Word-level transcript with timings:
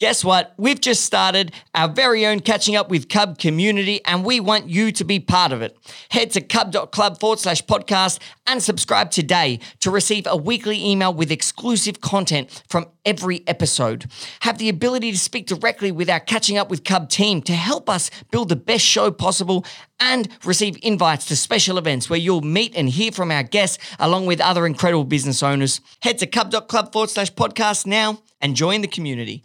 Guess 0.00 0.24
what? 0.24 0.54
We've 0.56 0.80
just 0.80 1.04
started 1.04 1.52
our 1.74 1.86
very 1.86 2.24
own 2.24 2.40
Catching 2.40 2.74
Up 2.74 2.88
with 2.88 3.10
Cub 3.10 3.38
community, 3.38 4.00
and 4.06 4.24
we 4.24 4.40
want 4.40 4.70
you 4.70 4.92
to 4.92 5.04
be 5.04 5.20
part 5.20 5.52
of 5.52 5.60
it. 5.60 5.76
Head 6.08 6.30
to 6.30 6.40
cub.club 6.40 7.20
forward 7.20 7.38
slash 7.38 7.62
podcast 7.62 8.18
and 8.46 8.62
subscribe 8.62 9.10
today 9.10 9.60
to 9.80 9.90
receive 9.90 10.26
a 10.26 10.38
weekly 10.38 10.82
email 10.82 11.12
with 11.12 11.30
exclusive 11.30 12.00
content 12.00 12.62
from 12.66 12.86
every 13.04 13.46
episode. 13.46 14.10
Have 14.40 14.56
the 14.56 14.70
ability 14.70 15.12
to 15.12 15.18
speak 15.18 15.46
directly 15.46 15.92
with 15.92 16.08
our 16.08 16.20
Catching 16.20 16.56
Up 16.56 16.70
with 16.70 16.82
Cub 16.82 17.10
team 17.10 17.42
to 17.42 17.52
help 17.52 17.90
us 17.90 18.10
build 18.30 18.48
the 18.48 18.56
best 18.56 18.86
show 18.86 19.10
possible 19.10 19.66
and 20.00 20.30
receive 20.46 20.78
invites 20.82 21.26
to 21.26 21.36
special 21.36 21.76
events 21.76 22.08
where 22.08 22.18
you'll 22.18 22.40
meet 22.40 22.74
and 22.74 22.88
hear 22.88 23.12
from 23.12 23.30
our 23.30 23.42
guests 23.42 23.76
along 23.98 24.24
with 24.24 24.40
other 24.40 24.64
incredible 24.64 25.04
business 25.04 25.42
owners. 25.42 25.82
Head 26.00 26.16
to 26.20 26.26
cub.club 26.26 26.90
forward 26.90 27.10
slash 27.10 27.30
podcast 27.34 27.84
now 27.84 28.22
and 28.40 28.56
join 28.56 28.80
the 28.80 28.88
community. 28.88 29.44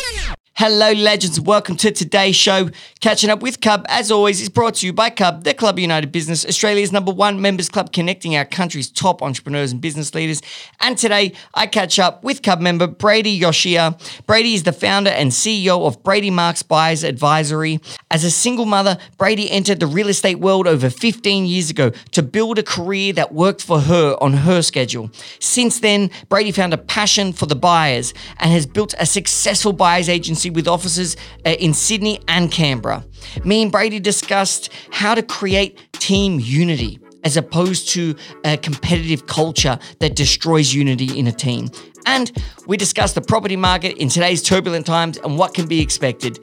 Hello, 0.63 0.91
legends. 0.91 1.41
Welcome 1.41 1.75
to 1.77 1.89
today's 1.89 2.35
show. 2.35 2.69
Catching 2.99 3.31
up 3.31 3.41
with 3.41 3.61
Cub, 3.61 3.83
as 3.89 4.11
always, 4.11 4.39
is 4.39 4.47
brought 4.47 4.75
to 4.75 4.85
you 4.85 4.93
by 4.93 5.09
Cub, 5.09 5.43
the 5.43 5.55
Club 5.55 5.79
United 5.79 6.11
Business, 6.11 6.45
Australia's 6.45 6.91
number 6.91 7.11
one 7.11 7.41
members 7.41 7.67
club 7.67 7.91
connecting 7.91 8.35
our 8.35 8.45
country's 8.45 8.87
top 8.87 9.23
entrepreneurs 9.23 9.71
and 9.71 9.81
business 9.81 10.13
leaders. 10.13 10.39
And 10.79 10.99
today, 10.99 11.33
I 11.55 11.65
catch 11.65 11.97
up 11.97 12.23
with 12.23 12.43
Cub 12.43 12.61
member 12.61 12.85
Brady 12.85 13.39
Yoshia. 13.39 13.97
Brady 14.27 14.53
is 14.53 14.61
the 14.61 14.71
founder 14.71 15.09
and 15.09 15.31
CEO 15.31 15.87
of 15.87 16.03
Brady 16.03 16.29
Marks 16.29 16.61
Buyers 16.61 17.03
Advisory. 17.03 17.79
As 18.11 18.23
a 18.23 18.29
single 18.29 18.67
mother, 18.67 18.99
Brady 19.17 19.49
entered 19.49 19.79
the 19.79 19.87
real 19.87 20.09
estate 20.09 20.39
world 20.39 20.67
over 20.67 20.91
15 20.91 21.47
years 21.47 21.71
ago 21.71 21.89
to 22.11 22.21
build 22.21 22.59
a 22.59 22.63
career 22.63 23.13
that 23.13 23.33
worked 23.33 23.63
for 23.63 23.79
her 23.79 24.15
on 24.21 24.33
her 24.33 24.61
schedule. 24.61 25.09
Since 25.39 25.79
then, 25.79 26.11
Brady 26.29 26.51
found 26.51 26.75
a 26.75 26.77
passion 26.77 27.33
for 27.33 27.47
the 27.47 27.55
buyers 27.55 28.13
and 28.37 28.51
has 28.51 28.67
built 28.67 28.93
a 28.99 29.07
successful 29.07 29.73
buyers 29.73 30.07
agency 30.07 30.50
with 30.53 30.67
offices 30.67 31.17
uh, 31.45 31.49
in 31.51 31.73
Sydney 31.73 32.19
and 32.27 32.51
Canberra. 32.51 33.05
Me 33.43 33.61
and 33.61 33.71
Brady 33.71 33.99
discussed 33.99 34.69
how 34.91 35.15
to 35.15 35.23
create 35.23 35.77
team 35.93 36.39
unity 36.39 36.99
as 37.23 37.37
opposed 37.37 37.89
to 37.89 38.15
a 38.43 38.57
competitive 38.57 39.27
culture 39.27 39.77
that 39.99 40.15
destroys 40.15 40.73
unity 40.73 41.17
in 41.17 41.27
a 41.27 41.31
team. 41.31 41.69
And 42.05 42.31
we 42.65 42.77
discussed 42.77 43.15
the 43.15 43.21
property 43.21 43.55
market 43.55 43.97
in 43.97 44.09
today's 44.09 44.41
turbulent 44.41 44.85
times 44.85 45.17
and 45.17 45.37
what 45.37 45.53
can 45.53 45.67
be 45.67 45.81
expected. 45.81 46.39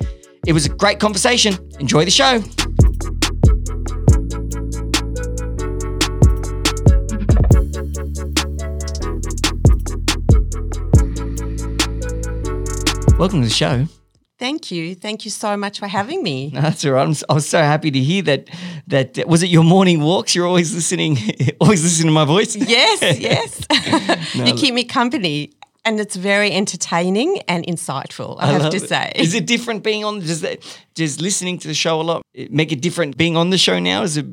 It 0.46 0.52
was 0.52 0.66
a 0.66 0.68
great 0.68 1.00
conversation. 1.00 1.56
Enjoy 1.80 2.04
the 2.04 2.10
show. 2.10 2.42
Welcome 13.18 13.42
to 13.42 13.48
the 13.48 13.52
show. 13.52 13.88
Thank 14.38 14.70
you. 14.70 14.94
Thank 14.94 15.24
you 15.24 15.32
so 15.32 15.56
much 15.56 15.80
for 15.80 15.88
having 15.88 16.22
me. 16.22 16.50
That's 16.54 16.84
all 16.84 16.92
right. 16.92 17.04
I'm, 17.04 17.16
I 17.28 17.32
was 17.32 17.48
so 17.48 17.58
happy 17.58 17.90
to 17.90 17.98
hear 17.98 18.22
that. 18.22 18.48
That 18.86 19.18
uh, 19.18 19.24
was 19.26 19.42
it. 19.42 19.48
Your 19.48 19.64
morning 19.64 20.00
walks. 20.00 20.36
You're 20.36 20.46
always 20.46 20.72
listening. 20.72 21.18
Always 21.60 21.82
listening 21.82 22.06
to 22.06 22.12
my 22.12 22.24
voice. 22.24 22.54
Yes, 22.54 23.02
yes. 23.20 23.66
you 24.34 24.54
keep 24.54 24.72
me 24.72 24.84
company, 24.84 25.50
and 25.84 25.98
it's 25.98 26.14
very 26.14 26.52
entertaining 26.52 27.40
and 27.48 27.66
insightful. 27.66 28.36
I, 28.38 28.52
have 28.52 28.70
to 28.70 28.76
it. 28.76 28.88
say. 28.88 29.10
Is 29.16 29.34
it 29.34 29.46
different 29.46 29.82
being 29.82 30.04
on? 30.04 30.20
Does 30.20 30.42
that 30.42 30.62
does 30.94 31.20
listening 31.20 31.58
to 31.58 31.66
the 31.66 31.74
show 31.74 32.00
a 32.00 32.02
lot 32.02 32.22
make 32.50 32.70
it 32.70 32.80
different 32.80 33.16
being 33.16 33.36
on 33.36 33.50
the 33.50 33.58
show 33.58 33.80
now? 33.80 34.04
Is 34.04 34.16
it 34.16 34.26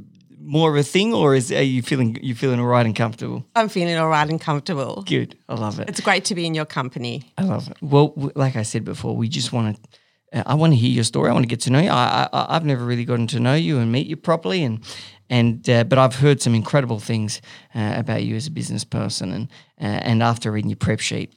more 0.45 0.69
of 0.69 0.77
a 0.77 0.83
thing, 0.83 1.13
or 1.13 1.35
is 1.35 1.51
are 1.51 1.61
you 1.61 1.81
feeling 1.81 2.17
you 2.21 2.35
feeling 2.35 2.59
all 2.59 2.65
right 2.67 2.85
and 2.85 2.95
comfortable? 2.95 3.45
I'm 3.55 3.69
feeling 3.69 3.97
all 3.97 4.09
right 4.09 4.29
and 4.29 4.39
comfortable. 4.39 5.03
Good. 5.05 5.37
I 5.49 5.55
love 5.55 5.79
it. 5.79 5.89
It's 5.89 6.01
great 6.01 6.25
to 6.25 6.35
be 6.35 6.45
in 6.45 6.53
your 6.53 6.65
company. 6.65 7.31
I 7.37 7.43
love 7.43 7.69
it. 7.69 7.77
Well, 7.81 8.13
like 8.35 8.55
I 8.55 8.63
said 8.63 8.85
before, 8.85 9.15
we 9.15 9.27
just 9.27 9.51
want 9.51 9.75
to. 9.75 10.39
Uh, 10.39 10.43
I 10.45 10.53
want 10.55 10.73
to 10.73 10.77
hear 10.77 10.89
your 10.89 11.03
story. 11.03 11.29
I 11.29 11.33
want 11.33 11.43
to 11.43 11.47
get 11.47 11.61
to 11.61 11.69
know 11.69 11.79
you. 11.79 11.89
I, 11.89 12.27
I, 12.31 12.55
I've 12.55 12.65
never 12.65 12.83
really 12.83 13.05
gotten 13.05 13.27
to 13.27 13.39
know 13.39 13.55
you 13.55 13.79
and 13.79 13.91
meet 13.91 14.07
you 14.07 14.17
properly, 14.17 14.63
and 14.63 14.79
and 15.29 15.67
uh, 15.69 15.83
but 15.83 15.97
I've 15.97 16.15
heard 16.15 16.41
some 16.41 16.55
incredible 16.55 16.99
things 16.99 17.41
uh, 17.73 17.93
about 17.97 18.23
you 18.23 18.35
as 18.35 18.47
a 18.47 18.51
business 18.51 18.83
person, 18.83 19.31
and 19.31 19.47
uh, 19.81 19.99
and 20.03 20.23
after 20.23 20.51
reading 20.51 20.69
your 20.69 20.77
prep 20.77 20.99
sheet, 20.99 21.33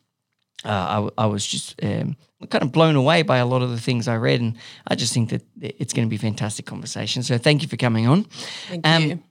uh, 0.65 1.09
I 1.17 1.27
was 1.27 1.47
just 1.47 1.75
um, 1.83 2.17
kind 2.51 2.63
of 2.63 2.71
blown 2.73 2.95
away 2.97 3.23
by 3.23 3.39
a 3.39 3.47
lot 3.47 3.63
of 3.63 3.71
the 3.71 3.81
things 3.81 4.07
I 4.09 4.17
read, 4.17 4.41
and 4.41 4.55
I 4.87 4.95
just 4.95 5.13
think 5.13 5.31
that 5.31 5.43
it's 5.61 5.93
going 5.93 6.07
to 6.07 6.11
be 6.11 6.17
a 6.17 6.21
fantastic 6.21 6.67
conversation. 6.67 7.23
So 7.23 7.39
thank 7.39 7.63
you 7.63 7.69
for 7.69 7.77
coming 7.77 8.07
on. 8.07 8.25
Thank 8.69 8.87
Um, 8.87 9.03
you. 9.03 9.23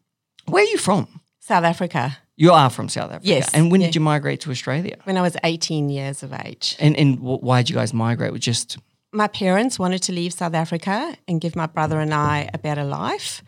Where 0.46 0.64
are 0.64 0.68
you 0.68 0.78
from? 0.78 1.08
South 1.40 1.64
Africa. 1.64 2.18
You 2.36 2.52
are 2.52 2.70
from 2.70 2.90
South 2.90 3.10
Africa. 3.12 3.28
Yes, 3.28 3.50
And 3.54 3.72
when 3.72 3.82
yeah. 3.82 3.88
did 3.88 3.96
you 3.96 4.02
migrate 4.02 4.42
to 4.42 4.52
Australia? 4.52 4.98
When 5.06 5.18
I 5.18 5.22
was 5.22 5.36
18 5.44 5.90
years 5.90 6.22
of 6.24 6.34
age, 6.34 6.76
And 6.80 6.96
and 6.98 7.20
why 7.20 7.62
did 7.64 7.70
you 7.70 7.76
guys 7.76 7.94
migrate? 7.94 8.32
Was 8.32 8.42
just 8.42 8.78
my 9.14 9.28
parents 9.28 9.80
wanted 9.80 10.04
to 10.04 10.12
leave 10.12 10.34
South 10.34 10.54
Africa 10.54 11.16
and 11.28 11.42
give 11.42 11.56
my 11.56 11.66
brother 11.66 12.00
and 12.02 12.14
I 12.14 12.50
a 12.54 12.58
better 12.58 12.84
life, 12.84 13.42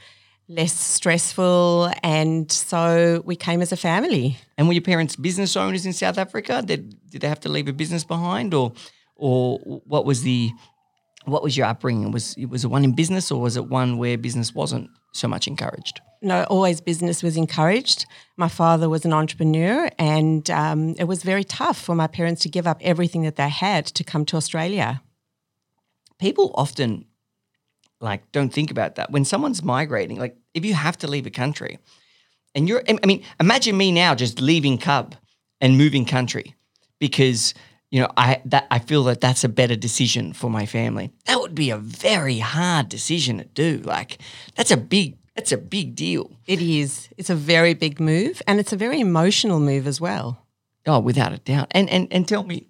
less 0.48 0.74
stressful, 0.74 1.92
and 2.02 2.52
so 2.52 3.22
we 3.26 3.36
came 3.36 3.62
as 3.62 3.72
a 3.72 3.78
family. 3.78 4.38
And 4.58 4.68
were 4.68 4.74
your 4.74 4.82
parents 4.84 5.16
business 5.16 5.56
owners 5.58 5.86
in 5.86 5.94
South 5.94 6.18
Africa? 6.18 6.62
Did 6.66 6.96
did 7.12 7.22
they 7.22 7.28
have 7.28 7.42
to 7.42 7.50
leave 7.50 7.68
a 7.68 7.74
business 7.74 8.04
behind, 8.06 8.54
or 8.54 8.72
or 9.20 9.60
what 9.60 10.06
was 10.06 10.24
the 10.24 10.52
what 11.26 11.44
was 11.44 11.56
your 11.56 11.68
upbringing? 11.68 12.12
Was 12.12 12.36
it 12.38 12.48
was 12.48 12.64
it 12.64 12.68
one 12.68 12.84
in 12.84 12.94
business, 12.94 13.32
or 13.32 13.42
was 13.42 13.58
it 13.58 13.68
one 13.70 13.98
where 13.98 14.18
business 14.18 14.54
wasn't 14.54 14.90
so 15.14 15.28
much 15.28 15.48
encouraged? 15.48 16.02
no, 16.22 16.44
always 16.46 16.82
business 16.82 17.24
was 17.24 17.38
encouraged. 17.38 18.06
My 18.36 18.50
father 18.50 18.90
was 18.90 19.06
an 19.06 19.14
entrepreneur, 19.14 19.90
and 19.98 20.50
um, 20.50 20.96
it 20.98 21.06
was 21.06 21.24
very 21.24 21.44
tough 21.44 21.80
for 21.80 21.96
my 21.96 22.08
parents 22.08 22.42
to 22.44 22.50
give 22.50 22.68
up 22.68 22.80
everything 22.82 23.24
that 23.24 23.36
they 23.36 23.50
had 23.50 23.86
to 23.88 24.04
come 24.04 24.26
to 24.26 24.38
Australia. 24.38 25.02
People 26.20 26.52
often 26.56 27.06
like 28.02 28.32
don't 28.32 28.54
think 28.54 28.72
about 28.72 28.96
that 28.96 29.12
when 29.12 29.26
someone's 29.26 29.64
migrating. 29.64 30.18
Like 30.18 30.38
if 30.54 30.66
you 30.66 30.74
have 30.74 30.98
to 31.00 31.08
leave 31.08 31.26
a 31.26 31.32
country, 31.32 31.80
and 32.54 32.68
you're, 32.68 32.84
I 32.88 33.06
mean, 33.06 33.24
imagine 33.40 33.78
me 33.78 33.92
now 33.92 34.16
just 34.16 34.42
leaving 34.42 34.78
Cub 34.78 35.16
and 35.62 35.78
moving 35.78 36.06
country 36.06 36.56
because 37.00 37.54
you 37.92 38.02
know 38.02 38.12
I 38.18 38.42
that 38.46 38.68
I 38.72 38.80
feel 38.80 39.04
that 39.06 39.22
that's 39.22 39.44
a 39.44 39.50
better 39.50 39.76
decision 39.76 40.34
for 40.34 40.50
my 40.50 40.66
family. 40.66 41.12
That 41.26 41.40
would 41.40 41.56
be 41.56 41.70
a 41.70 41.78
very 41.78 42.40
hard 42.40 42.90
decision 42.90 43.38
to 43.38 43.46
do. 43.46 43.78
Like 43.84 44.20
that's 44.56 44.72
a 44.72 44.78
big 44.78 45.18
that's 45.36 45.52
a 45.52 45.58
big 45.58 45.96
deal. 45.96 46.32
It 46.48 46.62
is. 46.62 47.10
It's 47.18 47.30
a 47.30 47.36
very 47.36 47.74
big 47.74 48.00
move, 48.00 48.42
and 48.46 48.60
it's 48.60 48.74
a 48.74 48.78
very 48.78 49.00
emotional 49.00 49.60
move 49.60 49.88
as 49.88 50.02
well. 50.02 50.46
Oh, 50.86 51.00
without 51.00 51.34
a 51.34 51.38
doubt. 51.38 51.68
And 51.72 51.90
and 51.90 52.08
and 52.12 52.28
tell 52.28 52.44
me, 52.44 52.68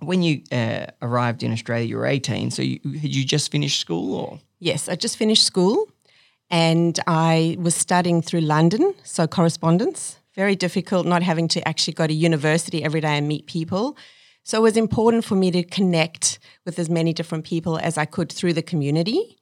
when 0.00 0.22
you 0.22 0.42
uh, 0.52 0.86
arrived 1.00 1.42
in 1.42 1.52
Australia, 1.52 1.86
you 1.86 1.96
were 1.96 2.06
eighteen. 2.06 2.50
So 2.50 2.62
you 2.62 2.80
had 2.84 3.14
you 3.14 3.24
just 3.24 3.52
finished 3.52 3.80
school, 3.80 4.14
or 4.14 4.40
Yes, 4.58 4.88
I 4.88 4.96
just 4.96 5.16
finished 5.16 5.44
school, 5.44 5.86
and 6.50 6.98
I 7.06 7.56
was 7.58 7.74
studying 7.74 8.22
through 8.22 8.40
London, 8.40 8.94
so 9.04 9.26
correspondence. 9.26 10.18
Very 10.34 10.56
difficult 10.56 11.06
not 11.06 11.22
having 11.22 11.48
to 11.48 11.66
actually 11.66 11.94
go 11.94 12.06
to 12.06 12.12
university 12.12 12.84
every 12.84 13.00
day 13.00 13.16
and 13.16 13.26
meet 13.28 13.46
people. 13.46 13.96
So 14.48 14.58
it 14.58 14.62
was 14.62 14.76
important 14.76 15.24
for 15.24 15.34
me 15.34 15.50
to 15.50 15.64
connect 15.64 16.38
with 16.64 16.78
as 16.78 16.88
many 16.88 17.12
different 17.12 17.44
people 17.44 17.78
as 17.78 17.98
I 17.98 18.04
could 18.04 18.30
through 18.30 18.52
the 18.52 18.62
community 18.62 19.38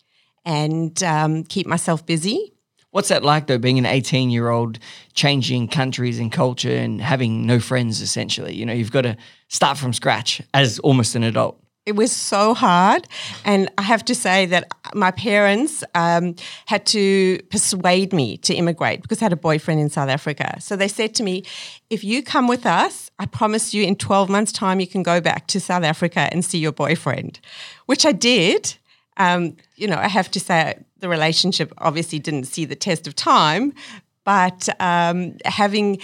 and 0.47 1.03
um, 1.03 1.45
keep 1.45 1.67
myself 1.67 2.07
busy. 2.07 2.55
what's 2.95 3.09
that 3.09 3.25
like 3.25 3.49
though? 3.49 3.59
Being 3.59 3.79
an 3.79 3.87
eighteen-year-old, 3.87 4.79
changing 5.13 5.69
countries 5.69 6.21
and 6.21 6.31
culture, 6.33 6.75
and 6.75 7.01
having 7.01 7.45
no 7.45 7.59
friends. 7.59 8.01
Essentially, 8.01 8.55
you 8.55 8.65
know, 8.65 8.73
you've 8.73 8.93
got 8.93 9.03
to 9.03 9.17
start 9.49 9.77
from 9.77 9.93
scratch 9.93 10.41
as 10.55 10.79
almost 10.79 11.17
an 11.17 11.25
adult. 11.25 11.61
It 11.87 11.97
was 11.97 12.13
so 12.13 12.55
hard. 12.55 13.07
And 13.45 13.71
I 13.77 13.83
have 13.83 14.05
to 14.07 14.15
say 14.15 14.47
that 14.47 14.69
my 14.95 15.11
parents 15.11 15.85
um, 15.95 16.35
had 16.65 16.87
to 16.87 17.41
persuade 17.51 18.13
me 18.13 18.39
to 18.39 18.55
immigrate 18.55 19.03
because 19.03 19.21
I 19.21 19.27
had 19.27 19.35
a 19.35 19.37
boyfriend 19.37 19.81
in 19.81 19.91
South 19.91 20.09
Africa. 20.09 20.61
So 20.61 20.77
they 20.77 20.89
said 20.89 21.15
to 21.17 21.23
me, 21.23 21.45
if 21.91 22.03
you 22.03 22.23
come 22.23 22.49
with 22.49 22.65
us, 22.65 23.11
I 23.19 23.27
promise 23.27 23.75
you 23.75 23.85
in 23.85 23.97
12 23.97 24.31
months' 24.31 24.51
time, 24.53 24.81
you 24.81 24.87
can 24.87 25.03
go 25.03 25.21
back 25.21 25.47
to 25.49 25.61
South 25.61 25.85
Africa 25.85 26.29
and 26.33 26.43
see 26.43 26.59
your 26.59 26.73
boyfriend, 26.73 27.39
which 27.85 28.07
I 28.07 28.13
did. 28.13 28.77
Um, 29.19 29.57
you 29.77 29.87
know, 29.87 29.97
I 29.97 30.09
have 30.09 30.31
to 30.33 30.41
say 30.41 30.83
the 31.01 31.09
relationship 31.09 31.73
obviously 31.79 32.19
didn't 32.19 32.45
see 32.45 32.65
the 32.65 32.75
test 32.75 33.07
of 33.07 33.15
time. 33.15 33.75
But 34.25 34.71
um, 34.81 35.37
having 35.45 35.99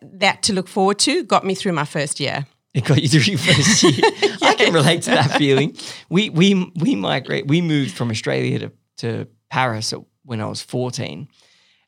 that 0.00 0.44
to 0.44 0.52
look 0.52 0.68
forward 0.68 1.00
to 1.00 1.24
got 1.24 1.44
me 1.44 1.56
through 1.56 1.72
my 1.72 1.84
first 1.84 2.20
year. 2.20 2.46
It 2.76 2.84
got 2.84 3.02
you 3.02 3.08
through 3.08 3.32
your 3.32 3.38
first 3.38 3.82
year. 3.82 4.04
I 4.42 4.54
can 4.54 4.74
relate 4.74 5.00
to 5.04 5.10
that 5.12 5.38
feeling. 5.38 5.74
We 6.10 6.28
we 6.28 6.70
we 6.76 6.94
migrate. 6.94 7.46
We 7.46 7.62
moved 7.62 7.96
from 7.96 8.10
Australia 8.10 8.58
to 8.58 8.72
to 8.98 9.28
Paris 9.48 9.94
when 10.26 10.42
I 10.42 10.46
was 10.46 10.60
fourteen, 10.60 11.28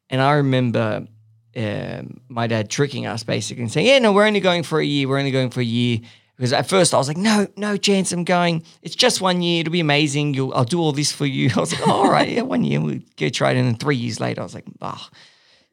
and 0.08 0.22
I 0.22 0.32
remember 0.36 1.06
um, 1.54 2.20
my 2.28 2.46
dad 2.46 2.70
tricking 2.70 3.04
us 3.04 3.22
basically 3.22 3.64
and 3.64 3.70
saying, 3.70 3.86
"Yeah, 3.86 3.98
no, 3.98 4.14
we're 4.14 4.26
only 4.26 4.40
going 4.40 4.62
for 4.62 4.80
a 4.80 4.84
year. 4.84 5.06
We're 5.06 5.18
only 5.18 5.30
going 5.30 5.50
for 5.50 5.60
a 5.60 5.64
year." 5.64 6.00
Because 6.36 6.54
at 6.54 6.66
first 6.70 6.94
I 6.94 6.96
was 6.96 7.08
like, 7.08 7.18
"No, 7.18 7.46
no 7.58 7.76
chance. 7.76 8.10
I'm 8.10 8.24
going. 8.24 8.62
It's 8.80 8.96
just 8.96 9.20
one 9.20 9.42
year. 9.42 9.60
It'll 9.60 9.72
be 9.72 9.80
amazing. 9.80 10.32
You'll, 10.32 10.54
I'll 10.54 10.64
do 10.64 10.80
all 10.80 10.92
this 10.92 11.12
for 11.12 11.26
you." 11.26 11.50
I 11.56 11.60
was 11.60 11.78
like, 11.78 11.86
oh, 11.86 11.92
"All 11.92 12.10
right, 12.10 12.30
yeah, 12.30 12.40
one 12.40 12.64
year. 12.64 12.80
We'll 12.80 13.00
go 13.18 13.28
try 13.28 13.50
it." 13.50 13.58
And 13.58 13.68
then 13.68 13.76
three 13.76 13.96
years 13.96 14.20
later, 14.20 14.40
I 14.40 14.44
was 14.44 14.54
like, 14.54 14.64
"Ah, 14.80 15.10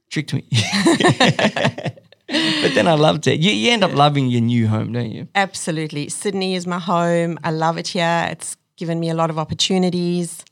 tricked 0.10 0.34
me." 0.34 0.44
but 2.28 2.74
then 2.74 2.88
I 2.88 2.94
loved 2.96 3.28
it. 3.28 3.40
You, 3.40 3.52
you 3.52 3.72
end 3.72 3.84
up 3.84 3.94
loving 3.94 4.28
your 4.28 4.42
new 4.42 4.68
home, 4.68 4.94
don't 4.94 5.12
you? 5.12 5.28
Absolutely. 5.36 6.10
Sydney 6.10 6.56
is 6.56 6.66
my 6.68 6.80
home. 6.80 7.38
I 7.44 7.52
love 7.52 7.78
it 7.78 7.88
here. 7.90 8.28
It's 8.32 8.58
given 8.78 9.00
me 9.00 9.10
a 9.10 9.14
lot 9.14 9.30
of 9.30 9.38
opportunities. 9.38 10.44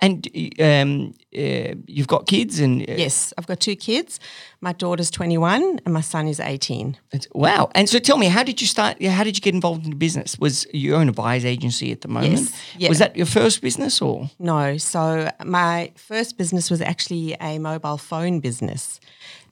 And 0.00 0.28
um, 0.60 1.14
uh, 1.36 1.74
you've 1.88 2.06
got 2.06 2.28
kids, 2.28 2.60
and 2.60 2.82
uh, 2.82 2.94
Yes, 2.96 3.32
I've 3.36 3.48
got 3.48 3.58
two 3.58 3.74
kids. 3.74 4.20
My 4.60 4.72
daughter's 4.72 5.10
21 5.10 5.80
and 5.84 5.92
my 5.92 6.00
son 6.00 6.28
is 6.28 6.38
18. 6.38 6.96
it's- 7.12 7.26
wow. 7.34 7.70
And 7.74 7.88
so, 7.88 7.98
tell 7.98 8.16
me, 8.16 8.26
how 8.28 8.44
did 8.44 8.60
you 8.60 8.68
start? 8.68 9.02
How 9.02 9.24
did 9.24 9.36
you 9.36 9.40
get 9.42 9.52
involved 9.52 9.82
in 9.84 9.90
the 9.90 9.96
business? 9.96 10.38
Was 10.38 10.64
you 10.72 10.94
own 10.94 11.08
a 11.08 11.12
buyer's 11.12 11.44
agency 11.44 11.90
at 11.90 12.02
the 12.02 12.08
moment? 12.08 12.32
Yes, 12.38 12.52
yeah. 12.78 12.88
Was 12.88 12.98
that 13.00 13.16
your 13.16 13.26
first 13.26 13.62
business, 13.62 14.00
or 14.00 14.30
No, 14.38 14.76
so 14.78 15.28
my 15.44 15.90
first 15.96 16.38
business 16.38 16.70
was 16.70 16.80
actually 16.80 17.34
a 17.40 17.58
mobile 17.58 17.98
phone 17.98 18.38
business. 18.38 19.00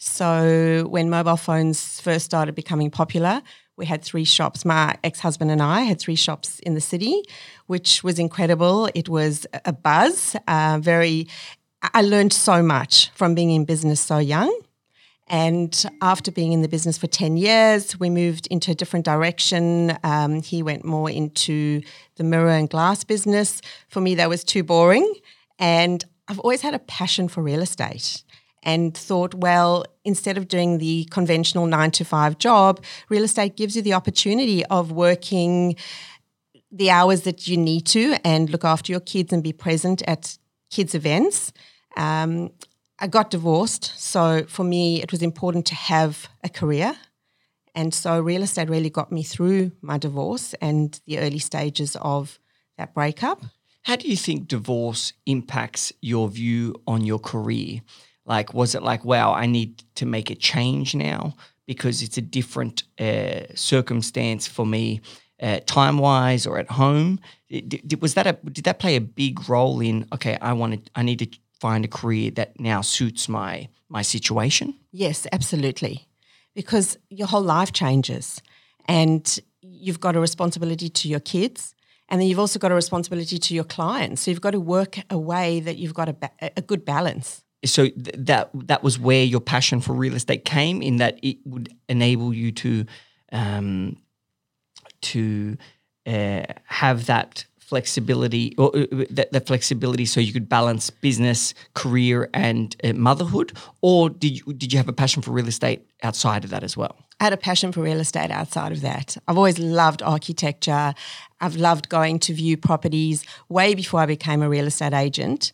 So 0.04 0.88
when 0.90 1.10
mobile 1.10 1.36
phones 1.36 2.00
first 2.00 2.24
started 2.24 2.56
becoming 2.56 2.90
popular, 2.90 3.40
we 3.76 3.86
had 3.86 4.02
three 4.02 4.24
shops. 4.24 4.64
My 4.64 4.96
ex 5.04 5.20
husband 5.20 5.52
and 5.52 5.62
I 5.62 5.82
had 5.82 6.00
three 6.00 6.16
shops 6.16 6.58
in 6.58 6.74
the 6.74 6.80
city, 6.80 7.22
which 7.68 8.02
was 8.02 8.18
incredible. 8.18 8.90
It 8.96 9.08
was 9.08 9.46
a 9.64 9.72
buzz, 9.72 10.34
uh, 10.48 10.80
very, 10.82 11.28
I 11.94 12.02
learned 12.02 12.32
so 12.32 12.64
much 12.64 13.10
from 13.14 13.36
being 13.36 13.52
in 13.52 13.64
business 13.64 14.00
so 14.00 14.18
young. 14.18 14.52
And 15.28 15.72
after 16.02 16.32
being 16.32 16.50
in 16.50 16.62
the 16.62 16.68
business 16.68 16.98
for 16.98 17.06
10 17.06 17.36
years, 17.36 18.00
we 18.00 18.10
moved 18.10 18.48
into 18.48 18.72
a 18.72 18.74
different 18.74 19.04
direction. 19.04 19.96
Um, 20.02 20.42
he 20.42 20.64
went 20.64 20.84
more 20.84 21.10
into 21.10 21.80
the 22.16 22.24
mirror 22.24 22.50
and 22.50 22.68
glass 22.68 23.04
business. 23.04 23.62
For 23.86 24.00
me, 24.00 24.16
that 24.16 24.28
was 24.28 24.42
too 24.42 24.64
boring. 24.64 25.14
And 25.60 26.04
I've 26.26 26.40
always 26.40 26.62
had 26.62 26.74
a 26.74 26.80
passion 26.80 27.28
for 27.28 27.40
real 27.40 27.62
estate 27.62 28.24
and 28.62 28.96
thought, 28.96 29.34
well, 29.34 29.84
instead 30.04 30.36
of 30.36 30.48
doing 30.48 30.78
the 30.78 31.04
conventional 31.10 31.66
nine 31.66 31.90
to 31.92 32.04
five 32.04 32.38
job, 32.38 32.82
real 33.08 33.24
estate 33.24 33.56
gives 33.56 33.76
you 33.76 33.82
the 33.82 33.94
opportunity 33.94 34.64
of 34.66 34.92
working 34.92 35.76
the 36.70 36.90
hours 36.90 37.22
that 37.22 37.46
you 37.46 37.56
need 37.56 37.84
to 37.86 38.16
and 38.24 38.50
look 38.50 38.64
after 38.64 38.92
your 38.92 39.00
kids 39.00 39.32
and 39.32 39.42
be 39.42 39.52
present 39.52 40.02
at 40.06 40.38
kids' 40.70 40.94
events. 40.94 41.52
Um, 41.96 42.50
I 42.98 43.08
got 43.08 43.30
divorced, 43.30 43.92
so 43.96 44.44
for 44.44 44.64
me, 44.64 45.02
it 45.02 45.12
was 45.12 45.22
important 45.22 45.66
to 45.66 45.74
have 45.74 46.28
a 46.42 46.48
career. 46.48 46.96
And 47.74 47.92
so 47.92 48.20
real 48.20 48.42
estate 48.42 48.68
really 48.70 48.90
got 48.90 49.10
me 49.10 49.22
through 49.22 49.72
my 49.80 49.98
divorce 49.98 50.54
and 50.60 50.98
the 51.06 51.18
early 51.18 51.38
stages 51.38 51.96
of 51.96 52.38
that 52.78 52.94
breakup. 52.94 53.42
how 53.82 53.96
do 53.96 54.08
you 54.08 54.16
think 54.16 54.46
divorce 54.46 55.12
impacts 55.26 55.92
your 56.00 56.28
view 56.28 56.74
on 56.86 57.04
your 57.04 57.18
career? 57.18 57.80
Like, 58.24 58.54
was 58.54 58.74
it 58.74 58.82
like, 58.82 59.04
wow, 59.04 59.32
I 59.32 59.46
need 59.46 59.82
to 59.96 60.06
make 60.06 60.30
a 60.30 60.34
change 60.34 60.94
now 60.94 61.34
because 61.66 62.02
it's 62.02 62.16
a 62.18 62.22
different 62.22 62.84
uh, 63.00 63.42
circumstance 63.54 64.46
for 64.46 64.64
me, 64.66 65.00
uh, 65.40 65.60
time 65.66 65.98
wise 65.98 66.46
or 66.46 66.58
at 66.58 66.70
home? 66.70 67.18
Did, 67.50 67.88
did- 67.88 68.02
was 68.02 68.14
that 68.14 68.26
a 68.26 68.32
did 68.50 68.64
that 68.64 68.78
play 68.78 68.96
a 68.96 69.00
big 69.00 69.48
role 69.48 69.80
in? 69.80 70.06
Okay, 70.12 70.36
I 70.40 70.52
wanted, 70.52 70.90
I 70.94 71.02
need 71.02 71.18
to 71.18 71.28
find 71.60 71.84
a 71.84 71.88
career 71.88 72.30
that 72.32 72.58
now 72.60 72.80
suits 72.80 73.28
my 73.28 73.68
my 73.88 74.02
situation. 74.02 74.74
Yes, 74.92 75.26
absolutely. 75.32 76.06
Because 76.54 76.98
your 77.10 77.26
whole 77.28 77.42
life 77.42 77.72
changes 77.72 78.40
and 78.88 79.38
you've 79.60 80.00
got 80.00 80.16
a 80.16 80.20
responsibility 80.20 80.88
to 80.88 81.08
your 81.08 81.20
kids 81.20 81.74
and 82.08 82.20
then 82.20 82.28
you've 82.28 82.38
also 82.38 82.58
got 82.58 82.72
a 82.72 82.74
responsibility 82.74 83.38
to 83.38 83.54
your 83.54 83.64
clients. 83.64 84.22
So 84.22 84.30
you've 84.30 84.40
got 84.40 84.50
to 84.52 84.60
work 84.60 84.98
a 85.10 85.18
way 85.18 85.60
that 85.60 85.76
you've 85.78 85.94
got 85.94 86.08
a, 86.08 86.12
ba- 86.12 86.30
a 86.56 86.62
good 86.62 86.84
balance. 86.84 87.42
So 87.64 87.88
th- 87.88 88.14
that 88.18 88.50
that 88.54 88.82
was 88.82 88.98
where 88.98 89.24
your 89.24 89.40
passion 89.40 89.80
for 89.80 89.92
real 89.92 90.14
estate 90.14 90.44
came 90.44 90.82
in 90.82 90.96
that 90.96 91.18
it 91.22 91.38
would 91.44 91.74
enable 91.88 92.32
you 92.34 92.52
to 92.52 92.84
um, 93.32 93.96
to 95.00 95.56
uh, 96.06 96.42
have 96.64 97.06
that 97.06 97.44
flexibility 97.58 98.54
or 98.58 98.76
uh, 98.76 98.86
that, 99.08 99.32
that 99.32 99.46
flexibility 99.46 100.04
so 100.04 100.20
you 100.20 100.32
could 100.32 100.48
balance 100.48 100.90
business 100.90 101.54
career 101.74 102.28
and 102.34 102.76
uh, 102.84 102.92
motherhood 102.92 103.56
or 103.80 104.10
did 104.10 104.38
you 104.38 104.52
did 104.52 104.72
you 104.72 104.76
have 104.78 104.88
a 104.88 104.92
passion 104.92 105.22
for 105.22 105.30
real 105.30 105.48
estate 105.48 105.80
outside 106.02 106.44
of 106.44 106.50
that 106.50 106.62
as 106.62 106.76
well 106.76 106.96
I 107.22 107.24
had 107.24 107.32
a 107.32 107.36
passion 107.36 107.70
for 107.70 107.82
real 107.82 108.00
estate 108.00 108.32
outside 108.32 108.72
of 108.72 108.80
that. 108.80 109.16
I've 109.28 109.36
always 109.36 109.56
loved 109.60 110.02
architecture. 110.02 110.92
I've 111.40 111.54
loved 111.54 111.88
going 111.88 112.18
to 112.18 112.34
view 112.34 112.56
properties 112.56 113.24
way 113.48 113.76
before 113.76 114.00
I 114.00 114.06
became 114.06 114.42
a 114.42 114.48
real 114.48 114.66
estate 114.66 114.92
agent. 114.92 115.52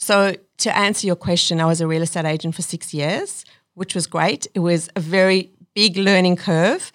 So, 0.00 0.34
to 0.58 0.76
answer 0.76 1.06
your 1.06 1.16
question, 1.16 1.60
I 1.60 1.66
was 1.66 1.82
a 1.82 1.86
real 1.86 2.02
estate 2.02 2.24
agent 2.24 2.54
for 2.54 2.62
six 2.62 2.94
years, 2.94 3.44
which 3.74 3.94
was 3.94 4.06
great. 4.06 4.46
It 4.54 4.60
was 4.60 4.88
a 4.96 5.00
very 5.00 5.50
big 5.74 5.98
learning 5.98 6.36
curve 6.36 6.90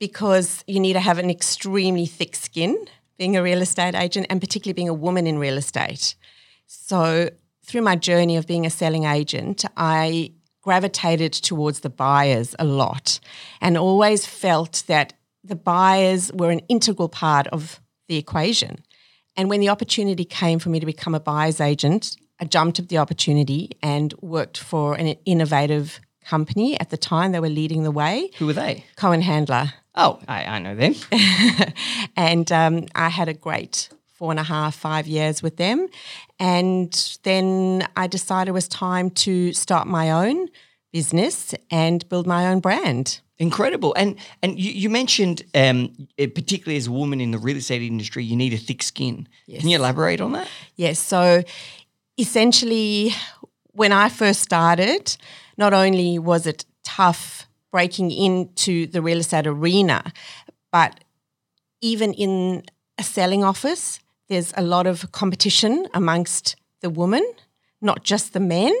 because 0.00 0.64
you 0.66 0.80
need 0.80 0.94
to 0.94 1.00
have 1.00 1.18
an 1.18 1.30
extremely 1.30 2.04
thick 2.04 2.34
skin 2.34 2.76
being 3.16 3.36
a 3.36 3.42
real 3.42 3.62
estate 3.62 3.94
agent 3.94 4.26
and 4.28 4.40
particularly 4.40 4.74
being 4.74 4.88
a 4.88 4.94
woman 4.94 5.26
in 5.26 5.38
real 5.38 5.56
estate. 5.56 6.16
So, 6.66 7.30
through 7.64 7.82
my 7.82 7.94
journey 7.94 8.36
of 8.36 8.46
being 8.46 8.66
a 8.66 8.70
selling 8.70 9.04
agent, 9.04 9.64
I 9.76 10.32
gravitated 10.62 11.32
towards 11.32 11.80
the 11.80 11.90
buyers 11.90 12.56
a 12.58 12.64
lot 12.64 13.20
and 13.60 13.78
always 13.78 14.26
felt 14.26 14.82
that 14.88 15.12
the 15.44 15.54
buyers 15.54 16.32
were 16.32 16.50
an 16.50 16.58
integral 16.68 17.08
part 17.08 17.46
of 17.48 17.80
the 18.08 18.16
equation. 18.16 18.78
And 19.36 19.48
when 19.48 19.60
the 19.60 19.68
opportunity 19.68 20.24
came 20.24 20.58
for 20.58 20.70
me 20.70 20.80
to 20.80 20.86
become 20.86 21.14
a 21.14 21.20
buyer's 21.20 21.60
agent, 21.60 22.16
I 22.40 22.44
jumped 22.44 22.78
at 22.78 22.88
the 22.88 22.98
opportunity 22.98 23.70
and 23.82 24.14
worked 24.20 24.58
for 24.58 24.94
an 24.94 25.08
innovative 25.24 26.00
company. 26.24 26.78
At 26.78 26.90
the 26.90 26.96
time, 26.96 27.32
they 27.32 27.40
were 27.40 27.48
leading 27.48 27.82
the 27.82 27.90
way, 27.90 28.30
who 28.38 28.46
were 28.46 28.52
they 28.52 28.84
Cohen 28.96 29.22
Handler. 29.22 29.72
oh 29.94 30.18
i, 30.28 30.44
I 30.44 30.58
know 30.58 30.74
them 30.74 30.94
and 32.16 32.50
um, 32.52 32.86
I 32.94 33.08
had 33.08 33.28
a 33.28 33.34
great 33.34 33.88
four 34.16 34.30
and 34.30 34.40
a 34.40 34.42
half, 34.42 34.74
five 34.74 35.06
years 35.06 35.42
with 35.42 35.58
them. 35.58 35.86
And 36.40 37.18
then 37.22 37.86
I 37.96 38.06
decided 38.06 38.48
it 38.48 38.54
was 38.54 38.66
time 38.66 39.10
to 39.10 39.52
start 39.52 39.86
my 39.86 40.10
own 40.10 40.48
business 40.96 41.54
and 41.70 42.08
build 42.08 42.26
my 42.26 42.42
own 42.50 42.60
brand. 42.60 43.20
Incredible, 43.38 43.92
and 44.00 44.16
and 44.42 44.58
you, 44.58 44.70
you 44.82 44.88
mentioned, 44.88 45.38
um, 45.54 45.78
particularly 46.16 46.78
as 46.78 46.86
a 46.86 46.90
woman 46.90 47.20
in 47.20 47.30
the 47.32 47.38
real 47.46 47.58
estate 47.58 47.82
industry, 47.82 48.24
you 48.24 48.36
need 48.42 48.54
a 48.54 48.62
thick 48.68 48.82
skin. 48.82 49.28
Can 49.60 49.68
you 49.68 49.76
elaborate 49.76 50.22
on 50.22 50.32
that? 50.32 50.48
Yes. 50.76 50.98
So 50.98 51.42
essentially, 52.16 53.12
when 53.72 53.92
I 53.92 54.08
first 54.08 54.40
started, 54.40 55.04
not 55.58 55.72
only 55.74 56.18
was 56.18 56.46
it 56.46 56.64
tough 56.82 57.46
breaking 57.70 58.10
into 58.10 58.86
the 58.86 59.02
real 59.02 59.18
estate 59.18 59.46
arena, 59.46 60.00
but 60.72 60.92
even 61.82 62.14
in 62.14 62.62
a 62.96 63.02
selling 63.02 63.44
office, 63.44 64.00
there's 64.28 64.52
a 64.56 64.62
lot 64.62 64.86
of 64.86 65.12
competition 65.12 65.86
amongst 65.92 66.56
the 66.80 66.88
women, 66.88 67.24
not 67.82 68.02
just 68.02 68.32
the 68.32 68.40
men. 68.40 68.74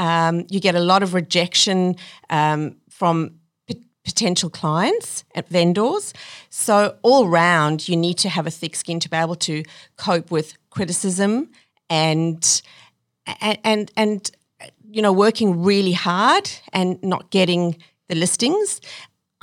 Um, 0.00 0.46
you 0.48 0.60
get 0.60 0.74
a 0.74 0.80
lot 0.80 1.02
of 1.02 1.12
rejection 1.12 1.96
um, 2.30 2.76
from 2.88 3.34
p- 3.66 3.84
potential 4.02 4.48
clients 4.48 5.24
and 5.34 5.46
vendors. 5.46 6.14
So 6.48 6.96
all 7.02 7.28
round, 7.28 7.86
you 7.86 7.96
need 7.98 8.16
to 8.18 8.30
have 8.30 8.46
a 8.46 8.50
thick 8.50 8.74
skin 8.76 8.98
to 9.00 9.10
be 9.10 9.16
able 9.18 9.36
to 9.36 9.62
cope 9.96 10.30
with 10.30 10.54
criticism 10.70 11.50
and 11.90 12.62
and 13.42 13.58
and, 13.62 13.92
and 13.94 14.30
you 14.90 15.02
know 15.02 15.12
working 15.12 15.62
really 15.62 15.92
hard 15.92 16.50
and 16.72 16.98
not 17.02 17.30
getting 17.30 17.76
the 18.08 18.14
listings. 18.14 18.80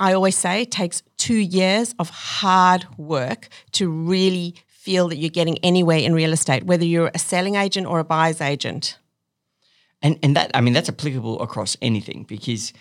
I 0.00 0.12
always 0.12 0.36
say 0.36 0.62
it 0.62 0.72
takes 0.72 1.02
two 1.16 1.38
years 1.38 1.94
of 2.00 2.10
hard 2.10 2.84
work 2.98 3.48
to 3.72 3.88
really 3.88 4.56
feel 4.66 5.08
that 5.08 5.18
you're 5.18 5.30
getting 5.30 5.58
anywhere 5.58 5.98
in 5.98 6.14
real 6.14 6.32
estate, 6.32 6.64
whether 6.64 6.84
you're 6.84 7.12
a 7.14 7.18
selling 7.18 7.54
agent 7.54 7.86
or 7.86 8.00
a 8.00 8.04
buyer's 8.04 8.40
agent. 8.40 8.98
And 10.02 10.18
and 10.22 10.36
that 10.36 10.50
I 10.54 10.60
mean 10.60 10.74
that's 10.74 10.88
applicable 10.88 11.40
across 11.42 11.76
anything 11.82 12.24
because 12.28 12.72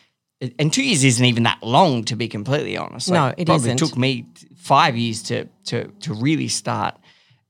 and 0.59 0.71
two 0.71 0.83
years 0.83 1.03
isn't 1.03 1.25
even 1.25 1.43
that 1.43 1.63
long 1.63 2.03
to 2.05 2.15
be 2.15 2.27
completely 2.27 2.77
honest. 2.77 3.09
No, 3.09 3.33
it 3.37 3.45
probably 3.47 3.71
isn't. 3.71 3.77
took 3.77 3.97
me 3.97 4.25
five 4.55 4.95
years 4.95 5.23
to 5.23 5.45
to 5.65 5.87
to 6.01 6.13
really 6.13 6.47
start 6.47 6.95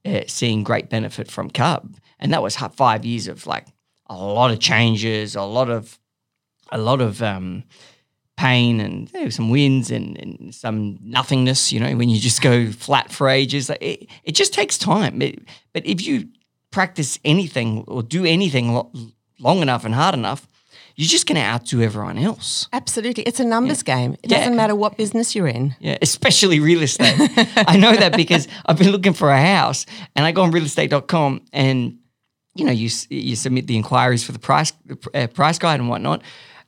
uh, 0.05 0.21
seeing 0.27 0.63
great 0.63 0.89
benefit 0.89 1.29
from 1.29 1.49
Cub, 1.49 1.97
and 2.19 2.31
that 2.31 2.41
was 2.41 2.55
five 2.55 3.03
years 3.03 3.27
of 3.27 3.45
like 3.45 3.65
a 4.09 4.15
lot 4.15 4.51
of 4.51 4.59
changes, 4.59 5.35
a 5.35 5.41
lot 5.43 5.69
of 5.69 5.99
a 6.71 6.77
lot 6.77 7.01
of 7.01 7.21
um, 7.21 7.63
pain 8.37 8.79
and 8.79 9.11
you 9.13 9.23
know, 9.23 9.29
some 9.29 9.49
wins 9.49 9.91
and, 9.91 10.17
and 10.17 10.55
some 10.55 10.97
nothingness. 11.01 11.73
You 11.73 11.81
know, 11.81 11.93
when 11.97 12.07
you 12.07 12.19
just 12.21 12.41
go 12.41 12.71
flat 12.71 13.11
for 13.11 13.27
ages, 13.27 13.67
like, 13.67 13.81
it, 13.81 14.07
it 14.23 14.31
just 14.33 14.53
takes 14.53 14.77
time. 14.77 15.21
It- 15.21 15.43
but 15.73 15.85
if 15.85 16.05
you 16.07 16.29
practice 16.71 17.19
anything 17.25 17.83
or 17.87 18.01
do 18.03 18.23
anything 18.25 18.81
long 19.39 19.61
enough 19.61 19.85
and 19.85 19.93
hard 19.95 20.13
enough, 20.15 20.47
you're 20.95 21.07
just 21.07 21.27
going 21.27 21.35
to 21.35 21.41
outdo 21.43 21.81
everyone 21.81 22.17
else. 22.17 22.67
Absolutely. 22.73 23.23
It's 23.23 23.39
a 23.39 23.43
numbers 23.45 23.83
game. 23.83 24.13
It 24.23 24.31
Yeah. 24.31 24.39
doesn't 24.39 24.55
matter 24.55 24.73
what 24.75 24.97
business 24.97 25.35
you're 25.35 25.47
in. 25.47 25.75
Yeah, 25.79 25.97
especially 26.01 26.59
real 26.59 26.81
estate. 26.81 27.15
I 27.67 27.77
know 27.77 27.95
that 27.95 28.15
because 28.17 28.47
I've 28.65 28.77
been 28.79 28.91
looking 28.91 29.13
for 29.13 29.29
a 29.31 29.39
house 29.39 29.85
and 30.15 30.25
I 30.25 30.31
go 30.31 30.41
on 30.41 30.51
realestate.com 30.51 31.41
and 31.53 31.97
you 32.55 32.65
know 32.65 32.71
you 32.71 32.89
you 33.09 33.35
submit 33.35 33.67
the 33.67 33.75
inquiries 33.75 34.23
for 34.23 34.31
the 34.31 34.39
price 34.39 34.73
uh, 35.13 35.27
price 35.27 35.59
guide 35.59 35.79
and 35.79 35.89
whatnot. 35.89 36.23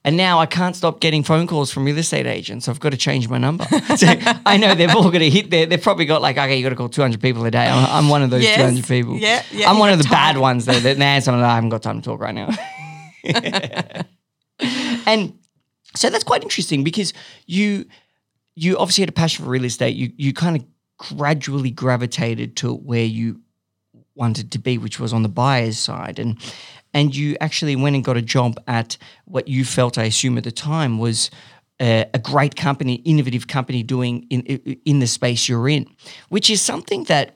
And 0.05 0.15
now 0.15 0.39
I 0.39 0.45
can't 0.45 0.75
stop 0.75 1.01
getting 1.01 1.23
phone 1.23 1.45
calls 1.45 1.71
from 1.71 1.83
real 1.83 1.97
estate 1.97 2.25
agents. 2.25 2.65
So 2.65 2.71
I've 2.71 2.79
got 2.79 2.91
to 2.91 2.97
change 2.97 3.27
my 3.27 3.37
number. 3.37 3.65
so 3.97 4.07
I 4.45 4.55
know 4.55 4.73
they've 4.73 4.95
all 4.95 5.11
got 5.11 5.19
to 5.19 5.29
hit 5.29 5.49
there. 5.49 5.65
They've 5.65 5.81
probably 5.81 6.05
got 6.05 6.21
like, 6.21 6.37
okay, 6.37 6.55
you 6.55 6.63
got 6.63 6.69
to 6.69 6.75
call 6.75 6.87
200 6.87 7.21
people 7.21 7.45
a 7.45 7.51
day. 7.51 7.67
I'm, 7.67 7.85
I'm 7.85 8.09
one 8.09 8.23
of 8.23 8.29
those 8.29 8.43
Yes. 8.43 8.57
200 8.57 8.87
people. 8.87 9.17
Yeah, 9.17 9.43
yeah, 9.51 9.69
I'm 9.69 9.77
one 9.77 9.89
of 9.89 9.97
the 9.97 10.07
bad 10.09 10.37
ones 10.37 10.65
though. 10.65 10.79
That 10.79 10.97
nah, 10.97 11.19
some 11.19 11.35
of 11.35 11.41
them, 11.41 11.49
I 11.49 11.55
haven't 11.55 11.69
got 11.69 11.83
time 11.83 12.01
to 12.01 12.05
talk 12.05 12.21
right 12.21 12.33
now. 12.33 12.49
and 15.05 15.37
so 15.95 16.09
that's 16.09 16.23
quite 16.23 16.43
interesting 16.43 16.83
because 16.83 17.13
you 17.45 17.85
you 18.55 18.77
obviously 18.77 19.01
had 19.01 19.09
a 19.09 19.13
passion 19.13 19.43
for 19.43 19.51
real 19.51 19.65
estate. 19.65 19.95
You 19.95 20.11
you 20.15 20.33
kind 20.33 20.55
of 20.55 20.65
gradually 21.17 21.71
gravitated 21.71 22.55
to 22.57 22.73
where 22.73 23.03
you 23.05 23.41
wanted 24.15 24.51
to 24.51 24.59
be, 24.59 24.77
which 24.77 24.99
was 24.99 25.13
on 25.13 25.23
the 25.23 25.29
buyer's 25.29 25.77
side, 25.77 26.19
and 26.19 26.37
and 26.93 27.15
you 27.15 27.37
actually 27.39 27.75
went 27.75 27.95
and 27.95 28.03
got 28.03 28.17
a 28.17 28.21
job 28.21 28.59
at 28.67 28.97
what 29.25 29.47
you 29.47 29.63
felt, 29.65 29.97
I 29.97 30.03
assume 30.05 30.37
at 30.37 30.43
the 30.43 30.51
time, 30.51 30.97
was 30.97 31.29
a, 31.79 32.05
a 32.13 32.19
great 32.19 32.55
company, 32.55 32.95
innovative 32.95 33.47
company 33.47 33.83
doing 33.83 34.25
in 34.29 34.41
in 34.85 34.99
the 34.99 35.07
space 35.07 35.47
you're 35.47 35.69
in, 35.69 35.85
which 36.29 36.49
is 36.49 36.61
something 36.61 37.05
that 37.05 37.35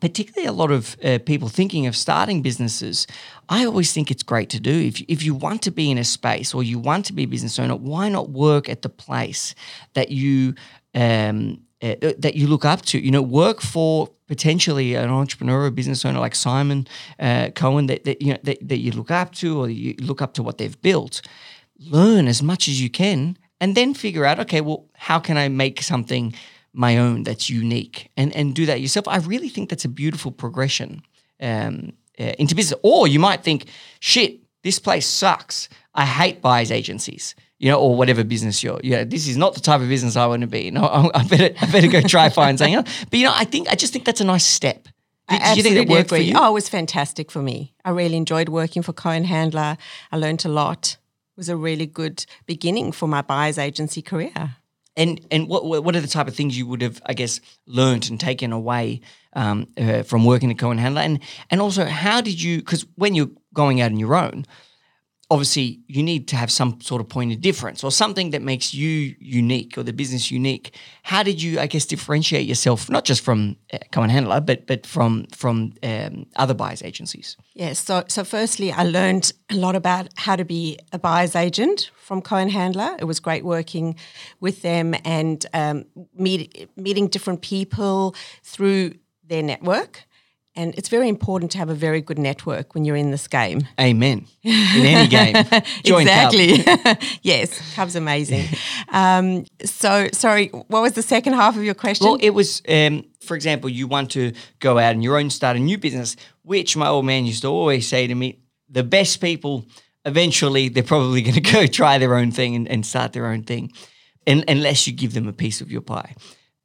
particularly 0.00 0.46
a 0.46 0.52
lot 0.52 0.70
of 0.70 0.96
uh, 1.04 1.18
people 1.26 1.48
thinking 1.48 1.86
of 1.86 1.96
starting 1.96 2.42
businesses, 2.42 3.06
I 3.48 3.64
always 3.64 3.92
think 3.92 4.10
it's 4.10 4.22
great 4.22 4.48
to 4.50 4.60
do. 4.60 4.70
If 4.70 5.00
if 5.08 5.22
you 5.22 5.34
want 5.34 5.62
to 5.62 5.70
be 5.70 5.90
in 5.90 5.98
a 5.98 6.04
space 6.04 6.54
or 6.54 6.62
you 6.62 6.78
want 6.78 7.06
to 7.06 7.12
be 7.12 7.24
a 7.24 7.28
business 7.28 7.58
owner, 7.58 7.76
why 7.76 8.08
not 8.08 8.30
work 8.30 8.68
at 8.68 8.82
the 8.82 8.88
place 8.88 9.54
that 9.94 10.10
you 10.10 10.54
um, 10.94 11.62
uh, 11.82 11.94
that 12.18 12.34
you 12.34 12.46
look 12.46 12.64
up 12.64 12.82
to? 12.82 12.98
You 12.98 13.10
know, 13.10 13.22
work 13.22 13.60
for 13.60 14.10
potentially 14.30 14.94
an 14.94 15.10
entrepreneur 15.10 15.64
or 15.66 15.70
business 15.70 16.04
owner 16.04 16.20
like 16.20 16.36
Simon 16.36 16.86
uh, 17.18 17.50
Cohen 17.54 17.86
that, 17.88 18.04
that 18.04 18.22
you 18.22 18.32
know 18.32 18.38
that, 18.44 18.58
that 18.68 18.78
you 18.78 18.92
look 18.92 19.10
up 19.10 19.34
to 19.40 19.60
or 19.60 19.68
you 19.68 19.94
look 19.98 20.22
up 20.22 20.32
to 20.34 20.42
what 20.42 20.56
they've 20.58 20.80
built. 20.80 21.20
Learn 21.78 22.28
as 22.28 22.42
much 22.42 22.68
as 22.68 22.80
you 22.80 22.90
can, 22.90 23.36
and 23.60 23.74
then 23.74 23.94
figure 23.94 24.24
out, 24.24 24.38
okay, 24.38 24.60
well, 24.60 24.86
how 24.94 25.18
can 25.18 25.36
I 25.36 25.48
make 25.48 25.82
something 25.82 26.34
my 26.72 26.98
own 26.98 27.24
that's 27.24 27.50
unique 27.50 28.10
and 28.16 28.34
and 28.36 28.54
do 28.54 28.66
that 28.66 28.80
yourself. 28.80 29.08
I 29.08 29.18
really 29.18 29.48
think 29.48 29.68
that's 29.70 29.84
a 29.84 29.88
beautiful 29.88 30.32
progression 30.32 31.02
um, 31.40 31.92
uh, 32.18 32.32
into 32.38 32.54
business. 32.54 32.78
Or 32.82 33.08
you 33.08 33.18
might 33.18 33.42
think, 33.42 33.66
shit, 34.00 34.40
this 34.62 34.78
place 34.78 35.06
sucks. 35.06 35.68
I 35.94 36.04
hate 36.04 36.40
buyers 36.40 36.70
agencies. 36.70 37.34
You 37.60 37.70
know, 37.70 37.78
or 37.78 37.94
whatever 37.94 38.24
business 38.24 38.62
you're. 38.62 38.80
Yeah, 38.82 39.04
this 39.04 39.28
is 39.28 39.36
not 39.36 39.54
the 39.54 39.60
type 39.60 39.82
of 39.82 39.88
business 39.88 40.16
I 40.16 40.26
want 40.26 40.40
to 40.40 40.46
be. 40.46 40.70
No, 40.70 40.82
I, 41.14 41.20
I 41.20 41.22
better 41.24 41.54
I 41.60 41.70
better 41.70 41.88
go 41.88 42.00
try 42.00 42.28
find 42.30 42.58
something 42.58 42.74
else. 42.74 43.04
But 43.10 43.18
you 43.18 43.26
know, 43.26 43.34
I 43.34 43.44
think 43.44 43.68
I 43.68 43.74
just 43.74 43.92
think 43.92 44.06
that's 44.06 44.22
a 44.22 44.24
nice 44.24 44.46
step. 44.46 44.88
Did, 45.30 45.42
I 45.42 45.54
did 45.54 45.56
you 45.58 45.62
think 45.62 45.72
absolutely 45.74 45.94
worked 45.94 46.08
for 46.08 46.16
you? 46.16 46.34
Oh, 46.36 46.48
it 46.48 46.54
was 46.54 46.68
fantastic 46.68 47.30
for 47.30 47.40
me. 47.40 47.74
I 47.84 47.90
really 47.90 48.16
enjoyed 48.16 48.48
working 48.48 48.82
for 48.82 48.92
Cohen 48.92 49.24
Handler. 49.24 49.76
I 50.10 50.16
learned 50.16 50.44
a 50.44 50.48
lot. 50.48 50.96
It 50.96 51.36
was 51.36 51.48
a 51.48 51.56
really 51.56 51.86
good 51.86 52.26
beginning 52.46 52.92
for 52.92 53.06
my 53.06 53.22
buyer's 53.22 53.56
agency 53.56 54.02
career. 54.02 54.56
And 54.96 55.20
and 55.30 55.46
what 55.46 55.64
what 55.64 55.84
what 55.84 55.94
are 55.94 56.00
the 56.00 56.08
type 56.08 56.26
of 56.26 56.34
things 56.34 56.58
you 56.58 56.66
would 56.66 56.82
have, 56.82 57.00
I 57.06 57.14
guess, 57.14 57.40
learned 57.66 58.10
and 58.10 58.18
taken 58.18 58.52
away 58.52 59.02
um, 59.34 59.68
uh, 59.78 60.02
from 60.02 60.24
working 60.24 60.50
at 60.50 60.58
Cohen 60.58 60.78
Handler? 60.78 61.02
And 61.02 61.20
and 61.50 61.60
also, 61.60 61.84
how 61.84 62.20
did 62.20 62.42
you? 62.42 62.58
Because 62.58 62.84
when 62.96 63.14
you're 63.14 63.30
going 63.54 63.80
out 63.80 63.92
on 63.92 63.98
your 63.98 64.16
own, 64.16 64.46
obviously 65.30 65.80
you 65.86 66.02
need 66.02 66.26
to 66.28 66.36
have 66.36 66.50
some 66.50 66.80
sort 66.80 67.00
of 67.00 67.08
point 67.08 67.32
of 67.32 67.40
difference 67.40 67.84
or 67.84 67.92
something 67.92 68.30
that 68.30 68.42
makes 68.42 68.74
you 68.74 69.14
unique 69.20 69.78
or 69.78 69.84
the 69.84 69.92
business 69.92 70.30
unique. 70.30 70.74
How 71.04 71.22
did 71.22 71.40
you, 71.40 71.60
I 71.60 71.66
guess, 71.66 71.86
differentiate 71.86 72.46
yourself 72.46 72.90
not 72.90 73.04
just 73.04 73.22
from 73.22 73.56
uh, 73.72 73.78
Cohen 73.92 74.10
Handler, 74.10 74.40
but 74.40 74.66
but 74.66 74.86
from 74.86 75.26
from 75.36 75.72
um, 75.82 76.26
other 76.36 76.54
buyers 76.54 76.82
agencies? 76.82 77.36
Yes. 77.54 77.78
So, 77.78 78.04
so 78.08 78.24
firstly, 78.24 78.72
I 78.72 78.84
learned 78.84 79.32
a 79.50 79.54
lot 79.54 79.76
about 79.76 80.08
how 80.16 80.36
to 80.36 80.44
be 80.44 80.78
a 80.92 80.98
buyer's 80.98 81.36
agent 81.36 81.90
from 81.96 82.22
Cohen 82.22 82.48
Handler. 82.48 82.96
It 82.98 83.04
was 83.04 83.20
great 83.20 83.44
working 83.44 83.96
with 84.40 84.62
them 84.62 84.94
and 85.04 85.46
um, 85.54 85.84
meet, 86.14 86.68
meeting 86.76 87.08
different 87.08 87.40
people 87.40 88.16
through 88.42 88.94
their 89.28 89.42
network. 89.42 90.04
And 90.56 90.74
it's 90.76 90.88
very 90.88 91.08
important 91.08 91.52
to 91.52 91.58
have 91.58 91.68
a 91.68 91.74
very 91.74 92.00
good 92.00 92.18
network 92.18 92.74
when 92.74 92.84
you're 92.84 92.96
in 92.96 93.12
this 93.12 93.28
game. 93.28 93.68
Amen. 93.78 94.26
In 94.42 94.84
any 94.84 95.08
game, 95.08 95.34
join 95.84 96.06
Cub. 96.06 96.34
exactly. 96.34 97.08
yes, 97.22 97.74
Cub's 97.74 97.96
amazing. 97.96 98.46
Um, 98.92 99.44
so, 99.64 100.08
sorry, 100.12 100.48
what 100.48 100.82
was 100.82 100.94
the 100.94 101.02
second 101.02 101.34
half 101.34 101.56
of 101.56 101.62
your 101.62 101.74
question? 101.74 102.08
Well, 102.08 102.18
it 102.20 102.30
was, 102.30 102.60
um, 102.68 103.04
for 103.20 103.36
example, 103.36 103.70
you 103.70 103.86
want 103.86 104.10
to 104.12 104.32
go 104.58 104.78
out 104.78 104.94
and 104.94 105.04
your 105.04 105.16
own, 105.16 105.30
start 105.30 105.56
a 105.56 105.60
new 105.60 105.78
business, 105.78 106.16
which 106.42 106.76
my 106.76 106.88
old 106.88 107.06
man 107.06 107.24
used 107.24 107.42
to 107.42 107.48
always 107.48 107.86
say 107.86 108.08
to 108.08 108.14
me 108.16 108.40
the 108.68 108.82
best 108.82 109.20
people, 109.20 109.64
eventually, 110.04 110.68
they're 110.68 110.82
probably 110.82 111.22
going 111.22 111.34
to 111.34 111.40
go 111.40 111.66
try 111.66 111.98
their 111.98 112.16
own 112.16 112.32
thing 112.32 112.56
and, 112.56 112.68
and 112.68 112.84
start 112.84 113.12
their 113.12 113.26
own 113.26 113.42
thing, 113.42 113.72
un 114.26 114.44
unless 114.48 114.86
you 114.86 114.92
give 114.92 115.14
them 115.14 115.28
a 115.28 115.32
piece 115.32 115.60
of 115.60 115.70
your 115.70 115.82
pie, 115.82 116.14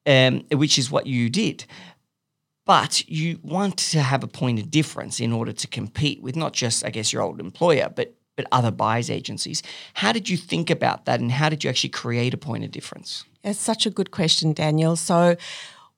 um, 0.06 0.44
which 0.51 0.77
is 0.77 0.89
what 0.89 1.06
you 1.06 1.30
did. 1.30 1.65
But 2.66 3.08
you 3.08 3.40
want 3.44 3.78
to 3.78 4.02
have 4.02 4.24
a 4.24 4.28
point 4.28 4.60
of 4.60 4.72
difference 4.72 5.20
in 5.20 5.32
order 5.32 5.54
to 5.54 5.68
compete 5.68 6.22
with 6.22 6.36
not 6.36 6.54
just, 6.54 6.84
I 6.84 6.90
guess, 6.90 7.14
your 7.14 7.22
old 7.22 7.40
employer, 7.40 7.90
but 7.96 8.16
but 8.36 8.46
other 8.52 8.72
buyers 8.72 9.10
agencies. 9.10 9.64
How 9.94 10.12
did 10.12 10.30
you 10.30 10.38
think 10.38 10.70
about 10.70 11.06
that, 11.06 11.20
and 11.20 11.32
how 11.32 11.50
did 11.50 11.64
you 11.64 11.70
actually 11.70 11.92
create 11.92 12.34
a 12.34 12.38
point 12.38 12.64
of 12.64 12.72
difference? 12.72 13.24
It's 13.44 13.60
such 13.60 13.86
a 13.86 13.90
good 13.90 14.12
question, 14.12 14.54
Daniel. 14.54 14.96
So, 14.96 15.38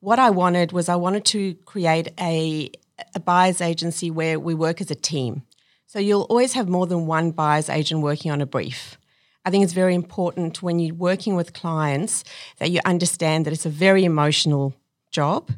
what 0.00 0.18
I 0.18 0.30
wanted 0.30 0.72
was 0.72 0.88
I 0.88 0.96
wanted 0.96 1.24
to 1.26 1.54
create 1.64 2.08
a, 2.20 2.70
a 3.14 3.20
buyer's 3.20 3.60
agency 3.60 4.10
where 4.10 4.38
we 4.38 4.54
work 4.54 4.80
as 4.80 4.90
a 4.90 4.94
team. 4.94 5.42
So, 5.86 5.98
you'll 5.98 6.26
always 6.30 6.52
have 6.52 6.68
more 6.68 6.86
than 6.86 7.06
one 7.06 7.32
buyer's 7.32 7.68
agent 7.68 8.02
working 8.02 8.30
on 8.30 8.40
a 8.40 8.46
brief. 8.46 8.98
I 9.44 9.50
think 9.50 9.64
it's 9.64 9.72
very 9.72 9.94
important 9.94 10.62
when 10.62 10.78
you're 10.78 10.94
working 10.94 11.34
with 11.34 11.54
clients 11.54 12.22
that 12.58 12.70
you 12.70 12.80
understand 12.84 13.46
that 13.46 13.52
it's 13.52 13.66
a 13.66 13.70
very 13.70 14.04
emotional 14.04 14.74
job, 15.10 15.50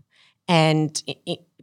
and 0.50 1.02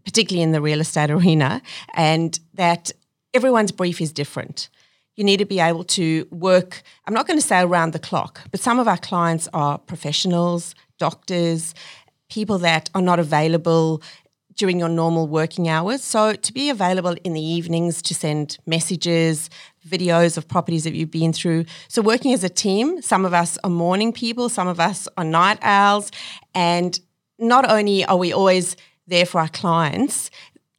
particularly 0.03 0.41
in 0.41 0.51
the 0.51 0.62
real 0.62 0.82
estate 0.82 1.12
arena, 1.17 1.62
and 1.94 2.39
that 2.56 2.91
everyone's 3.34 3.72
brief 3.72 4.01
is 4.01 4.12
different 4.12 4.70
you 5.17 5.24
need 5.24 5.38
to 5.38 5.46
be 5.46 5.60
able 5.60 5.84
to 5.84 6.27
work, 6.32 6.84
I'm 7.06 7.13
not 7.13 7.27
going 7.27 7.39
to 7.39 7.46
say 7.46 7.60
around 7.60 7.91
the 7.91 8.00
clock, 8.00 8.39
but 8.51 8.60
some 8.60 8.79
of 8.79 8.88
our 8.88 8.98
clients 8.98 9.50
are 9.51 9.79
professionals, 9.79 10.75
doctors, 11.00 11.74
people 12.29 12.60
that 12.60 12.89
are 12.94 13.01
not 13.01 13.20
available 13.20 14.01
during 14.56 14.79
your 14.79 14.89
normal 14.89 15.27
working 15.27 15.67
hours. 15.67 16.03
So 16.03 16.34
to 16.34 16.53
be 16.53 16.70
available 16.70 17.15
in 17.24 17.34
the 17.34 17.41
evenings 17.41 18.01
to 18.03 18.15
send 18.15 18.58
messages, 18.65 19.50
videos 19.88 20.38
of 20.38 20.48
properties 20.48 20.84
that 20.84 20.94
you've 20.94 21.12
been 21.12 21.34
through. 21.34 21.65
So 21.88 22.01
working 22.01 22.34
as 22.34 22.44
a 22.44 22.50
team, 22.50 23.01
some 23.01 23.25
of 23.25 23.34
us 23.34 23.58
are 23.63 23.70
morning 23.70 24.12
people, 24.12 24.50
some 24.50 24.67
of 24.67 24.79
us 24.79 25.08
are 25.17 25.24
night 25.24 25.60
owls. 25.62 26.12
And 26.53 27.00
not 27.39 27.70
only 27.70 28.06
are 28.06 28.17
we 28.17 28.34
always 28.34 28.75
there 29.08 29.25
for 29.25 29.39
our 29.39 29.50
clients, 29.50 30.29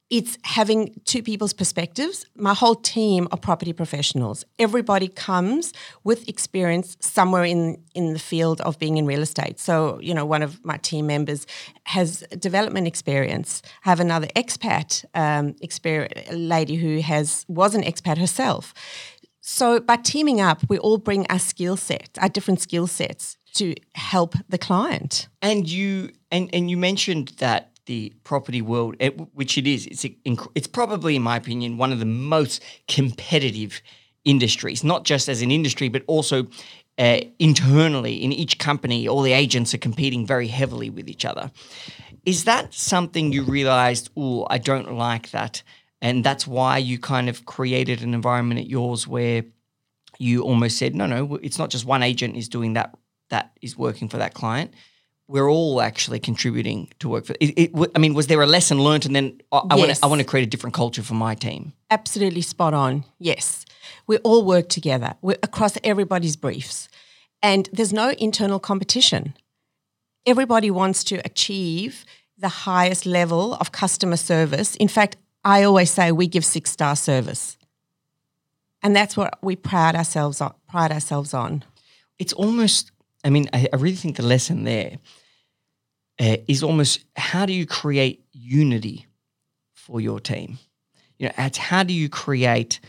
it's 0.09 0.39
having 0.43 0.99
two 1.05 1.21
people's 1.21 1.53
perspectives. 1.53 2.25
My 2.35 2.55
whole 2.55 2.75
team 2.75 3.27
are 3.31 3.37
property 3.37 3.73
professionals. 3.73 4.43
Everybody 4.57 5.07
comes 5.07 5.71
with 6.03 6.27
experience 6.27 6.97
somewhere 6.99 7.43
in 7.43 7.77
in 7.93 8.13
the 8.13 8.19
field 8.19 8.59
of 8.61 8.79
being 8.79 8.97
in 8.97 9.05
real 9.05 9.21
estate. 9.21 9.59
So, 9.59 9.99
you 10.01 10.13
know, 10.15 10.25
one 10.25 10.41
of 10.41 10.63
my 10.65 10.77
team 10.77 11.05
members 11.05 11.45
has 11.83 12.23
development 12.39 12.87
experience. 12.87 13.61
I 13.85 13.89
have 13.89 13.99
another 13.99 14.27
expat 14.35 15.05
um, 15.13 15.55
experience, 15.61 16.31
lady 16.31 16.75
who 16.75 17.01
has 17.01 17.45
was 17.47 17.75
an 17.75 17.83
expat 17.83 18.17
herself. 18.17 18.73
So, 19.41 19.79
by 19.79 19.97
teaming 19.97 20.41
up, 20.41 20.61
we 20.69 20.79
all 20.79 20.97
bring 20.97 21.27
our 21.27 21.39
skill 21.39 21.77
sets, 21.77 22.17
our 22.19 22.29
different 22.29 22.61
skill 22.61 22.87
sets, 22.87 23.37
to 23.53 23.75
help 23.95 24.35
the 24.47 24.57
client. 24.57 25.27
And 25.41 25.69
you 25.69 26.11
and 26.31 26.49
and 26.53 26.69
you 26.69 26.77
mentioned 26.77 27.33
that 27.37 27.71
the 27.85 28.13
property 28.23 28.61
world, 28.61 28.95
which 29.33 29.57
it 29.57 29.65
is, 29.65 29.87
it's 29.87 30.05
it's 30.55 30.67
probably, 30.67 31.15
in 31.15 31.23
my 31.23 31.37
opinion, 31.37 31.77
one 31.77 31.91
of 31.91 31.99
the 31.99 32.05
most 32.05 32.63
competitive 32.87 33.81
industries. 34.25 34.83
Not 34.83 35.05
just 35.05 35.27
as 35.27 35.41
an 35.41 35.51
industry, 35.51 35.89
but 35.89 36.03
also 36.05 36.47
uh, 36.97 37.21
internally 37.39 38.23
in 38.23 38.31
each 38.31 38.59
company. 38.59 39.07
All 39.07 39.21
the 39.21 39.33
agents 39.33 39.73
are 39.73 39.79
competing 39.79 40.25
very 40.25 40.47
heavily 40.47 40.89
with 40.89 41.09
each 41.09 41.25
other. 41.25 41.51
Is 42.25 42.43
that 42.43 42.73
something 42.73 43.31
you 43.31 43.43
realized? 43.43 44.09
Oh, 44.15 44.45
I 44.49 44.59
don't 44.59 44.93
like 44.93 45.31
that, 45.31 45.63
and 46.01 46.23
that's 46.23 46.45
why 46.45 46.77
you 46.77 46.99
kind 46.99 47.27
of 47.29 47.45
created 47.45 48.03
an 48.03 48.13
environment 48.13 48.59
at 48.59 48.67
yours 48.67 49.07
where 49.07 49.45
you 50.19 50.43
almost 50.43 50.77
said, 50.77 50.95
no, 50.95 51.05
no, 51.05 51.35
it's 51.41 51.57
not 51.57 51.69
just 51.69 51.85
one 51.85 52.03
agent 52.03 52.35
is 52.35 52.49
doing 52.49 52.73
that 52.73 52.95
that 53.29 53.51
is 53.61 53.77
working 53.77 54.09
for 54.09 54.17
that 54.17 54.33
client. 54.33 54.73
We're 55.29 55.47
all 55.47 55.79
actually 55.79 56.19
contributing 56.19 56.89
to 56.99 57.07
work 57.07 57.25
for 57.25 57.35
it. 57.39 57.53
it 57.55 57.91
I 57.95 57.99
mean, 57.99 58.15
was 58.15 58.25
there 58.25 58.41
a 58.41 58.47
lesson 58.47 58.79
learned, 58.83 59.05
and 59.05 59.15
then 59.15 59.39
I, 59.51 59.57
I 59.57 59.75
want 59.75 59.89
Yes. 59.89 59.99
to 59.99 60.05
I 60.05 60.09
want 60.09 60.21
to 60.21 60.25
create 60.25 60.43
a 60.47 60.49
different 60.49 60.73
culture 60.73 61.03
for 61.03 61.13
my 61.13 61.35
team? 61.35 61.73
Absolutely 61.91 62.41
spot 62.41 62.73
on. 62.73 63.05
Yes. 63.19 63.65
We 64.07 64.17
all 64.17 64.43
work 64.43 64.69
together 64.69 65.13
We're 65.21 65.37
across 65.43 65.77
everybody's 65.83 66.35
briefs. 66.35 66.89
And 67.43 67.69
there's 67.71 67.93
no 67.93 68.09
internal 68.17 68.59
competition. 68.59 69.35
Everybody 70.25 70.71
wants 70.71 71.03
to 71.05 71.15
achieve 71.23 72.05
the 72.35 72.49
highest 72.49 73.05
level 73.05 73.53
of 73.53 73.71
customer 73.71 74.17
service. 74.17 74.75
In 74.77 74.87
fact, 74.87 75.15
I 75.45 75.63
always 75.63 75.91
say 75.91 76.11
we 76.11 76.27
give 76.27 76.43
six 76.43 76.71
star 76.71 76.95
service. 76.95 77.55
And 78.81 78.95
that's 78.95 79.15
what 79.15 79.37
we 79.43 79.55
pride 79.55 79.95
ourselves 79.95 80.41
on. 80.41 80.53
Pride 80.67 80.91
ourselves 80.91 81.33
on. 81.33 81.63
It's 82.17 82.33
almost. 82.33 82.91
I 83.23 83.29
mean, 83.29 83.47
I, 83.53 83.67
I 83.71 83.75
really 83.75 83.97
think 83.97 84.15
the 84.15 84.23
lesson 84.23 84.63
there 84.63 84.97
uh, 86.19 86.37
is 86.47 86.63
almost 86.63 87.05
how 87.15 87.45
do 87.45 87.53
you 87.53 87.65
create 87.65 88.25
unity 88.31 89.07
for 89.73 90.01
your 90.01 90.19
team? 90.19 90.59
You 91.17 91.27
know, 91.27 91.33
it's 91.37 91.57
how 91.57 91.83
do 91.83 91.93
you 91.93 92.09
create? 92.09 92.79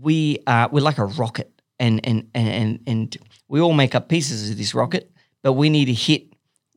We 0.00 0.38
are 0.46 0.68
we're 0.70 0.80
like 0.82 0.98
a 0.98 1.04
rocket, 1.04 1.50
and 1.78 2.00
and 2.06 2.28
and 2.34 2.80
and 2.86 3.16
we 3.48 3.60
all 3.60 3.72
make 3.72 3.94
up 3.94 4.08
pieces 4.08 4.50
of 4.50 4.56
this 4.56 4.74
rocket, 4.74 5.10
but 5.42 5.54
we 5.54 5.70
need 5.70 5.86
to 5.86 5.94
hit. 5.94 6.26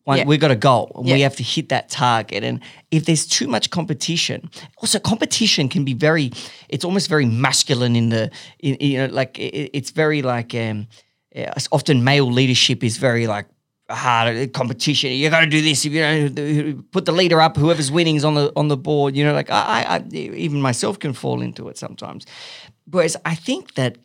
One, 0.05 0.17
Yeah. 0.17 0.25
We've 0.25 0.39
got 0.39 0.51
a 0.51 0.57
goal, 0.57 0.91
and 0.95 1.05
we 1.05 1.21
have 1.21 1.37
to 1.37 1.43
hit 1.43 1.69
that 1.69 1.87
target. 1.89 2.43
And 2.43 2.59
if 2.91 3.05
there's 3.05 3.25
too 3.25 3.47
much 3.47 3.69
competition, 3.69 4.49
also 4.77 4.99
competition 4.99 5.69
can 5.69 5.85
be 5.85 5.93
very. 5.93 6.31
It's 6.67 6.83
almost 6.83 7.07
very 7.07 7.25
masculine 7.25 7.95
in 7.95 8.09
the. 8.09 8.29
In, 8.59 8.75
you 8.81 8.97
know, 8.97 9.05
like 9.05 9.39
it, 9.39 9.69
it's 9.73 9.91
very 9.91 10.21
like. 10.21 10.53
Um, 10.53 10.87
yeah, 11.33 11.53
it's 11.55 11.67
often 11.71 12.03
male 12.03 12.31
leadership 12.31 12.83
is 12.83 12.97
very 12.97 13.27
like 13.27 13.47
hard 13.89 14.53
competition. 14.53 15.11
You 15.11 15.29
got 15.29 15.41
to 15.41 15.47
do 15.47 15.61
this. 15.61 15.85
If 15.85 15.93
you 15.93 16.01
know, 16.01 16.83
put 16.91 17.05
the 17.05 17.11
leader 17.11 17.41
up, 17.41 17.57
whoever's 17.57 17.91
winning 17.91 18.15
is 18.15 18.25
on 18.25 18.35
the 18.35 18.51
on 18.55 18.67
the 18.67 18.77
board. 18.77 19.15
You 19.15 19.25
know, 19.25 19.33
like 19.33 19.49
I, 19.49 19.83
I, 19.83 20.03
even 20.13 20.61
myself 20.61 20.99
can 20.99 21.13
fall 21.13 21.41
into 21.41 21.69
it 21.69 21.77
sometimes. 21.77 22.25
Whereas 22.89 23.17
I 23.25 23.35
think 23.35 23.75
that, 23.75 23.97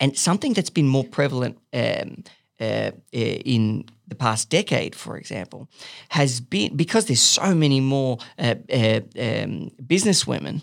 and 0.00 0.16
something 0.16 0.52
that's 0.52 0.70
been 0.70 0.88
more 0.88 1.04
prevalent 1.04 1.58
um, 1.72 2.24
uh, 2.60 2.64
uh, 2.64 2.90
in 3.12 3.84
the 4.08 4.14
past 4.14 4.50
decade, 4.50 4.94
for 4.94 5.16
example, 5.16 5.68
has 6.10 6.40
been 6.40 6.76
because 6.76 7.06
there's 7.06 7.20
so 7.20 7.54
many 7.54 7.80
more 7.80 8.18
uh, 8.38 8.54
uh, 8.72 9.00
um, 9.18 9.70
business 9.86 10.26
women. 10.26 10.62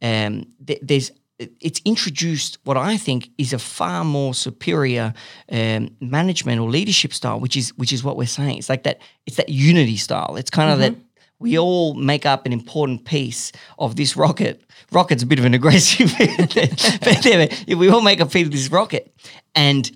Um, 0.00 0.46
th- 0.64 0.80
there's 0.82 1.10
it's 1.38 1.80
introduced 1.84 2.58
what 2.64 2.76
I 2.76 2.96
think 2.96 3.30
is 3.38 3.52
a 3.52 3.58
far 3.58 4.04
more 4.04 4.34
superior 4.34 5.14
um, 5.50 5.90
management 6.00 6.60
or 6.60 6.68
leadership 6.68 7.14
style, 7.14 7.38
which 7.38 7.56
is 7.56 7.76
which 7.76 7.92
is 7.92 8.02
what 8.02 8.16
we're 8.16 8.26
saying. 8.26 8.58
It's 8.58 8.68
like 8.68 8.82
that. 8.82 9.00
It's 9.26 9.36
that 9.36 9.48
unity 9.48 9.96
style. 9.96 10.36
It's 10.36 10.50
kind 10.50 10.72
of 10.72 10.78
that 10.80 10.94
we 11.38 11.58
all 11.58 11.94
make 11.94 12.26
up 12.26 12.46
an 12.46 12.52
important 12.52 13.04
piece 13.04 13.52
of 13.78 13.96
this 13.96 14.16
rocket. 14.16 14.62
Rocket's 14.90 15.22
a 15.22 15.26
bit 15.26 15.38
of 15.38 15.44
an 15.44 15.54
aggressive, 15.54 16.12
but 16.18 17.26
anyway, 17.26 17.56
we 17.76 17.88
all 17.88 18.00
make 18.00 18.20
a 18.20 18.26
piece 18.26 18.46
of 18.46 18.52
this 18.52 18.70
rocket, 18.70 19.14
and 19.54 19.90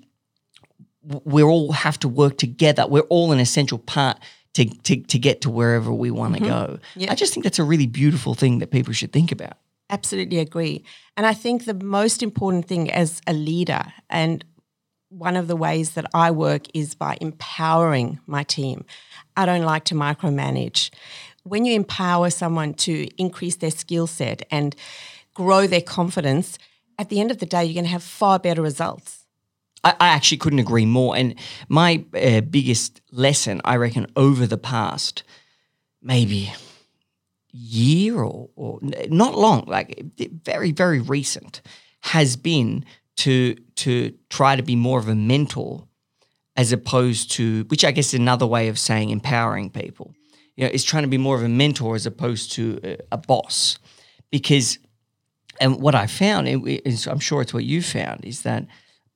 we 1.02 1.42
all 1.42 1.72
have 1.72 1.98
to 2.00 2.08
work 2.08 2.38
together. 2.38 2.86
We're 2.86 3.00
all 3.02 3.32
an 3.32 3.40
essential 3.40 3.78
part 3.78 4.20
to 4.54 4.66
to, 4.66 4.96
to 4.96 5.18
get 5.18 5.40
to 5.40 5.50
wherever 5.50 5.92
we 5.92 6.10
want 6.10 6.34
to 6.34 6.40
go. 6.40 6.78
Yeah. 6.94 7.10
I 7.10 7.14
just 7.16 7.34
think 7.34 7.42
that's 7.42 7.58
a 7.58 7.64
really 7.64 7.86
beautiful 7.86 8.34
thing 8.34 8.60
that 8.60 8.70
people 8.70 8.92
should 8.92 9.12
think 9.12 9.32
about. 9.32 9.56
Absolutely 9.92 10.38
agree. 10.38 10.84
And 11.16 11.26
I 11.26 11.34
think 11.34 11.66
the 11.66 11.74
most 11.74 12.22
important 12.22 12.66
thing 12.66 12.90
as 12.90 13.20
a 13.26 13.34
leader, 13.34 13.84
and 14.08 14.44
one 15.10 15.36
of 15.36 15.46
the 15.46 15.56
ways 15.56 15.90
that 15.90 16.06
I 16.14 16.30
work 16.30 16.62
is 16.72 16.94
by 16.94 17.18
empowering 17.20 18.18
my 18.26 18.42
team. 18.42 18.86
I 19.36 19.44
don't 19.44 19.62
like 19.62 19.84
to 19.84 19.94
micromanage. 19.94 20.90
When 21.42 21.66
you 21.66 21.74
empower 21.74 22.30
someone 22.30 22.72
to 22.74 23.06
increase 23.18 23.56
their 23.56 23.70
skill 23.70 24.06
set 24.06 24.46
and 24.50 24.74
grow 25.34 25.66
their 25.66 25.82
confidence, 25.82 26.56
at 26.98 27.10
the 27.10 27.20
end 27.20 27.30
of 27.30 27.38
the 27.38 27.46
day, 27.46 27.62
you're 27.64 27.74
going 27.74 27.84
to 27.84 27.90
have 27.90 28.02
far 28.02 28.38
better 28.38 28.62
results. 28.62 29.26
I, 29.84 29.94
actually 30.00 30.38
couldn't 30.38 30.60
agree 30.60 30.86
more. 30.86 31.16
And 31.16 31.34
my 31.68 32.04
uh, 32.14 32.40
biggest 32.40 33.02
lesson, 33.10 33.60
I 33.64 33.76
reckon, 33.76 34.06
over 34.16 34.46
the 34.46 34.56
past 34.56 35.24
maybe 36.00 36.52
year 37.52 38.22
or, 38.22 38.48
or 38.56 38.78
not 39.08 39.36
long, 39.36 39.64
like 39.66 40.02
very, 40.44 40.72
very 40.72 41.00
recent, 41.00 41.60
has 42.00 42.36
been 42.36 42.84
to 43.16 43.54
to 43.76 44.14
try 44.30 44.56
to 44.56 44.62
be 44.62 44.76
more 44.76 44.98
of 44.98 45.08
a 45.08 45.14
mentor 45.14 45.86
as 46.56 46.72
opposed 46.72 47.30
to, 47.32 47.64
which 47.68 47.84
I 47.84 47.92
guess 47.92 48.08
is 48.08 48.20
another 48.20 48.46
way 48.46 48.68
of 48.68 48.78
saying 48.78 49.10
empowering 49.10 49.70
people. 49.70 50.14
You 50.56 50.64
know, 50.64 50.70
is 50.70 50.84
trying 50.84 51.04
to 51.04 51.08
be 51.08 51.18
more 51.18 51.36
of 51.36 51.42
a 51.42 51.48
mentor 51.48 51.94
as 51.94 52.06
opposed 52.06 52.52
to 52.52 52.80
a, 52.84 52.98
a 53.12 53.18
boss, 53.18 53.78
because 54.30 54.78
and 55.60 55.80
what 55.80 55.94
I 55.94 56.06
found, 56.06 56.48
and 56.48 57.06
I'm 57.06 57.18
sure 57.18 57.42
it's 57.42 57.54
what 57.54 57.64
you 57.64 57.82
found, 57.82 58.24
is 58.24 58.42
that 58.42 58.66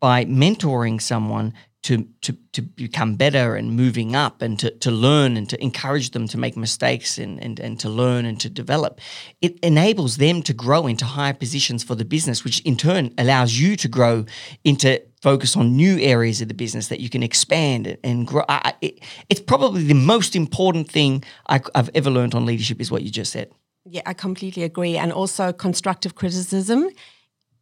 by 0.00 0.24
mentoring 0.26 1.00
someone 1.00 1.54
to 1.86 2.04
to 2.22 2.32
to 2.52 2.62
become 2.62 3.14
better 3.14 3.54
and 3.54 3.76
moving 3.76 4.16
up 4.16 4.42
and 4.42 4.58
to, 4.58 4.70
to 4.78 4.90
learn 4.90 5.36
and 5.36 5.48
to 5.48 5.56
encourage 5.62 6.10
them 6.10 6.26
to 6.26 6.36
make 6.36 6.56
mistakes 6.56 7.16
and, 7.16 7.40
and 7.44 7.60
and 7.60 7.78
to 7.80 7.88
learn 7.88 8.26
and 8.26 8.40
to 8.40 8.50
develop, 8.50 9.00
it 9.40 9.56
enables 9.62 10.16
them 10.16 10.42
to 10.42 10.52
grow 10.52 10.88
into 10.88 11.04
higher 11.04 11.34
positions 11.34 11.84
for 11.84 11.94
the 11.94 12.04
business, 12.04 12.42
which 12.44 12.60
in 12.60 12.76
turn 12.76 13.14
allows 13.18 13.60
you 13.60 13.76
to 13.76 13.88
grow 13.88 14.24
into 14.64 15.00
focus 15.22 15.56
on 15.56 15.76
new 15.76 15.96
areas 16.00 16.40
of 16.40 16.48
the 16.48 16.54
business 16.54 16.88
that 16.88 17.00
you 17.00 17.08
can 17.08 17.22
expand 17.22 17.96
and- 18.02 18.26
grow. 18.26 18.44
I- 18.48 18.74
it, 18.80 18.98
it's 19.30 19.40
probably 19.40 19.84
the 19.84 19.94
most 20.14 20.34
important 20.34 20.90
thing 20.90 21.22
I, 21.48 21.60
I've 21.74 21.90
ever 21.94 22.10
learned 22.10 22.34
on 22.34 22.46
leadership 22.46 22.80
is 22.80 22.90
what 22.90 23.02
you 23.02 23.10
just 23.10 23.32
said. 23.32 23.48
Yeah, 23.84 24.02
I 24.06 24.14
completely 24.14 24.64
agree. 24.64 24.96
And 24.98 25.12
also, 25.12 25.52
constructive 25.52 26.14
criticism 26.16 26.88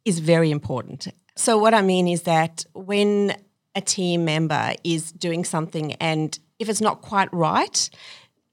is 0.04 0.18
very 0.18 0.50
important. 0.50 1.08
So, 1.36 1.58
what 1.58 1.74
I 1.74 1.82
mean 1.82 2.08
is 2.08 2.22
that 2.22 2.64
when 2.72 3.34
a 3.74 3.80
team 3.80 4.24
member 4.24 4.74
is 4.84 5.12
doing 5.12 5.44
something 5.44 5.92
and 5.94 6.38
if 6.58 6.68
it's 6.68 6.80
not 6.80 7.02
quite 7.02 7.32
right, 7.32 7.90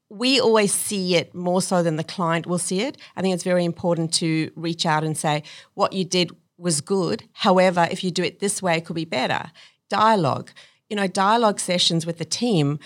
we 0.08 0.40
always 0.40 0.72
see 0.72 1.16
it 1.16 1.34
more 1.34 1.62
so 1.62 1.82
than 1.82 1.96
the 1.96 2.04
client 2.04 2.46
will 2.46 2.58
see 2.58 2.80
it. 2.80 2.98
I 3.16 3.22
think 3.22 3.34
it's 3.34 3.44
very 3.44 3.64
important 3.64 4.12
to 4.14 4.50
reach 4.56 4.84
out 4.84 5.04
and 5.04 5.16
say, 5.16 5.42
what 5.74 5.94
you 5.94 6.04
did 6.04 6.30
was 6.58 6.82
good. 6.82 7.24
However, 7.32 7.88
if 7.90 8.04
you 8.04 8.10
do 8.10 8.22
it 8.22 8.38
this 8.38 8.60
way, 8.60 8.76
it 8.76 8.84
could 8.84 8.96
be 8.96 9.06
better. 9.06 9.50
Dialogue. 9.88 10.50
You 10.90 10.96
know, 10.96 11.06
dialogue 11.06 11.60
sessions 11.60 12.04
with 12.04 12.18
the 12.18 12.26
team 12.26 12.78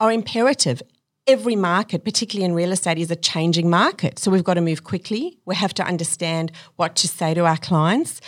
are 0.00 0.10
imperative. 0.10 0.80
Every 1.26 1.54
market, 1.54 2.02
particularly 2.02 2.46
in 2.46 2.54
real 2.54 2.72
estate, 2.72 2.96
is 2.96 3.10
a 3.10 3.16
changing 3.16 3.68
market. 3.68 4.18
So 4.18 4.30
we've 4.30 4.42
got 4.42 4.54
to 4.54 4.62
move 4.62 4.82
quickly. 4.82 5.38
We 5.44 5.54
have 5.56 5.74
to 5.74 5.84
understand 5.84 6.50
what 6.76 6.96
to 6.96 7.08
say 7.08 7.34
to 7.34 7.44
our 7.44 7.58
clients 7.58 8.22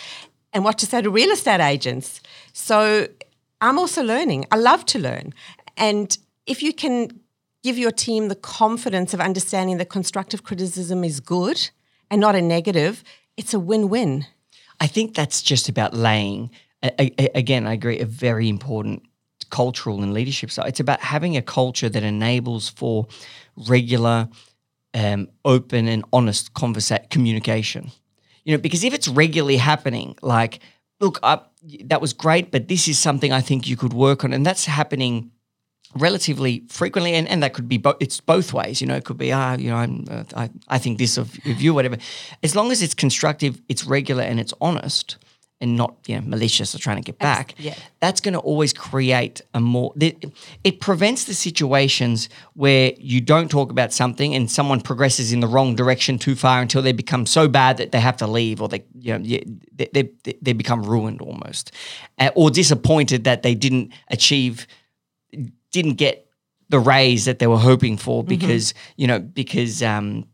and 0.53 0.63
what 0.63 0.77
to 0.77 0.85
say 0.85 1.01
to 1.01 1.09
real 1.09 1.31
estate 1.31 1.59
agents. 1.59 2.21
So 2.53 3.07
I'm 3.63 3.79
also 3.79 4.03
learning. 4.03 4.45
I 4.51 4.57
love 4.57 4.85
to 4.87 4.99
learn. 4.99 5.33
And 5.77 6.17
if 6.45 6.61
you 6.61 6.73
can 6.73 7.19
give 7.63 7.77
your 7.77 7.91
team 7.91 8.27
the 8.27 8.35
confidence 8.35 9.13
of 9.13 9.21
understanding 9.21 9.77
that 9.77 9.89
constructive 9.89 10.43
criticism 10.43 11.03
is 11.03 11.19
good 11.21 11.69
and 12.11 12.19
not 12.19 12.35
a 12.35 12.41
negative, 12.41 13.03
it's 13.37 13.53
a 13.53 13.59
win 13.59 13.87
win. 13.89 14.25
I 14.81 14.87
think 14.87 15.15
that's 15.15 15.41
just 15.41 15.69
about 15.69 15.93
laying. 15.93 16.49
a- 16.85 17.13
a- 17.17 17.37
again, 17.37 17.65
I 17.65 17.71
agree. 17.71 17.99
A 17.99 18.05
very 18.05 18.49
important 18.49 19.03
cultural 19.49 20.03
and 20.03 20.13
leadership 20.13 20.51
side. 20.51 20.67
It's 20.67 20.81
about 20.81 20.99
having 20.99 21.37
a 21.37 21.41
culture 21.41 21.87
that 21.87 22.03
enables 22.03 22.67
for 22.67 23.07
regular, 23.55 24.27
um, 24.93 25.29
open, 25.45 25.87
and 25.87 26.03
honest 26.11 26.53
conversa- 26.53 27.09
communication. 27.09 27.91
You 28.43 28.51
know, 28.53 28.61
because 28.61 28.83
if 28.83 28.93
it's 28.93 29.07
regularly 29.07 29.55
happening, 29.55 30.17
like, 30.21 30.59
look, 31.03 31.19
I, 31.21 31.39
that 31.85 32.01
was 32.01 32.13
great, 32.13 32.51
but 32.51 32.67
this 32.67 32.87
is 32.87 32.97
something 32.97 33.31
I 33.31 33.41
think 33.41 33.67
you 33.67 33.75
could 33.75 33.93
work 33.93 34.23
on, 34.23 34.33
and 34.33 34.45
that's 34.45 34.65
happening 34.65 35.31
relatively 35.95 36.63
frequently, 36.69 37.13
and, 37.13 37.27
and 37.27 37.43
that 37.43 37.53
could 37.53 37.67
be 37.67 37.77
bo- 37.77 37.97
it's 37.99 38.19
both 38.19 38.53
ways. 38.53 38.81
You 38.81 38.87
know, 38.87 38.95
it 38.95 39.03
could 39.03 39.17
be 39.17 39.31
ah, 39.31 39.55
you 39.55 39.69
know, 39.69 39.75
I'm, 39.75 40.05
uh, 40.09 40.23
I 40.35 40.49
I 40.67 40.77
think 40.79 40.97
this 40.97 41.17
of, 41.17 41.35
of 41.45 41.61
you, 41.61 41.73
whatever. 41.73 41.97
As 42.41 42.55
long 42.55 42.71
as 42.71 42.81
it's 42.81 42.93
constructive, 42.93 43.61
it's 43.69 43.85
regular, 43.85 44.23
and 44.23 44.39
it's 44.39 44.53
honest, 44.59 45.17
and 45.63 45.77
not 45.77 45.95
you 46.05 46.15
know 46.15 46.21
malicious 46.27 46.75
or 46.75 46.77
trying 46.77 46.97
to 46.97 47.01
get 47.01 47.17
back. 47.17 47.55
yeah. 47.57 47.73
that's 48.01 48.19
going 48.19 48.33
to 48.33 48.39
always 48.39 48.73
create 48.73 49.41
a 49.53 49.59
more. 49.59 49.93
It, 49.99 50.25
it 50.63 50.81
prevents 50.81 51.23
the 51.23 51.33
situations 51.33 52.29
where 52.53 52.91
you 52.97 53.21
don't 53.21 53.49
talk 53.49 53.71
about 53.71 53.93
something 53.93 54.35
and 54.35 54.51
someone 54.51 54.81
progresses 54.81 55.31
in 55.31 55.39
the 55.39 55.47
wrong 55.47 55.75
direction 55.75 56.19
too 56.19 56.35
far 56.35 56.61
until 56.61 56.81
they 56.81 56.91
become 56.91 57.25
so 57.25 57.47
bad 57.47 57.77
that 57.77 57.93
they 57.93 58.01
have 58.01 58.17
to 58.17 58.27
leave 58.27 58.61
or 58.61 58.67
they 58.67 58.83
you 58.99 59.17
know 59.17 59.23
they 59.73 59.87
they, 59.93 60.35
they 60.41 60.53
become 60.53 60.83
ruined 60.83 61.21
almost, 61.21 61.71
uh, 62.19 62.29
or 62.35 62.51
disappointed 62.51 63.23
that 63.23 63.41
they 63.41 63.55
didn't 63.55 63.93
achieve 64.09 64.67
didn't 65.71 65.95
get 65.95 66.27
the 66.69 66.79
raise 66.79 67.25
that 67.25 67.39
they 67.39 67.47
were 67.47 67.57
hoping 67.57 67.97
for 67.97 68.23
because 68.23 68.73
you 68.97 69.07
know 69.07 69.19
because 69.19 69.81
um 69.81 70.25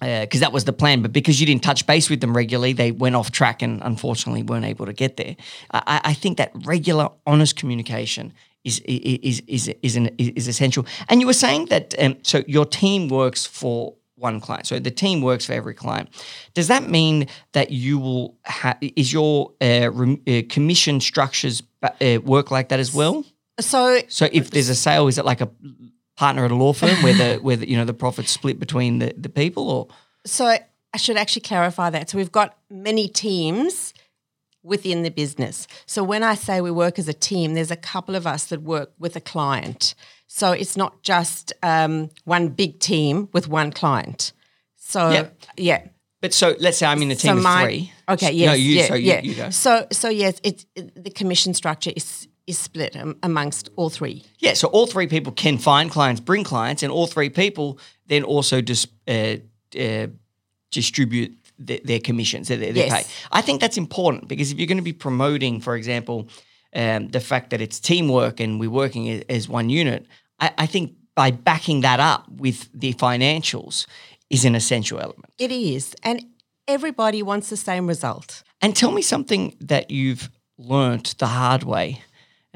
because 0.00 0.40
that 0.40 0.52
was 0.52 0.64
the 0.64 0.72
plan, 0.72 1.02
but 1.02 1.12
because 1.12 1.40
you 1.40 1.46
didn't 1.46 1.62
touch 1.62 1.86
base 1.86 2.08
with 2.08 2.20
them 2.20 2.36
regularly, 2.36 2.72
they 2.72 2.92
went 2.92 3.16
off 3.16 3.30
track 3.30 3.62
and 3.62 3.82
unfortunately 3.82 4.42
weren't 4.42 4.64
able 4.64 4.86
to 4.86 4.92
get 4.92 5.16
there. 5.16 5.36
I, 5.72 6.00
I 6.04 6.14
think 6.14 6.38
that 6.38 6.52
regular, 6.64 7.08
honest 7.26 7.56
communication 7.56 8.32
is 8.64 8.80
is 8.80 9.42
is 9.46 9.68
is 9.82 9.96
an, 9.96 10.08
is 10.18 10.48
essential. 10.48 10.86
And 11.08 11.20
you 11.20 11.26
were 11.26 11.32
saying 11.32 11.66
that 11.66 11.94
um, 11.98 12.16
so 12.22 12.42
your 12.46 12.64
team 12.64 13.08
works 13.08 13.46
for 13.46 13.94
one 14.16 14.40
client, 14.40 14.66
so 14.66 14.78
the 14.78 14.90
team 14.90 15.20
works 15.22 15.46
for 15.46 15.52
every 15.52 15.74
client. 15.74 16.08
Does 16.54 16.68
that 16.68 16.88
mean 16.88 17.28
that 17.52 17.70
you 17.70 17.98
will 17.98 18.36
ha- 18.44 18.78
is 18.80 19.12
your 19.12 19.52
uh, 19.60 19.90
uh, 19.90 20.42
commission 20.48 21.00
structures 21.00 21.62
uh, 21.82 22.18
work 22.24 22.50
like 22.50 22.68
that 22.68 22.80
as 22.80 22.92
well? 22.92 23.24
So 23.60 24.00
So 24.08 24.28
if 24.32 24.50
there's 24.50 24.68
a 24.68 24.74
sale, 24.74 25.08
is 25.08 25.18
it 25.18 25.24
like 25.24 25.40
a 25.40 25.48
partner 26.18 26.44
at 26.44 26.50
a 26.50 26.54
law 26.54 26.72
firm 26.72 27.00
where 27.02 27.14
the 27.14 27.36
where 27.42 27.56
the, 27.56 27.68
you 27.70 27.76
know 27.76 27.84
the 27.84 27.94
profits 27.94 28.32
split 28.32 28.58
between 28.58 28.98
the, 28.98 29.14
the 29.16 29.28
people 29.28 29.70
or 29.70 29.86
So 30.26 30.46
I 30.46 30.96
should 30.96 31.16
actually 31.16 31.42
clarify 31.42 31.90
that. 31.90 32.10
So 32.10 32.18
we've 32.18 32.32
got 32.32 32.58
many 32.68 33.08
teams 33.08 33.94
within 34.64 35.02
the 35.04 35.10
business. 35.10 35.68
So 35.86 36.02
when 36.02 36.22
I 36.22 36.34
say 36.34 36.60
we 36.60 36.70
work 36.70 36.98
as 36.98 37.08
a 37.08 37.12
team, 37.14 37.54
there's 37.54 37.70
a 37.70 37.76
couple 37.76 38.14
of 38.16 38.26
us 38.26 38.46
that 38.46 38.62
work 38.62 38.92
with 38.98 39.14
a 39.16 39.20
client. 39.20 39.94
So 40.26 40.52
it's 40.52 40.76
not 40.76 41.02
just 41.02 41.52
um, 41.62 42.10
one 42.24 42.48
big 42.48 42.80
team 42.80 43.28
with 43.32 43.48
one 43.48 43.70
client. 43.72 44.32
So 44.76 45.10
Yep. 45.10 45.40
yeah. 45.56 45.80
But 46.20 46.34
so 46.34 46.56
let's 46.58 46.78
say 46.78 46.86
I'm 46.86 47.00
in 47.02 47.10
a 47.12 47.14
team 47.14 47.34
so 47.34 47.36
of 47.38 47.42
my- 47.44 47.64
three. 47.64 47.92
Okay. 48.08 48.32
Yes. 48.32 48.46
No, 48.48 48.52
you. 48.54 48.74
yeah, 48.74 48.86
so 48.88 48.94
you, 48.94 49.06
yeah. 49.06 49.20
you 49.22 49.34
go. 49.34 49.50
So 49.50 49.86
so 49.92 50.08
yes, 50.08 50.40
it, 50.42 50.66
it 50.74 51.04
the 51.04 51.10
commission 51.10 51.54
structure 51.54 51.92
is 51.94 52.27
is 52.48 52.58
split 52.58 52.96
amongst 53.22 53.70
all 53.76 53.90
three. 53.90 54.24
Yeah, 54.38 54.54
so 54.54 54.68
all 54.68 54.86
three 54.86 55.06
people 55.06 55.32
can 55.32 55.58
find 55.58 55.90
clients, 55.90 56.20
bring 56.20 56.44
clients, 56.44 56.82
and 56.82 56.90
all 56.90 57.06
three 57.06 57.30
people 57.30 57.78
then 58.06 58.24
also 58.24 58.60
dis, 58.62 58.86
uh, 59.06 59.36
uh, 59.78 60.06
distribute 60.70 61.36
th- 61.64 61.82
their 61.82 62.00
commissions, 62.00 62.48
their, 62.48 62.56
their 62.56 62.72
Yes. 62.72 62.92
pay. 63.06 63.12
I 63.30 63.42
think 63.42 63.60
that's 63.60 63.76
important 63.76 64.28
because 64.28 64.50
if 64.50 64.58
you're 64.58 64.66
going 64.66 64.78
to 64.78 64.82
be 64.82 64.94
promoting, 64.94 65.60
for 65.60 65.76
example, 65.76 66.28
um, 66.74 67.08
the 67.08 67.20
fact 67.20 67.50
that 67.50 67.60
it's 67.60 67.78
teamwork 67.78 68.40
and 68.40 68.58
we're 68.58 68.70
working 68.70 69.22
as 69.28 69.48
one 69.48 69.68
unit, 69.70 70.06
I, 70.40 70.50
I 70.58 70.66
think 70.66 70.94
by 71.14 71.30
backing 71.30 71.82
that 71.82 72.00
up 72.00 72.26
with 72.30 72.68
the 72.72 72.94
financials 72.94 73.86
is 74.30 74.44
an 74.44 74.54
essential 74.54 74.98
element. 75.00 75.32
It 75.38 75.50
is, 75.52 75.94
and 76.02 76.24
everybody 76.66 77.22
wants 77.22 77.50
the 77.50 77.56
same 77.56 77.86
result. 77.86 78.42
And 78.60 78.74
tell 78.74 78.90
me 78.92 79.02
something 79.02 79.54
that 79.60 79.90
you've 79.90 80.30
learnt 80.58 81.16
the 81.18 81.26
hard 81.26 81.62
way 81.62 82.02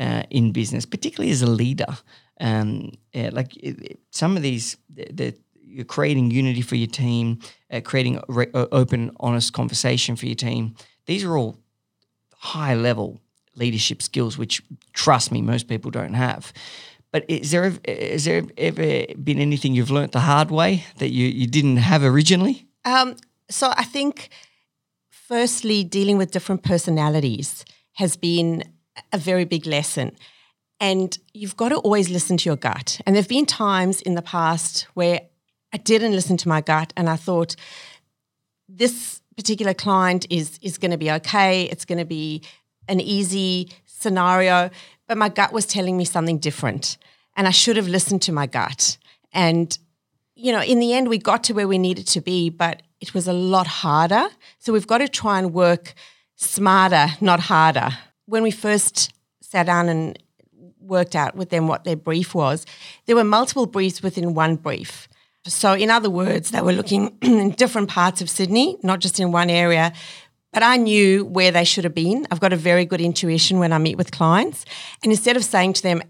uh, 0.03 0.23
in 0.31 0.53
business, 0.53 0.87
particularly 0.87 1.33
as 1.33 1.43
a 1.43 1.51
leader. 1.51 1.93
Um, 2.41 2.93
uh, 3.15 3.31
like 3.33 3.57
it- 3.57 4.01
some 4.11 4.37
of 4.37 4.43
these, 4.43 4.77
the, 4.91 5.35
you're 5.75 5.85
creating 5.97 6.31
unity 6.31 6.63
for 6.63 6.77
your 6.77 6.91
team, 6.91 7.39
uh, 7.71 7.81
creating 7.81 8.21
re- 8.29 8.51
open, 8.53 9.11
honest 9.21 9.53
conversation 9.53 10.17
for 10.17 10.27
your 10.27 10.35
team. 10.49 10.75
These 11.07 11.25
are 11.25 11.37
all 11.39 11.57
high 12.37 12.75
level 12.75 13.21
leadership 13.55 14.03
skills, 14.03 14.37
which 14.39 14.63
trust 14.93 15.31
me, 15.33 15.43
most 15.43 15.69
people 15.69 15.91
don't 15.91 16.15
have. 16.15 16.53
But 17.13 17.25
is 17.29 17.51
there 17.51 17.73
is 17.85 18.25
there 18.25 18.43
ever 18.57 19.05
been 19.23 19.39
anything 19.39 19.75
you've 19.77 19.91
learnt 19.91 20.13
the 20.13 20.21
hard 20.21 20.51
way 20.51 20.85
that 20.97 21.11
you, 21.11 21.27
you 21.29 21.47
didn't 21.47 21.77
have 21.79 22.03
originally? 22.03 22.67
Um, 22.85 23.17
so 23.51 23.73
I 23.77 23.85
think, 23.85 24.31
firstly, 25.11 25.85
dealing 25.85 26.19
with 26.19 26.31
different 26.31 26.63
personalities 26.63 27.65
has 27.95 28.17
been 28.17 28.63
a 29.13 29.19
very 29.19 29.45
big 29.45 29.67
lesson. 29.67 30.17
And 30.81 31.17
you've 31.33 31.57
got 31.57 31.69
to 31.69 31.77
always 31.77 32.11
listen 32.11 32.37
to 32.39 32.49
your 32.49 32.57
gut. 32.57 33.01
And 33.07 33.15
there 33.15 33.23
have 33.23 33.29
been 33.29 33.47
times 33.47 34.01
in 34.03 34.15
the 34.15 34.23
past 34.23 34.89
where 34.95 35.21
I 35.73 35.77
didn't 35.79 36.13
listen 36.13 36.37
to 36.39 36.49
my 36.49 36.61
gut 36.61 36.93
and 36.97 37.09
I 37.09 37.17
thought, 37.17 37.57
this 38.69 39.21
particular 39.37 39.75
client 39.75 40.27
is 40.31 40.59
is 40.63 40.79
going 40.79 40.91
to 40.91 40.99
be 40.99 41.11
okay. 41.11 41.65
It's 41.65 41.85
going 41.85 41.99
to 41.99 42.05
be 42.05 42.43
an 42.89 43.01
easy 43.01 43.71
scenario, 43.87 44.71
but 45.07 45.17
my 45.17 45.29
gut 45.29 45.53
was 45.53 45.67
telling 45.67 45.97
me 45.97 46.05
something 46.05 46.39
different, 46.39 46.99
and 47.37 47.47
I 47.47 47.51
should 47.51 47.77
have 47.77 47.89
listened 47.89 48.23
to 48.23 48.33
my 48.33 48.47
gut. 48.47 48.99
And 49.33 49.77
you 50.35 50.53
know, 50.53 50.63
in 50.63 50.81
the 50.81 50.93
end, 50.93 51.09
we 51.09 51.19
got 51.19 51.45
to 51.45 51.53
where 51.53 51.69
we 51.69 51.79
needed 51.79 52.07
to 52.09 52.21
be, 52.21 52.51
but 52.51 52.83
it 53.01 53.15
was 53.15 53.29
a 53.29 53.33
lot 53.33 53.67
harder. 53.67 54.29
So 54.59 54.73
we've 54.73 54.87
got 54.87 54.99
to 54.99 55.09
try 55.09 55.39
and 55.39 55.53
work 55.53 55.95
smarter, 56.37 57.09
not 57.21 57.41
harder. 57.41 57.91
When 58.33 58.43
we 58.43 58.51
first 58.51 59.13
sat 59.43 59.67
down 59.67 59.91
and 59.91 60.19
worked 60.81 61.15
out 61.15 61.37
with 61.37 61.51
them 61.51 61.69
what 61.69 61.85
their 61.85 61.97
brief 61.97 62.35
was, 62.35 62.65
there 63.05 63.15
were 63.15 63.25
multiple 63.25 63.67
briefs 63.67 64.03
within 64.03 64.33
one 64.33 64.57
brief. 64.57 65.07
So, 65.45 65.75
in 65.75 65.91
other 65.91 66.09
words, 66.09 66.51
they 66.51 66.63
were 66.63 66.73
looking 66.73 67.15
in 67.21 67.51
different 67.51 67.91
parts 67.91 68.23
of 68.23 68.31
Sydney, 68.31 68.79
not 68.83 69.01
just 69.01 69.21
in 69.21 69.33
one 69.33 69.51
area. 69.51 69.93
But 70.51 70.63
I 70.63 70.79
knew 70.79 71.27
where 71.27 71.51
they 71.51 71.65
should 71.65 71.85
have 71.85 71.95
been. 71.95 72.27
I've 72.31 72.41
got 72.41 72.55
a 72.55 72.57
very 72.57 72.87
good 72.87 73.03
intuition 73.03 73.59
when 73.59 73.71
I 73.71 73.77
meet 73.77 73.99
with 73.99 74.13
clients. 74.13 74.65
And 75.03 75.13
instead 75.13 75.37
of 75.37 75.45
saying 75.45 75.75
to 75.75 75.83
them 75.83 76.01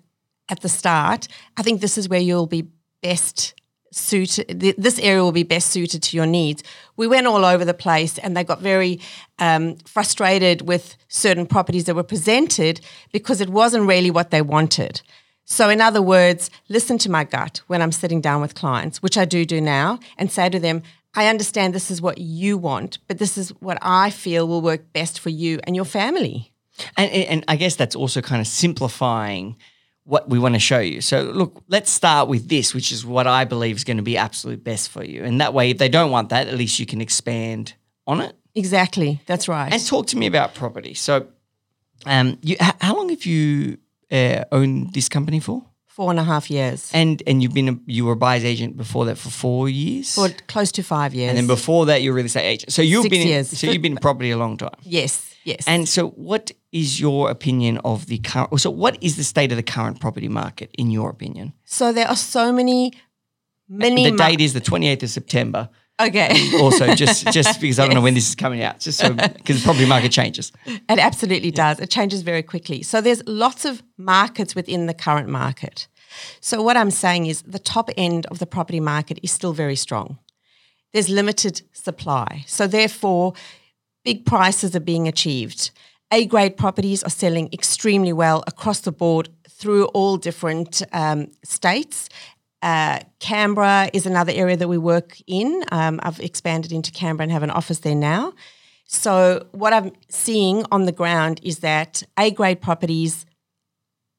at 0.49 0.61
the 0.61 0.69
start, 0.69 1.27
I 1.57 1.65
think 1.65 1.81
this 1.81 1.99
is 1.99 2.09
where 2.09 2.21
you'll 2.21 2.47
be 2.47 2.69
best 3.03 3.61
suited, 3.93 4.61
th- 4.61 4.77
this 4.77 4.99
area 4.99 5.23
will 5.23 5.33
be 5.33 5.43
best 5.43 5.69
suited 5.69 6.03
to 6.03 6.17
your 6.17 6.27
needs. 6.27 6.63
We 6.97 7.07
went 7.07 7.27
all 7.27 7.45
over 7.45 7.65
the 7.65 7.75
place 7.75 8.19
and 8.19 8.37
they 8.37 8.45
got 8.45 8.61
very 8.61 9.01
um, 9.39 9.77
frustrated 9.85 10.63
with 10.63 10.97
certain 11.09 11.47
properties 11.47 11.85
that 11.85 11.95
were 11.95 12.03
presented 12.03 12.81
because 13.13 13.41
it 13.41 13.51
wasn't 13.51 13.87
really 13.87 14.11
what 14.11 14.31
they 14.31 14.43
wanted. 14.43 15.03
So, 15.45 15.69
in 15.69 15.81
other 15.81 16.01
words, 16.01 16.51
listen 16.69 16.99
to 16.99 17.11
my 17.11 17.25
gut 17.25 17.63
when 17.67 17.83
I'm 17.83 17.93
sitting 17.93 18.21
down 18.21 18.41
with 18.41 18.55
clients, 18.55 19.03
which 19.03 19.19
I 19.19 19.25
do 19.25 19.45
do 19.45 19.61
now, 19.61 19.99
and 20.17 20.31
say 20.31 20.49
to 20.49 20.59
them, 20.59 20.83
I 21.15 21.27
understand 21.27 21.75
this 21.75 21.91
is 21.91 22.01
what 22.01 22.19
you 22.19 22.57
want, 22.57 22.99
but 23.07 23.19
this 23.19 23.37
is 23.37 23.51
what 23.61 23.77
I 23.83 24.11
feel 24.11 24.49
will 24.49 24.63
work 24.63 24.93
best 24.93 25.21
for 25.21 25.29
you 25.29 25.61
and 25.65 25.77
your 25.77 25.85
family. 25.85 26.53
And, 26.97 27.11
and 27.11 27.25
and 27.29 27.45
I 27.49 27.57
guess 27.57 27.77
that's 27.77 27.97
also 27.97 28.23
kind 28.23 28.41
of 28.41 28.47
simplifying 28.47 29.57
what 30.05 30.29
we 30.29 30.39
want 30.39 30.55
to 30.55 30.59
show 30.59 30.79
you. 30.79 31.01
So, 31.01 31.23
look, 31.23 31.63
let's 31.69 31.91
start 31.91 32.29
with 32.29 32.49
this, 32.49 32.75
which 32.75 32.91
is 32.91 33.07
what 33.07 33.27
I 33.27 33.45
believe 33.45 33.77
is 33.77 33.85
going 33.85 33.99
to 33.99 34.03
be 34.03 34.17
absolute 34.17 34.65
best 34.65 34.91
for 34.91 35.05
you. 35.05 35.25
And 35.25 35.41
that 35.41 35.55
way, 35.55 35.71
if 35.71 35.79
they 35.79 35.89
don't 35.89 36.11
want 36.11 36.31
that, 36.31 36.49
at 36.49 36.55
least 36.55 36.79
you 36.79 36.87
can 36.87 37.01
expand 37.01 37.75
on 38.07 38.21
it. 38.21 38.35
Exactly, 38.55 39.21
that's 39.27 39.49
right. 39.49 39.73
And 39.73 39.87
talk 39.87 40.09
to 40.09 40.17
me 40.17 40.27
about 40.27 40.55
property. 40.55 40.95
So, 40.95 41.29
um, 42.05 42.39
you, 42.43 42.57
how 42.59 42.97
long 42.97 43.11
have 43.11 43.25
you 43.25 43.79
uh, 44.11 44.45
owned 44.51 44.93
this 44.93 45.09
company 45.09 45.41
for? 45.41 45.65
Four 45.97 46.11
and 46.11 46.19
a 46.19 46.25
half 46.25 46.51
years, 46.51 46.91
And 46.95 47.23
and 47.27 47.43
you've 47.43 47.53
been 47.53 47.69
a, 47.69 47.77
you 47.87 48.07
were 48.07 48.13
a 48.13 48.17
buyer's 48.17 48.45
agent 48.45 48.77
before 48.79 49.05
that 49.07 49.19
for 49.19 49.29
four 49.31 49.69
years. 49.69 50.15
for 50.15 50.31
close 50.49 50.73
to 50.73 50.83
five 50.83 51.13
years. 51.15 51.29
and 51.29 51.37
then 51.39 51.47
before 51.47 51.85
that, 51.87 52.01
you're 52.03 52.15
a 52.15 52.17
real 52.17 52.25
estate 52.25 52.49
agent. 52.49 52.73
So 52.73 52.81
you've 52.81 53.03
Six 53.03 53.11
been 53.11 53.21
in, 53.23 53.29
years. 53.29 53.49
so 53.59 53.67
you've 53.67 53.83
been 53.83 53.93
in 53.93 53.99
property 53.99 54.31
a 54.31 54.39
long 54.39 54.57
time. 54.57 54.71
yes, 54.83 55.35
yes. 55.45 55.65
And 55.67 55.87
so, 55.87 56.09
what 56.31 56.51
is 56.71 56.99
your 56.99 57.31
opinion 57.31 57.77
of 57.85 58.07
the 58.07 58.19
current? 58.19 58.59
So, 58.59 58.71
what 58.71 58.97
is 59.03 59.17
the 59.17 59.25
state 59.25 59.53
of 59.53 59.57
the 59.57 59.63
current 59.63 60.01
property 60.01 60.29
market, 60.29 60.71
in 60.79 60.91
your 60.91 61.11
opinion? 61.11 61.53
so 61.65 61.93
there 61.93 62.09
are 62.09 62.17
so 62.17 62.53
many, 62.53 62.93
many. 63.69 64.05
The 64.05 64.13
ma- 64.17 64.29
date 64.29 64.41
is 64.41 64.53
the 64.55 64.61
28th 64.63 65.03
of 65.03 65.11
September. 65.11 65.69
Okay. 66.01 66.51
Also, 66.59 66.95
just 66.95 67.27
just 67.33 67.61
because 67.61 67.79
I 67.79 67.87
don't 67.87 67.95
know 67.95 68.01
when 68.01 68.15
this 68.15 68.29
is 68.29 68.35
coming 68.35 68.63
out, 68.63 68.81
just 68.81 68.99
so 68.99 69.13
because 69.13 69.61
the 69.61 69.65
property 69.65 69.87
market 69.87 70.11
changes. 70.11 70.53
It 70.67 70.99
absolutely 70.99 71.51
does. 71.51 71.81
It 71.81 71.91
changes 71.91 72.23
very 72.23 72.43
quickly. 72.43 72.83
So 72.83 73.01
there's 73.01 73.23
lots 73.27 73.65
of 73.65 73.83
markets 73.99 74.55
within 74.55 74.87
the 74.87 74.95
current 74.95 75.29
market. 75.29 75.89
So 76.41 76.63
what 76.63 76.77
I'm 76.77 76.91
saying 76.91 77.27
is 77.27 77.43
the 77.43 77.59
top 77.59 77.91
end 77.97 78.27
of 78.27 78.39
the 78.39 78.47
property 78.47 78.81
market 78.81 79.19
is 79.23 79.31
still 79.31 79.53
very 79.53 79.77
strong. 79.77 80.19
There's 80.93 81.09
limited 81.09 81.63
supply. 81.73 82.45
So 82.47 82.67
therefore, 82.67 83.33
big 84.05 84.27
prices 84.27 84.77
are 84.77 84.81
being 84.81 85.09
achieved. 85.09 85.71
A 86.13 86.27
grade 86.27 86.59
properties 86.59 87.03
are 87.03 87.11
selling 87.11 87.49
extremely 87.53 88.13
well 88.13 88.45
across 88.47 88.81
the 88.81 88.93
board 88.93 89.31
through 89.49 89.87
all 89.87 90.19
different 90.19 90.83
um, 90.93 91.29
states. 91.43 92.11
Uh, 92.63 93.01
Canberra 93.19 93.91
is 93.93 94.07
another 94.07 94.33
area 94.35 94.57
that 94.57 94.69
we 94.69 94.79
work 94.79 95.19
in. 95.27 95.65
Um, 95.73 95.99
I've 96.03 96.21
expanded 96.21 96.71
into 96.71 96.93
Canberra 96.93 97.25
and 97.25 97.33
have 97.33 97.43
an 97.43 97.51
office 97.51 97.81
there 97.81 97.97
now. 97.97 98.33
So, 98.87 99.47
what 99.53 99.73
I'm 99.73 99.93
seeing 100.09 100.65
on 100.71 100.85
the 100.85 100.93
ground 100.93 101.41
is 101.43 101.59
that 101.59 102.03
A 102.19 102.31
grade 102.31 102.61
properties 102.61 103.27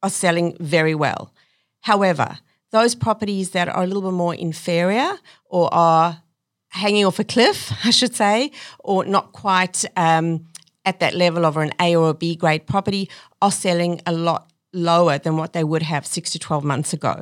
are 0.01 0.09
selling 0.09 0.57
very 0.59 0.93
well. 0.93 1.33
However, 1.81 2.39
those 2.71 2.95
properties 2.95 3.51
that 3.51 3.69
are 3.69 3.83
a 3.83 3.87
little 3.87 4.01
bit 4.01 4.13
more 4.13 4.35
inferior 4.35 5.17
or 5.45 5.73
are 5.73 6.23
hanging 6.69 7.05
off 7.05 7.19
a 7.19 7.23
cliff, 7.23 7.71
I 7.85 7.91
should 7.91 8.15
say, 8.15 8.51
or 8.79 9.05
not 9.05 9.31
quite 9.31 9.85
um, 9.95 10.47
at 10.85 10.99
that 10.99 11.13
level 11.13 11.45
of 11.45 11.55
an 11.55 11.71
A 11.79 11.95
or 11.95 12.09
a 12.09 12.13
B 12.13 12.35
grade 12.35 12.67
property 12.67 13.09
are 13.41 13.51
selling 13.51 14.01
a 14.05 14.11
lot 14.11 14.51
lower 14.73 15.17
than 15.17 15.37
what 15.37 15.53
they 15.53 15.63
would 15.63 15.83
have 15.83 16.05
six 16.05 16.31
to 16.31 16.39
12 16.39 16.63
months 16.63 16.93
ago. 16.93 17.21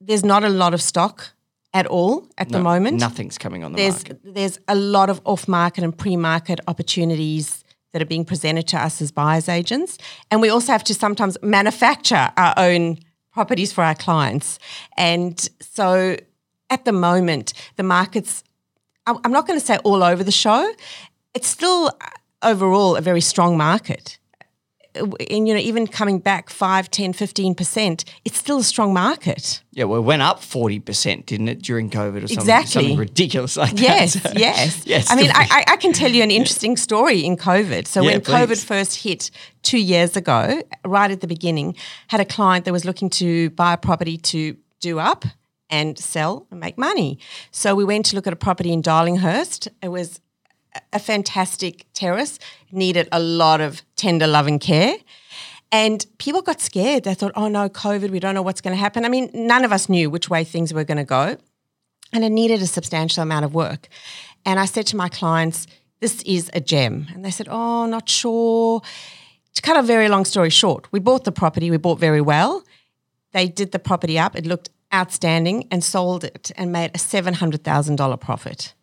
There's 0.00 0.24
not 0.24 0.44
a 0.44 0.48
lot 0.48 0.74
of 0.74 0.82
stock 0.82 1.32
at 1.74 1.86
all 1.86 2.26
at 2.38 2.48
the 2.48 2.58
moment 2.58 2.98
nothing's 2.98 3.36
coming 3.36 3.62
on 3.62 3.72
the 3.72 3.76
there's 3.76 3.96
market. 3.96 4.20
there's 4.24 4.58
a 4.66 4.74
lot 4.74 5.10
of 5.10 5.20
off 5.24 5.46
market 5.46 5.84
and 5.84 5.96
pre 5.96 6.16
market 6.16 6.58
opportunities 6.68 7.64
that 7.92 8.02
are 8.02 8.06
being 8.06 8.24
presented 8.24 8.66
to 8.68 8.76
us 8.76 9.00
as 9.00 9.10
buyers 9.10 9.48
agents, 9.48 9.96
and 10.30 10.42
we 10.42 10.50
also 10.50 10.70
have 10.70 10.84
to 10.84 10.94
sometimes 10.94 11.38
manufacture 11.42 12.30
our 12.36 12.52
own 12.58 12.98
properties 13.32 13.72
for 13.72 13.82
our 13.82 13.94
clients. 13.94 14.58
And 14.98 15.48
so, 15.60 16.16
at 16.68 16.84
the 16.84 16.92
moment, 16.92 17.54
the 17.76 17.82
market's 17.82 18.44
I'm 19.06 19.18
I'm 19.24 19.32
not 19.32 19.46
going 19.46 19.58
to 19.58 19.64
say 19.64 19.78
all 19.78 20.02
over 20.02 20.22
the 20.24 20.32
show. 20.32 20.72
It's 21.34 21.48
still 21.48 21.86
uh, 21.88 22.08
overall 22.42 22.96
a 22.96 23.00
very 23.00 23.20
strong 23.20 23.56
market. 23.56 24.18
And 25.30 25.46
you 25.48 25.54
know, 25.54 25.60
even 25.60 25.86
coming 25.86 26.18
back 26.18 26.50
5, 26.50 26.90
10, 26.90 27.12
15%, 27.12 28.04
it's 28.24 28.38
still 28.38 28.58
a 28.58 28.62
strong 28.62 28.92
market. 28.94 29.62
Yeah, 29.72 29.84
well, 29.84 30.00
it 30.00 30.04
went 30.04 30.22
up 30.22 30.42
forty 30.42 30.78
percent, 30.80 31.26
didn't 31.26 31.48
it, 31.48 31.60
during 31.62 31.90
COVID 31.90 32.24
or 32.24 32.28
something? 32.28 32.38
Exactly. 32.38 32.70
Something 32.82 32.96
ridiculous 32.96 33.56
like 33.56 33.72
that. 33.72 33.80
Yes, 33.80 34.22
So- 34.22 34.30
yes, 34.34 34.86
yes. 34.86 35.10
I 35.10 35.16
mean, 35.16 35.30
I, 35.34 35.64
I 35.68 35.76
can 35.76 35.92
tell 35.92 36.10
you 36.10 36.22
an 36.22 36.30
interesting 36.40 36.76
story 36.76 37.24
in 37.24 37.36
COVID. 37.36 37.86
So 37.86 38.00
Yeah, 38.02 38.12
when 38.12 38.20
COVID 38.22 38.64
first 38.64 39.02
hit 39.02 39.30
two 39.62 39.78
years 39.78 40.16
ago, 40.16 40.62
right 40.84 41.10
at 41.10 41.20
the 41.20 41.26
beginning, 41.26 41.76
had 42.08 42.20
a 42.20 42.24
client 42.24 42.64
that 42.64 42.72
was 42.72 42.84
looking 42.84 43.10
to 43.10 43.50
buy 43.50 43.74
a 43.74 43.76
property 43.76 44.16
to 44.18 44.56
do 44.80 44.98
up 44.98 45.24
and 45.68 45.98
sell 45.98 46.46
and 46.50 46.60
make 46.60 46.78
money. 46.78 47.18
So 47.50 47.74
we 47.74 47.84
went 47.84 48.06
to 48.06 48.16
look 48.16 48.26
at 48.26 48.32
a 48.32 48.36
property 48.36 48.72
in 48.72 48.82
Darlinghurst. 48.82 49.68
It 49.82 49.88
was 49.88 50.20
a 50.92 50.98
fantastic 50.98 51.86
terrace, 51.92 52.38
needed 52.70 53.08
a 53.12 53.18
lot 53.20 53.60
of 53.60 53.82
tender 53.96 54.26
love 54.26 54.46
and 54.46 54.60
care. 54.60 54.96
And 55.72 56.06
people 56.18 56.42
got 56.42 56.60
scared. 56.60 57.04
They 57.04 57.14
thought, 57.14 57.32
oh 57.34 57.48
no, 57.48 57.68
COVID, 57.68 58.10
we 58.10 58.20
don't 58.20 58.34
know 58.34 58.42
what's 58.42 58.60
going 58.60 58.74
to 58.74 58.80
happen. 58.80 59.04
I 59.04 59.08
mean, 59.08 59.30
none 59.34 59.64
of 59.64 59.72
us 59.72 59.88
knew 59.88 60.08
which 60.10 60.30
way 60.30 60.44
things 60.44 60.72
were 60.72 60.84
going 60.84 60.98
to 60.98 61.04
go. 61.04 61.36
And 62.12 62.24
it 62.24 62.30
needed 62.30 62.62
a 62.62 62.66
substantial 62.66 63.22
amount 63.22 63.44
of 63.44 63.54
work. 63.54 63.88
And 64.44 64.60
I 64.60 64.66
said 64.66 64.86
to 64.88 64.96
my 64.96 65.08
clients, 65.08 65.66
this 66.00 66.22
is 66.22 66.50
a 66.54 66.60
gem. 66.60 67.08
And 67.12 67.24
they 67.24 67.30
said, 67.30 67.48
oh, 67.50 67.86
not 67.86 68.08
sure. 68.08 68.80
To 69.54 69.62
cut 69.62 69.76
a 69.76 69.82
very 69.82 70.08
long 70.08 70.24
story 70.24 70.50
short, 70.50 70.86
we 70.92 71.00
bought 71.00 71.24
the 71.24 71.32
property, 71.32 71.70
we 71.70 71.78
bought 71.78 71.98
very 71.98 72.20
well. 72.20 72.62
They 73.32 73.48
did 73.48 73.72
the 73.72 73.78
property 73.78 74.18
up, 74.18 74.36
it 74.36 74.46
looked 74.46 74.70
outstanding, 74.94 75.66
and 75.70 75.82
sold 75.82 76.24
it 76.24 76.52
and 76.56 76.70
made 76.72 76.90
a 76.94 76.98
$700,000 76.98 78.20
profit. 78.20 78.74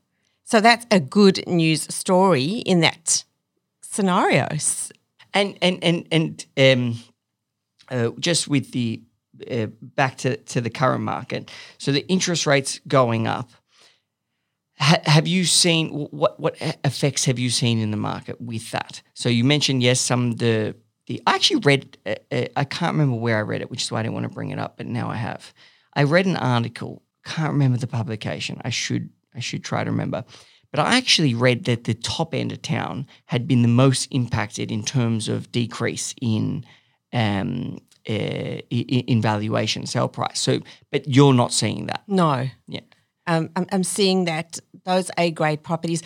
So 0.44 0.60
that's 0.60 0.86
a 0.92 1.00
good 1.00 1.48
news 1.48 1.94
story 1.94 2.62
in 2.66 2.82
that 2.82 3.24
scenario. 3.82 4.48
And 5.34 5.58
and 5.62 5.84
and 5.84 6.08
and 6.12 6.46
um, 6.58 7.00
uh, 7.90 8.12
just 8.20 8.48
with 8.48 8.72
the 8.72 9.02
uh, 9.50 9.68
back 9.82 10.18
to 10.18 10.38
to 10.38 10.62
the 10.62 10.70
current 10.70 11.04
market, 11.04 11.52
so 11.78 11.92
the 11.92 12.08
interest 12.08 12.46
rates 12.46 12.80
going 12.88 13.28
up. 13.28 13.50
Ha- 14.80 15.02
have 15.06 15.28
you 15.28 15.46
seen 15.46 15.90
what 15.90 16.40
what 16.40 16.56
effects 16.84 17.26
have 17.26 17.40
you 17.40 17.50
seen 17.50 17.80
in 17.80 17.92
the 17.92 17.98
market 17.98 18.40
with 18.42 18.72
that? 18.72 19.02
So 19.14 19.30
you 19.30 19.44
mentioned 19.44 19.82
yes, 19.84 20.00
some 20.00 20.34
the 20.34 20.76
the 21.08 21.22
I 21.26 21.36
actually 21.36 21.62
read 21.62 21.98
uh, 22.06 22.16
uh, 22.32 22.46
I 22.56 22.64
can't 22.64 22.94
remember 22.94 23.18
where 23.18 23.38
I 23.38 23.42
read 23.42 23.62
it, 23.62 23.70
which 23.70 23.84
is 23.84 23.92
why 23.92 24.00
I 24.00 24.04
didn't 24.04 24.14
want 24.14 24.26
to 24.26 24.34
bring 24.34 24.52
it 24.52 24.60
up, 24.60 24.78
but 24.78 24.88
now 24.88 25.10
I 25.10 25.16
have. 25.16 25.54
I 25.96 26.04
read 26.04 26.26
an 26.26 26.38
article, 26.38 27.04
can't 27.24 27.54
remember 27.54 27.78
the 27.78 27.88
publication. 27.88 28.62
I 28.64 28.70
should 28.70 29.10
I 29.36 29.40
should 29.40 29.64
try 29.64 29.84
to 29.84 29.92
remember. 29.92 30.26
But 30.74 30.80
I 30.80 30.98
actually 30.98 31.36
read 31.36 31.66
that 31.66 31.84
the 31.84 31.94
top 31.94 32.34
end 32.34 32.52
of 32.52 32.64
town 32.64 33.06
had 33.26 33.48
been 33.48 33.62
the 33.62 33.68
most 33.68 34.08
impacted 34.10 34.72
in 34.72 34.84
terms 34.84 35.30
of 35.30 35.52
decrease 35.52 36.16
in 36.20 36.66
um, 37.14 37.78
uh, 38.10 38.58
in 38.72 39.22
valuation, 39.22 39.86
sale 39.86 40.08
price. 40.08 40.40
So, 40.40 40.62
but 40.92 41.08
you're 41.08 41.34
not 41.34 41.54
seeing 41.54 41.86
that. 41.86 42.02
No. 42.08 42.50
Yeah. 42.68 42.82
Um, 43.28 43.52
I'm, 43.56 43.68
I'm 43.72 43.84
seeing 43.84 44.26
that 44.26 44.60
those 44.84 45.12
A 45.18 45.30
grade 45.30 45.64
properties 45.64 46.02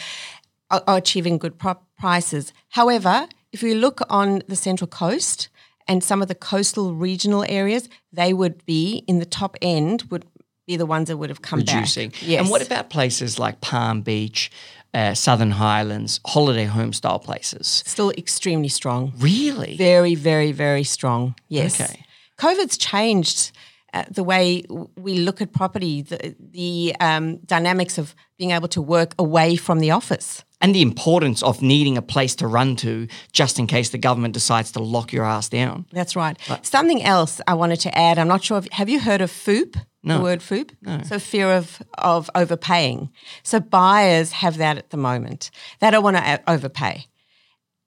are, 0.69 0.83
are 0.85 0.97
achieving 0.97 1.37
good 1.37 1.57
pro- 1.57 1.79
prices. 1.97 2.51
However, 2.69 3.27
if 3.53 3.63
we 3.63 3.73
look 3.73 4.01
on 4.09 4.43
the 4.47 4.57
Central 4.57 4.87
Coast 4.87 5.47
and 5.87 6.03
some 6.03 6.21
of 6.21 6.27
the 6.27 6.35
coastal 6.35 6.93
regional 6.93 7.45
areas, 7.47 7.87
they 8.11 8.33
would 8.33 8.65
be 8.65 9.05
in 9.07 9.19
the 9.19 9.25
top 9.25 9.55
end 9.61 10.03
would 10.11 10.25
be 10.67 10.75
the 10.75 10.85
ones 10.85 11.07
that 11.07 11.17
would 11.17 11.29
have 11.29 11.41
come 11.41 11.59
reducing. 11.59 12.09
back. 12.09 12.27
Yes. 12.27 12.41
And 12.41 12.49
what 12.49 12.61
about 12.61 12.89
places 12.89 13.39
like 13.39 13.61
Palm 13.61 14.01
Beach, 14.01 14.51
uh, 14.93 15.13
Southern 15.13 15.51
Highlands, 15.51 16.19
holiday 16.27 16.65
home 16.65 16.93
style 16.93 17.19
places? 17.19 17.83
Still 17.85 18.11
extremely 18.11 18.67
strong. 18.67 19.13
Really? 19.17 19.77
Very, 19.77 20.13
very, 20.13 20.51
very 20.51 20.83
strong. 20.83 21.35
Yes. 21.47 21.79
Okay. 21.81 22.05
COVID's 22.37 22.77
changed 22.77 23.51
uh, 23.93 24.03
the 24.11 24.23
way 24.23 24.63
we 24.97 25.15
look 25.15 25.41
at 25.41 25.53
property, 25.53 26.01
the, 26.01 26.35
the 26.39 26.93
um, 26.99 27.37
dynamics 27.37 27.97
of 27.97 28.13
being 28.37 28.51
able 28.51 28.67
to 28.67 28.81
work 28.81 29.15
away 29.17 29.55
from 29.55 29.79
the 29.79 29.91
office. 29.91 30.43
And 30.59 30.75
the 30.75 30.81
importance 30.81 31.41
of 31.43 31.61
needing 31.61 31.97
a 31.97 32.01
place 32.01 32.35
to 32.35 32.47
run 32.47 32.75
to 32.77 33.07
just 33.31 33.59
in 33.59 33.67
case 33.67 33.91
the 33.91 33.97
government 33.97 34.33
decides 34.33 34.71
to 34.73 34.79
lock 34.79 35.13
your 35.13 35.23
ass 35.23 35.49
down. 35.49 35.85
That's 35.91 36.15
right. 36.15 36.37
Something 36.63 37.03
else 37.03 37.39
I 37.47 37.53
wanted 37.53 37.79
to 37.81 37.97
add. 37.97 38.17
I'm 38.17 38.27
not 38.27 38.43
sure. 38.43 38.57
If, 38.57 38.67
have 38.71 38.89
you 38.89 38.99
heard 38.99 39.21
of 39.21 39.31
FOOP? 39.31 39.77
No. 40.07 40.17
The 40.17 40.23
word 40.23 40.41
FOOP. 40.41 40.71
No. 40.81 41.01
So 41.03 41.19
fear 41.19 41.51
of 41.51 41.81
of 41.97 42.29
overpaying. 42.33 43.09
So 43.43 43.59
buyers 43.59 44.31
have 44.31 44.57
that 44.57 44.77
at 44.77 44.89
the 44.89 44.97
moment. 44.97 45.51
They 45.79 45.91
don't 45.91 46.03
want 46.03 46.17
to 46.17 46.41
overpay. 46.47 47.05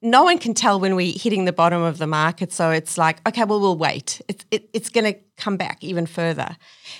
No 0.03 0.23
one 0.23 0.39
can 0.39 0.55
tell 0.55 0.79
when 0.79 0.95
we're 0.95 1.13
hitting 1.15 1.45
the 1.45 1.53
bottom 1.53 1.81
of 1.81 1.99
the 1.99 2.07
market. 2.07 2.51
So 2.51 2.71
it's 2.71 2.97
like, 2.97 3.27
okay, 3.27 3.43
well, 3.43 3.59
we'll 3.59 3.77
wait. 3.77 4.21
It's 4.27 4.45
it, 4.49 4.69
it's 4.73 4.89
going 4.89 5.13
to 5.13 5.19
come 5.37 5.57
back 5.57 5.83
even 5.83 6.05
further. 6.07 6.57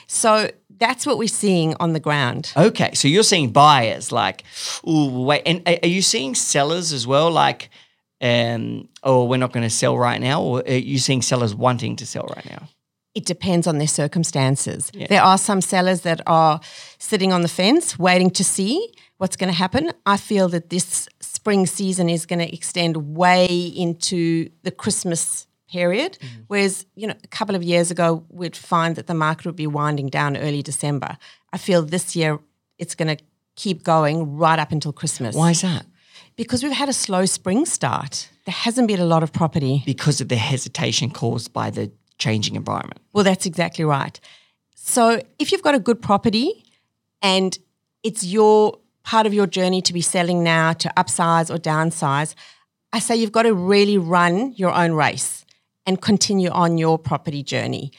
So 0.07 0.51
that's 0.77 1.05
what 1.05 1.17
we're 1.17 1.27
seeing 1.27 1.75
on 1.79 1.93
the 1.93 1.99
ground. 1.99 2.51
Okay, 2.55 2.93
so 2.93 3.07
you're 3.07 3.23
seeing 3.23 3.51
buyers 3.51 4.11
like, 4.11 4.43
ooh, 4.87 5.23
wait, 5.23 5.43
and 5.45 5.61
are 5.67 5.87
you 5.87 6.01
seeing 6.01 6.35
sellers 6.35 6.91
as 6.91 7.07
well? 7.07 7.31
Like, 7.31 7.69
um, 8.19 8.87
oh, 9.03 9.25
we're 9.25 9.37
not 9.37 9.51
going 9.51 9.63
to 9.63 9.69
sell 9.69 9.97
right 9.97 10.21
now, 10.21 10.41
or 10.41 10.63
are 10.67 10.73
you 10.73 10.99
seeing 10.99 11.21
sellers 11.21 11.55
wanting 11.55 11.95
to 11.97 12.05
sell 12.05 12.27
right 12.35 12.45
now? 12.49 12.67
It 13.13 13.25
depends 13.25 13.67
on 13.67 13.77
their 13.77 13.87
circumstances. 13.87 14.89
Yeah. 14.93 15.07
There 15.07 15.21
are 15.21 15.37
some 15.37 15.61
sellers 15.61 16.01
that 16.01 16.21
are 16.27 16.61
sitting 16.97 17.33
on 17.33 17.41
the 17.41 17.49
fence, 17.49 17.99
waiting 17.99 18.29
to 18.31 18.43
see 18.43 18.93
what's 19.17 19.35
going 19.35 19.51
to 19.51 19.57
happen. 19.57 19.91
I 20.05 20.17
feel 20.17 20.47
that 20.49 20.69
this 20.69 21.09
spring 21.19 21.65
season 21.65 22.09
is 22.09 22.25
going 22.25 22.39
to 22.39 22.53
extend 22.53 23.15
way 23.15 23.47
into 23.75 24.49
the 24.63 24.71
Christmas 24.71 25.47
period. 25.69 26.17
Mm-hmm. 26.21 26.41
Whereas, 26.47 26.85
you 26.95 27.07
know, 27.07 27.15
a 27.23 27.27
couple 27.27 27.55
of 27.55 27.63
years 27.63 27.91
ago, 27.91 28.25
we'd 28.29 28.55
find 28.55 28.95
that 28.95 29.07
the 29.07 29.13
market 29.13 29.45
would 29.45 29.55
be 29.55 29.67
winding 29.67 30.07
down 30.07 30.37
early 30.37 30.61
December. 30.61 31.17
I 31.53 31.57
feel 31.57 31.81
this 31.81 32.15
year 32.15 32.39
it's 32.77 32.95
going 32.95 33.15
to 33.15 33.23
keep 33.55 33.83
going 33.83 34.37
right 34.37 34.59
up 34.59 34.71
until 34.71 34.93
Christmas. 34.93 35.35
Why 35.35 35.51
is 35.51 35.61
that? 35.61 35.85
Because 36.35 36.63
we've 36.63 36.71
had 36.71 36.89
a 36.89 36.93
slow 36.93 37.25
spring 37.25 37.65
start. 37.65 38.29
There 38.45 38.53
hasn't 38.53 38.87
been 38.87 38.99
a 38.99 39.05
lot 39.05 39.21
of 39.21 39.31
property. 39.31 39.83
Because 39.85 40.21
of 40.21 40.29
the 40.29 40.37
hesitation 40.37 41.11
caused 41.11 41.53
by 41.53 41.69
the 41.69 41.91
changing 42.21 42.55
environment. 42.55 43.01
Well, 43.13 43.23
that's 43.23 43.45
exactly 43.45 43.83
right. 43.83 44.19
So 44.75 45.21
if 45.39 45.51
you've 45.51 45.63
got 45.63 45.75
a 45.75 45.79
good 45.79 46.01
property 46.01 46.63
and 47.21 47.57
it's 48.03 48.23
your 48.23 48.77
part 49.03 49.25
of 49.25 49.33
your 49.33 49.47
journey 49.47 49.81
to 49.81 49.93
be 49.93 50.01
selling 50.01 50.43
now 50.43 50.73
to 50.73 50.93
upsize 50.95 51.53
or 51.53 51.57
downsize, 51.57 52.35
I 52.93 52.99
say 52.99 53.15
you've 53.15 53.31
got 53.31 53.43
to 53.43 53.53
really 53.53 53.97
run 53.97 54.53
your 54.53 54.71
own 54.71 54.93
race 54.93 55.45
and 55.85 56.01
continue 56.01 56.49
on 56.49 56.77
your 56.77 56.97
property 56.99 57.43
journey. 57.43 57.91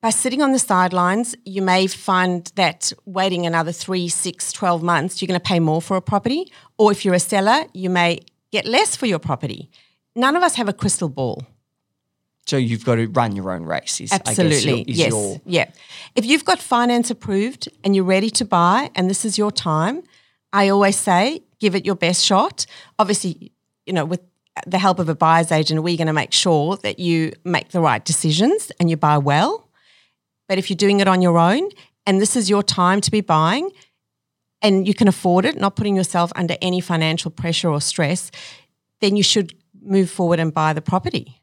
By 0.00 0.10
sitting 0.10 0.42
on 0.42 0.50
the 0.50 0.58
sidelines, 0.58 1.36
you 1.44 1.62
may 1.62 1.86
find 1.86 2.50
that 2.56 2.92
waiting 3.04 3.46
another 3.46 3.70
three, 3.70 4.08
six, 4.08 4.52
12 4.52 4.82
months, 4.82 5.22
you're 5.22 5.28
going 5.28 5.38
to 5.38 5.48
pay 5.52 5.60
more 5.60 5.80
for 5.80 5.96
a 5.96 6.02
property. 6.02 6.52
Or 6.76 6.90
if 6.90 7.04
you're 7.04 7.14
a 7.14 7.20
seller, 7.20 7.66
you 7.72 7.88
may 7.88 8.18
get 8.50 8.66
less 8.66 8.96
for 8.96 9.06
your 9.06 9.20
property. 9.20 9.70
None 10.16 10.34
of 10.34 10.42
us 10.42 10.56
have 10.56 10.68
a 10.68 10.72
crystal 10.72 11.08
ball. 11.08 11.46
So 12.46 12.56
you've 12.56 12.84
got 12.84 12.96
to 12.96 13.06
run 13.06 13.36
your 13.36 13.52
own 13.52 13.64
race. 13.64 14.00
Is, 14.00 14.12
Absolutely. 14.12 14.84
Guess, 14.84 14.96
yes. 14.96 15.10
Your... 15.10 15.40
Yeah. 15.46 15.70
If 16.14 16.26
you've 16.26 16.44
got 16.44 16.58
finance 16.58 17.10
approved 17.10 17.68
and 17.84 17.94
you're 17.94 18.04
ready 18.04 18.30
to 18.30 18.44
buy 18.44 18.90
and 18.94 19.08
this 19.08 19.24
is 19.24 19.38
your 19.38 19.52
time, 19.52 20.02
I 20.52 20.68
always 20.68 20.96
say 20.96 21.42
give 21.60 21.74
it 21.74 21.86
your 21.86 21.94
best 21.94 22.24
shot. 22.24 22.66
Obviously, 22.98 23.52
you 23.86 23.92
know, 23.92 24.04
with 24.04 24.20
the 24.66 24.78
help 24.78 24.98
of 24.98 25.08
a 25.08 25.14
buyer's 25.14 25.52
agent, 25.52 25.82
we're 25.82 25.96
going 25.96 26.08
to 26.08 26.12
make 26.12 26.32
sure 26.32 26.76
that 26.78 26.98
you 26.98 27.32
make 27.44 27.70
the 27.70 27.80
right 27.80 28.04
decisions 28.04 28.72
and 28.78 28.90
you 28.90 28.96
buy 28.96 29.18
well. 29.18 29.68
But 30.48 30.58
if 30.58 30.68
you're 30.68 30.76
doing 30.76 31.00
it 31.00 31.08
on 31.08 31.22
your 31.22 31.38
own 31.38 31.68
and 32.06 32.20
this 32.20 32.36
is 32.36 32.50
your 32.50 32.62
time 32.62 33.00
to 33.02 33.10
be 33.10 33.20
buying 33.20 33.70
and 34.60 34.86
you 34.86 34.94
can 34.94 35.08
afford 35.08 35.44
it, 35.44 35.58
not 35.58 35.76
putting 35.76 35.96
yourself 35.96 36.32
under 36.34 36.56
any 36.60 36.80
financial 36.80 37.30
pressure 37.30 37.70
or 37.70 37.80
stress, 37.80 38.30
then 39.00 39.16
you 39.16 39.22
should 39.22 39.54
move 39.80 40.10
forward 40.10 40.38
and 40.38 40.52
buy 40.52 40.72
the 40.72 40.82
property. 40.82 41.41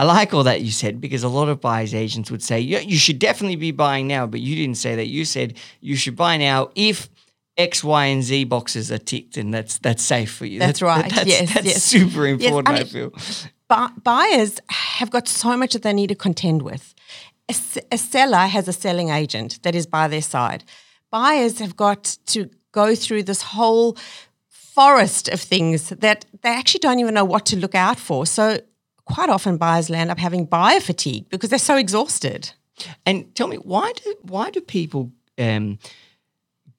I 0.00 0.04
like 0.04 0.32
all 0.32 0.44
that 0.44 0.62
you 0.62 0.70
said 0.70 0.98
because 0.98 1.22
a 1.22 1.28
lot 1.28 1.50
of 1.50 1.60
buyer's 1.60 1.94
agents 1.94 2.30
would 2.30 2.42
say, 2.42 2.58
yeah, 2.58 2.78
you 2.78 2.96
should 2.96 3.18
definitely 3.18 3.56
be 3.56 3.70
buying 3.70 4.06
now, 4.06 4.26
but 4.26 4.40
you 4.40 4.56
didn't 4.56 4.78
say 4.78 4.96
that. 4.96 5.08
You 5.08 5.26
said 5.26 5.58
you 5.82 5.94
should 5.94 6.16
buy 6.16 6.38
now 6.38 6.70
if 6.74 7.10
X, 7.58 7.84
Y, 7.84 8.06
and 8.06 8.22
Z 8.22 8.44
boxes 8.44 8.90
are 8.90 8.96
ticked, 8.96 9.36
and 9.36 9.52
that's 9.52 9.76
that's 9.76 10.02
safe 10.02 10.32
for 10.32 10.46
you. 10.46 10.58
That's, 10.58 10.80
right. 10.80 11.12
That's, 11.14 11.28
yes, 11.28 11.52
that's 11.52 11.66
yes. 11.66 11.82
super 11.82 12.26
important. 12.26 12.78
Yes, 12.78 12.78
I, 12.78 12.80
I, 12.80 12.84
feel. 12.84 13.10
Bu- 13.68 14.00
buyers 14.00 14.58
have 14.70 15.10
got 15.10 15.28
so 15.28 15.54
much 15.54 15.74
that 15.74 15.82
they 15.82 15.92
need 15.92 16.06
to 16.06 16.14
contend 16.14 16.62
with. 16.62 16.94
A, 17.50 17.54
a 17.92 17.98
seller 17.98 18.46
has 18.46 18.68
a 18.68 18.72
selling 18.72 19.10
agent 19.10 19.62
that 19.64 19.74
is 19.74 19.86
by 19.86 20.08
their 20.08 20.22
side. 20.22 20.64
Buyers 21.10 21.58
have 21.58 21.76
got 21.76 22.16
to 22.28 22.48
go 22.72 22.94
through 22.94 23.24
this 23.24 23.42
whole 23.42 23.98
forest 24.48 25.28
of 25.28 25.42
things 25.42 25.90
that 25.90 26.24
they 26.40 26.48
actually 26.48 26.78
don't 26.78 27.00
even 27.00 27.12
know 27.12 27.26
what 27.26 27.44
to 27.44 27.56
look 27.56 27.74
out 27.74 27.98
for. 27.98 28.24
So 28.24 28.60
quite 29.10 29.28
often 29.28 29.56
buyers 29.56 29.90
land 29.90 30.10
up 30.10 30.18
having 30.18 30.44
buyer 30.46 30.80
fatigue 30.80 31.28
because 31.28 31.50
they're 31.50 31.58
so 31.58 31.76
exhausted. 31.76 32.52
And 33.04 33.34
tell 33.34 33.46
me, 33.46 33.56
why 33.56 33.92
do 33.92 34.14
why 34.22 34.50
do 34.50 34.60
people 34.60 35.12
um, 35.38 35.78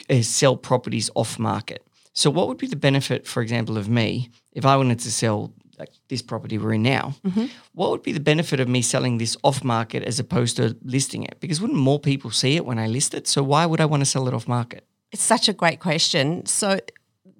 uh, 0.10 0.22
sell 0.22 0.58
properties 0.58 1.10
off 1.16 1.40
market. 1.40 1.86
So, 2.14 2.30
what 2.30 2.48
would 2.48 2.58
be 2.58 2.68
the 2.68 2.76
benefit, 2.76 3.28
for 3.28 3.42
example, 3.42 3.78
of 3.78 3.88
me 3.88 4.30
if 4.52 4.66
I 4.66 4.76
wanted 4.76 5.00
to 5.00 5.12
sell 5.12 5.54
like 5.80 5.90
this 6.10 6.22
property 6.22 6.58
we're 6.58 6.74
in 6.74 6.84
now? 6.84 7.16
Mm-hmm. 7.26 7.46
What 7.74 7.92
would 7.92 8.04
be 8.04 8.12
the 8.12 8.20
benefit 8.20 8.60
of 8.60 8.68
me 8.68 8.82
selling 8.82 9.18
this 9.18 9.38
off 9.44 9.64
market 9.64 10.04
as 10.04 10.20
opposed 10.20 10.58
to 10.58 10.76
listing 10.84 11.24
it? 11.24 11.38
Because 11.40 11.62
wouldn't 11.62 11.80
more 11.80 12.00
people 12.00 12.32
see 12.32 12.56
it 12.56 12.66
when 12.66 12.78
I 12.78 12.88
list 12.88 13.14
it? 13.14 13.28
So, 13.28 13.44
why 13.44 13.66
would 13.66 13.80
I 13.80 13.86
want 13.86 14.02
to 14.02 14.06
sell 14.06 14.28
it 14.28 14.34
off 14.34 14.48
market? 14.48 14.86
It's 15.12 15.24
such 15.24 15.48
a 15.48 15.54
great 15.54 15.80
question. 15.80 16.46
So, 16.46 16.80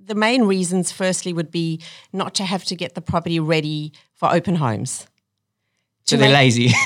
the 0.06 0.16
main 0.16 0.44
reasons, 0.44 0.92
firstly, 0.92 1.34
would 1.34 1.52
be 1.52 1.82
not 2.12 2.34
to 2.36 2.44
have 2.44 2.64
to 2.66 2.76
get 2.76 2.96
the 2.96 3.02
property 3.02 3.40
ready 3.40 3.94
for 4.14 4.32
open 4.32 4.56
homes. 4.56 5.08
So 6.06 6.18
they're 6.18 6.34
lazy. 6.34 6.68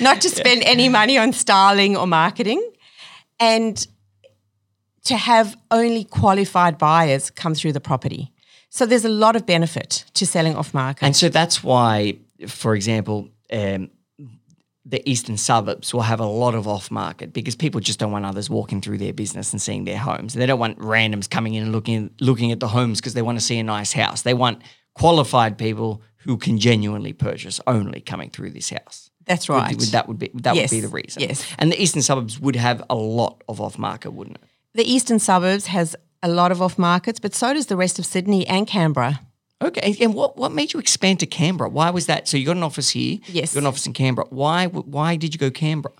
not 0.00 0.20
to 0.22 0.28
spend 0.28 0.62
any 0.64 0.88
money 0.88 1.16
on 1.16 1.32
styling 1.32 1.96
or 1.96 2.06
marketing. 2.06 2.62
And 3.38 3.86
to 5.04 5.16
have 5.16 5.56
only 5.70 6.04
qualified 6.04 6.78
buyers 6.78 7.30
come 7.30 7.54
through 7.54 7.72
the 7.72 7.80
property. 7.80 8.32
So 8.70 8.86
there's 8.86 9.04
a 9.04 9.10
lot 9.10 9.36
of 9.36 9.46
benefit 9.46 10.04
to 10.14 10.26
selling 10.26 10.56
off 10.56 10.74
market. 10.74 11.04
And 11.04 11.14
so 11.16 11.28
that's 11.28 11.62
why, 11.62 12.16
for 12.48 12.74
example, 12.74 13.28
um, 13.52 13.90
the 14.88 15.02
eastern 15.10 15.36
suburbs 15.36 15.92
will 15.92 16.02
have 16.02 16.20
a 16.20 16.26
lot 16.26 16.54
of 16.54 16.68
off 16.68 16.90
market 16.92 17.32
because 17.32 17.56
people 17.56 17.80
just 17.80 17.98
don't 17.98 18.12
want 18.12 18.24
others 18.24 18.48
walking 18.48 18.80
through 18.80 18.98
their 18.98 19.12
business 19.12 19.52
and 19.52 19.60
seeing 19.60 19.84
their 19.84 19.98
homes. 19.98 20.34
They 20.34 20.46
don't 20.46 20.60
want 20.60 20.78
randoms 20.78 21.28
coming 21.28 21.54
in 21.54 21.64
and 21.64 21.72
looking 21.72 22.10
looking 22.20 22.52
at 22.52 22.60
the 22.60 22.68
homes 22.68 23.00
because 23.00 23.14
they 23.14 23.22
want 23.22 23.36
to 23.38 23.44
see 23.44 23.58
a 23.58 23.64
nice 23.64 23.92
house. 23.92 24.22
They 24.22 24.34
want 24.34 24.62
qualified 24.94 25.58
people 25.58 26.02
who 26.18 26.36
can 26.36 26.58
genuinely 26.58 27.12
purchase 27.12 27.60
only 27.66 28.00
coming 28.00 28.30
through 28.30 28.50
this 28.50 28.70
house. 28.70 29.10
That's 29.24 29.48
right. 29.48 29.70
Would, 29.70 29.80
would 29.80 29.88
that 29.88 30.06
would 30.08 30.18
be 30.20 30.30
that 30.34 30.54
Yes, 30.54 30.70
would 30.70 30.76
be 30.76 30.80
the 30.80 30.88
reason. 30.88 31.22
yes. 31.22 31.44
And 31.58 31.72
the 31.72 31.82
eastern 31.82 32.02
suburbs 32.02 32.38
would 32.38 32.56
have 32.56 32.82
a 32.88 32.94
lot 32.94 33.42
of 33.48 33.60
off 33.60 33.78
market, 33.78 34.12
wouldn't 34.12 34.36
it? 34.36 34.42
the 34.74 34.84
eastern 34.84 35.18
suburbs 35.18 35.66
has 35.66 35.96
a 36.22 36.28
lot 36.28 36.52
of 36.52 36.60
off 36.60 36.78
markets, 36.78 37.18
but 37.18 37.34
so 37.34 37.54
does 37.54 37.66
the 37.66 37.76
rest 37.76 37.98
of 37.98 38.04
Sydney 38.06 38.46
and 38.46 38.66
Canberra. 38.66 39.20
Okay, 39.62 39.96
and- 40.00 40.14
what, 40.14 40.36
what 40.36 40.52
made 40.52 40.72
you 40.72 40.80
expand 40.80 41.20
to 41.20 41.26
Canberra? 41.26 41.70
Why 41.70 41.90
was 41.90 42.06
that? 42.06 42.28
So 42.28 42.36
you 42.36 42.46
got 42.46 42.56
an 42.56 42.62
office 42.62 42.90
here. 42.90 43.18
Yes. 43.26 43.54
You 43.54 43.60
got 43.60 43.64
an 43.64 43.68
office 43.68 43.86
in 43.86 43.92
Canberra. 43.92 44.26
Why 44.30 44.66
why 44.66 45.16
did 45.16 45.34
you 45.34 45.38
go 45.38 45.50
Canberra? 45.50 45.94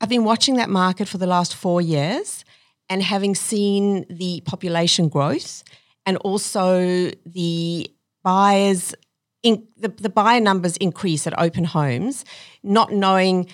I've 0.00 0.08
been 0.08 0.24
watching 0.24 0.56
that 0.56 0.70
market 0.70 1.08
for 1.08 1.18
the 1.18 1.26
last 1.26 1.54
four 1.54 1.80
years 1.80 2.44
and 2.88 3.02
having 3.02 3.34
seen 3.34 4.04
the 4.08 4.42
population 4.44 5.08
growth 5.08 5.64
and 6.06 6.16
also 6.18 7.10
the 7.26 7.90
buyers 8.22 8.94
in 9.42 9.66
the, 9.76 9.88
the 9.88 10.08
buyer 10.08 10.40
numbers 10.40 10.76
increase 10.76 11.26
at 11.26 11.38
open 11.38 11.64
homes, 11.64 12.24
not 12.62 12.92
knowing 12.92 13.48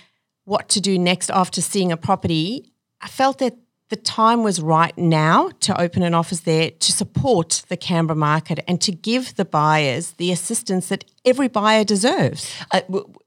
what 0.45 0.69
to 0.71 0.81
do 0.81 0.99
next 0.99 1.31
after 1.31 1.61
seeing 1.61 1.93
a 1.93 1.97
property, 1.97 2.73
I 3.01 3.09
felt 3.09 3.39
that 3.39 3.57
the 3.95 4.01
time 4.01 4.43
was 4.43 4.61
right 4.61 4.97
now 4.99 5.51
to 5.61 5.81
open 5.81 6.03
an 6.03 6.15
office 6.15 6.41
there 6.41 6.73
to 6.73 6.91
support 6.91 7.63
the 7.69 7.77
Canberra 7.77 8.17
market 8.17 8.59
and 8.67 8.81
to 8.81 8.91
give 8.91 9.37
the 9.37 9.45
buyers 9.45 10.15
the 10.23 10.33
assistance 10.33 10.89
that 10.89 11.05
every 11.25 11.47
buyer 11.47 11.85
deserves. 11.85 12.53
Uh, 12.73 12.81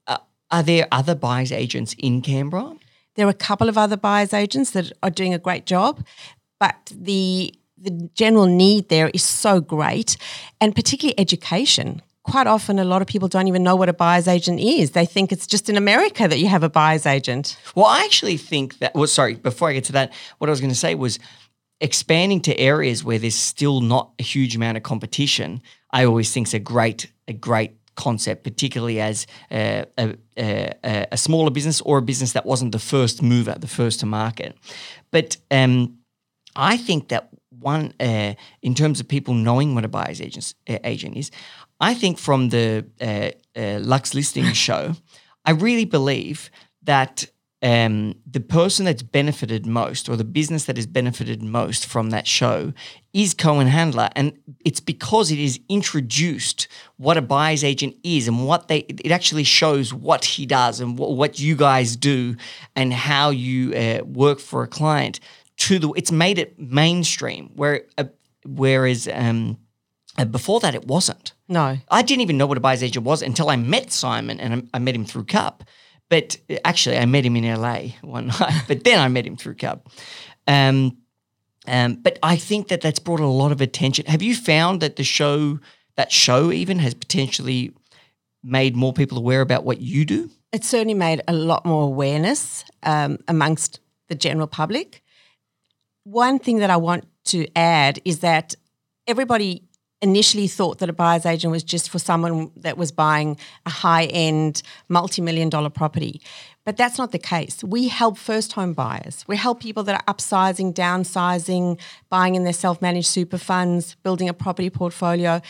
uh, 0.06 0.18
are 0.50 0.62
there 0.62 0.86
other 0.92 1.14
buyers 1.14 1.52
agents 1.52 1.94
in 1.98 2.20
Canberra? 2.20 2.76
There 3.14 3.26
are 3.26 3.30
a 3.30 3.44
couple 3.48 3.70
of 3.70 3.78
other 3.78 3.96
buyers 3.96 4.34
agents 4.34 4.72
that 4.72 4.92
are 5.02 5.08
doing 5.08 5.32
a 5.32 5.38
great 5.38 5.64
job, 5.64 6.04
but 6.60 6.92
the 6.94 7.54
the 7.78 8.10
general 8.14 8.46
need 8.46 8.90
there 8.90 9.10
is 9.14 9.22
so 9.22 9.60
great, 9.60 10.18
and 10.60 10.74
particularly 10.74 11.18
education. 11.18 12.02
Quite 12.30 12.46
often, 12.46 12.78
a 12.78 12.84
lot 12.84 13.02
of 13.02 13.08
people 13.08 13.28
don't 13.28 13.48
even 13.48 13.62
know 13.62 13.76
what 13.76 13.88
a 13.88 13.92
buyer's 13.92 14.28
agent 14.28 14.60
is. 14.60 14.90
They 14.90 15.06
think 15.06 15.32
it's 15.32 15.46
just 15.46 15.68
in 15.68 15.76
America 15.76 16.28
that 16.28 16.38
you 16.38 16.46
have 16.48 16.62
a 16.62 16.68
buyer's 16.68 17.06
agent. 17.06 17.56
Well, 17.74 17.86
I 17.86 18.04
actually 18.04 18.36
think 18.36 18.78
that. 18.78 18.94
Well, 18.94 19.06
sorry. 19.06 19.34
Before 19.34 19.68
I 19.68 19.72
get 19.72 19.84
to 19.84 19.92
that, 19.92 20.12
what 20.38 20.48
I 20.48 20.50
was 20.50 20.60
going 20.60 20.72
to 20.72 20.78
say 20.78 20.94
was 20.94 21.18
expanding 21.80 22.40
to 22.42 22.58
areas 22.58 23.04
where 23.04 23.18
there's 23.18 23.34
still 23.34 23.80
not 23.80 24.12
a 24.18 24.22
huge 24.22 24.56
amount 24.56 24.76
of 24.76 24.82
competition. 24.82 25.62
I 25.90 26.04
always 26.04 26.32
think 26.32 26.48
is 26.48 26.54
a 26.54 26.58
great 26.58 27.10
a 27.28 27.32
great 27.32 27.72
concept, 27.94 28.44
particularly 28.44 29.00
as 29.00 29.26
uh, 29.50 29.84
a, 29.98 30.14
a, 30.38 31.06
a 31.12 31.16
smaller 31.16 31.50
business 31.50 31.80
or 31.80 31.98
a 31.98 32.02
business 32.02 32.32
that 32.32 32.46
wasn't 32.46 32.72
the 32.72 32.78
first 32.78 33.22
mover, 33.22 33.56
the 33.58 33.66
first 33.66 34.00
to 34.00 34.06
market. 34.06 34.56
But 35.10 35.36
um, 35.50 35.98
I 36.54 36.76
think 36.76 37.08
that 37.08 37.30
one, 37.60 37.92
uh, 37.98 38.34
in 38.62 38.74
terms 38.74 39.00
of 39.00 39.08
people 39.08 39.34
knowing 39.34 39.74
what 39.74 39.84
a 39.84 39.88
buyer's 39.88 40.20
agent, 40.20 40.54
agent 40.66 41.16
is, 41.16 41.30
I 41.80 41.94
think 41.94 42.18
from 42.18 42.48
the 42.48 42.86
uh, 43.00 43.30
uh, 43.58 43.78
Luxe 43.80 44.14
Listing 44.14 44.52
show, 44.52 44.94
I 45.44 45.52
really 45.52 45.84
believe 45.84 46.50
that 46.82 47.26
um, 47.60 48.14
the 48.24 48.40
person 48.40 48.84
that's 48.84 49.02
benefited 49.02 49.66
most 49.66 50.08
or 50.08 50.16
the 50.16 50.24
business 50.24 50.66
that 50.66 50.76
has 50.76 50.86
benefited 50.86 51.42
most 51.42 51.86
from 51.86 52.10
that 52.10 52.26
show 52.26 52.72
is 53.12 53.34
Cohen 53.34 53.66
Handler. 53.66 54.10
And 54.14 54.38
it's 54.64 54.78
because 54.80 55.32
it 55.32 55.40
is 55.40 55.58
introduced 55.68 56.68
what 56.98 57.16
a 57.16 57.22
buyer's 57.22 57.64
agent 57.64 57.96
is 58.04 58.28
and 58.28 58.46
what 58.46 58.68
they, 58.68 58.78
it 58.78 59.10
actually 59.10 59.44
shows 59.44 59.92
what 59.92 60.24
he 60.24 60.46
does 60.46 60.80
and 60.80 60.96
what, 60.96 61.16
what 61.16 61.40
you 61.40 61.56
guys 61.56 61.96
do 61.96 62.36
and 62.76 62.92
how 62.92 63.30
you 63.30 63.74
uh, 63.74 64.04
work 64.04 64.38
for 64.38 64.62
a 64.62 64.68
client 64.68 65.18
to 65.56 65.80
the, 65.80 65.90
it's 65.96 66.12
made 66.12 66.38
it 66.38 66.58
mainstream 66.60 67.50
where, 67.56 67.82
uh, 67.96 68.04
whereas 68.44 69.08
um, 69.12 69.58
uh, 70.18 70.24
before 70.24 70.60
that 70.60 70.74
it 70.74 70.86
wasn't. 70.86 71.32
No, 71.48 71.78
I 71.90 72.02
didn't 72.02 72.22
even 72.22 72.36
know 72.36 72.46
what 72.46 72.58
a 72.58 72.60
buyer's 72.60 72.82
agent 72.82 73.04
was 73.04 73.22
until 73.22 73.50
I 73.50 73.56
met 73.56 73.92
Simon 73.92 74.40
and 74.40 74.68
I, 74.72 74.76
I 74.76 74.78
met 74.78 74.94
him 74.94 75.04
through 75.04 75.24
Cub. 75.24 75.64
But 76.10 76.38
actually, 76.64 76.96
I 76.96 77.04
met 77.04 77.24
him 77.24 77.36
in 77.36 77.44
LA 77.44 77.80
one 78.02 78.28
night, 78.28 78.64
but 78.66 78.84
then 78.84 78.98
I 78.98 79.08
met 79.08 79.26
him 79.26 79.36
through 79.36 79.54
Cub. 79.54 79.86
Um, 80.46 80.98
um, 81.66 81.96
but 81.96 82.18
I 82.22 82.36
think 82.36 82.68
that 82.68 82.80
that's 82.80 82.98
brought 82.98 83.20
a 83.20 83.26
lot 83.26 83.52
of 83.52 83.60
attention. 83.60 84.06
Have 84.06 84.22
you 84.22 84.34
found 84.34 84.80
that 84.80 84.96
the 84.96 85.04
show, 85.04 85.58
that 85.96 86.10
show 86.10 86.50
even, 86.50 86.78
has 86.78 86.94
potentially 86.94 87.72
made 88.42 88.74
more 88.74 88.94
people 88.94 89.18
aware 89.18 89.42
about 89.42 89.64
what 89.64 89.82
you 89.82 90.06
do? 90.06 90.30
it 90.52 90.64
certainly 90.64 90.94
made 90.94 91.22
a 91.28 91.32
lot 91.32 91.66
more 91.66 91.84
awareness 91.84 92.64
um, 92.82 93.18
amongst 93.28 93.80
the 94.08 94.14
general 94.14 94.46
public. 94.46 95.02
One 96.04 96.38
thing 96.38 96.58
that 96.58 96.70
I 96.70 96.76
want 96.76 97.06
to 97.26 97.46
add 97.54 98.00
is 98.04 98.20
that 98.20 98.54
everybody 99.06 99.67
initially 100.00 100.46
thought 100.46 100.78
that 100.78 100.88
a 100.88 100.92
buyer's 100.92 101.26
agent 101.26 101.50
was 101.50 101.64
just 101.64 101.90
for 101.90 101.98
someone 101.98 102.50
that 102.56 102.78
was 102.78 102.92
buying 102.92 103.36
a 103.66 103.70
high 103.70 104.04
end, 104.04 104.62
multi 104.88 105.22
million 105.22 105.48
dollar 105.48 105.70
property. 105.70 106.20
But 106.64 106.76
that's 106.76 106.98
not 106.98 107.12
the 107.12 107.18
case. 107.18 107.64
We 107.64 107.88
help 107.88 108.18
first 108.18 108.52
home 108.52 108.74
buyers. 108.74 109.24
We 109.26 109.36
help 109.36 109.60
people 109.60 109.82
that 109.84 109.94
are 109.94 110.14
upsizing, 110.14 110.74
downsizing, 110.74 111.80
buying 112.10 112.34
in 112.34 112.44
their 112.44 112.52
self 112.52 112.82
managed 112.82 113.08
super 113.08 113.38
funds, 113.38 113.96
building 114.02 114.28
a 114.28 114.34
property 114.34 114.70
portfolio. 114.70 115.40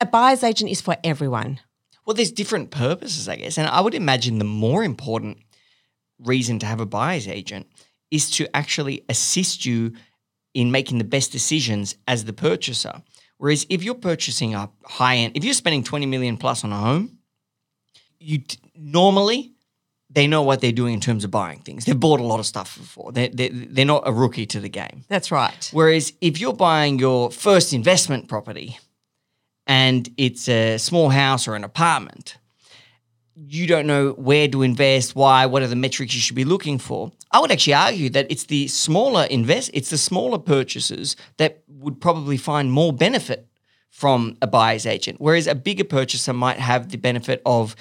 A 0.00 0.06
buyer's 0.06 0.42
agent 0.42 0.70
is 0.70 0.80
for 0.80 0.96
everyone. 1.04 1.60
Well, 2.04 2.14
there's 2.14 2.32
different 2.32 2.70
purposes, 2.70 3.28
I 3.28 3.36
guess. 3.36 3.56
And 3.56 3.68
I 3.68 3.80
would 3.80 3.94
imagine 3.94 4.38
the 4.38 4.44
more 4.44 4.82
important 4.82 5.38
reason 6.18 6.58
to 6.58 6.66
have 6.66 6.80
a 6.80 6.86
buyer's 6.86 7.28
agent 7.28 7.66
is 8.10 8.30
to 8.32 8.54
actually 8.56 9.04
assist 9.08 9.64
you 9.64 9.92
in 10.54 10.70
making 10.72 10.98
the 10.98 11.04
best 11.04 11.30
decisions 11.30 11.94
as 12.08 12.24
the 12.24 12.32
purchaser. 12.32 13.02
Whereas 13.40 13.64
if 13.70 13.82
you're 13.82 13.94
purchasing 13.94 14.54
a 14.54 14.68
high 14.84 15.16
end, 15.16 15.34
if 15.34 15.44
you're 15.44 15.54
spending 15.54 15.82
20 15.82 16.04
million 16.04 16.36
plus 16.36 16.62
on 16.62 16.72
a 16.72 16.76
home, 16.76 17.20
you 18.18 18.40
t- 18.40 18.58
normally 18.76 19.52
they 20.10 20.26
know 20.26 20.42
what 20.42 20.60
they're 20.60 20.72
doing 20.72 20.92
in 20.92 21.00
terms 21.00 21.24
of 21.24 21.30
buying 21.30 21.60
things. 21.60 21.86
They've 21.86 21.98
bought 21.98 22.20
a 22.20 22.22
lot 22.22 22.38
of 22.38 22.44
stuff 22.44 22.76
before. 22.76 23.12
They're, 23.12 23.30
they're, 23.32 23.48
they're 23.50 23.86
not 23.86 24.02
a 24.04 24.12
rookie 24.12 24.44
to 24.44 24.60
the 24.60 24.68
game. 24.68 25.04
That's 25.08 25.32
right. 25.32 25.70
Whereas 25.72 26.12
if 26.20 26.38
you're 26.38 26.52
buying 26.52 26.98
your 26.98 27.30
first 27.30 27.72
investment 27.72 28.28
property 28.28 28.78
and 29.66 30.06
it's 30.18 30.46
a 30.46 30.76
small 30.76 31.08
house 31.08 31.48
or 31.48 31.54
an 31.54 31.64
apartment, 31.64 32.36
you 33.34 33.66
don't 33.66 33.86
know 33.86 34.10
where 34.12 34.48
to 34.48 34.62
invest, 34.62 35.14
why, 35.14 35.46
what 35.46 35.62
are 35.62 35.66
the 35.66 35.76
metrics 35.76 36.14
you 36.14 36.20
should 36.20 36.36
be 36.36 36.44
looking 36.44 36.78
for. 36.78 37.12
I 37.30 37.40
would 37.40 37.50
actually 37.50 37.74
argue 37.74 38.10
that 38.10 38.26
it's 38.30 38.44
the 38.44 38.68
smaller 38.68 39.24
invest, 39.24 39.70
it's 39.72 39.90
the 39.90 39.98
smaller 39.98 40.38
purchases 40.38 41.16
that 41.36 41.62
would 41.68 42.00
probably 42.00 42.36
find 42.36 42.72
more 42.72 42.92
benefit 42.92 43.46
from 43.90 44.36
a 44.40 44.46
buyer's 44.46 44.86
agent, 44.86 45.20
whereas 45.20 45.46
a 45.46 45.54
bigger 45.54 45.84
purchaser 45.84 46.32
might 46.32 46.58
have 46.58 46.90
the 46.90 46.98
benefit 46.98 47.42
of 47.44 47.74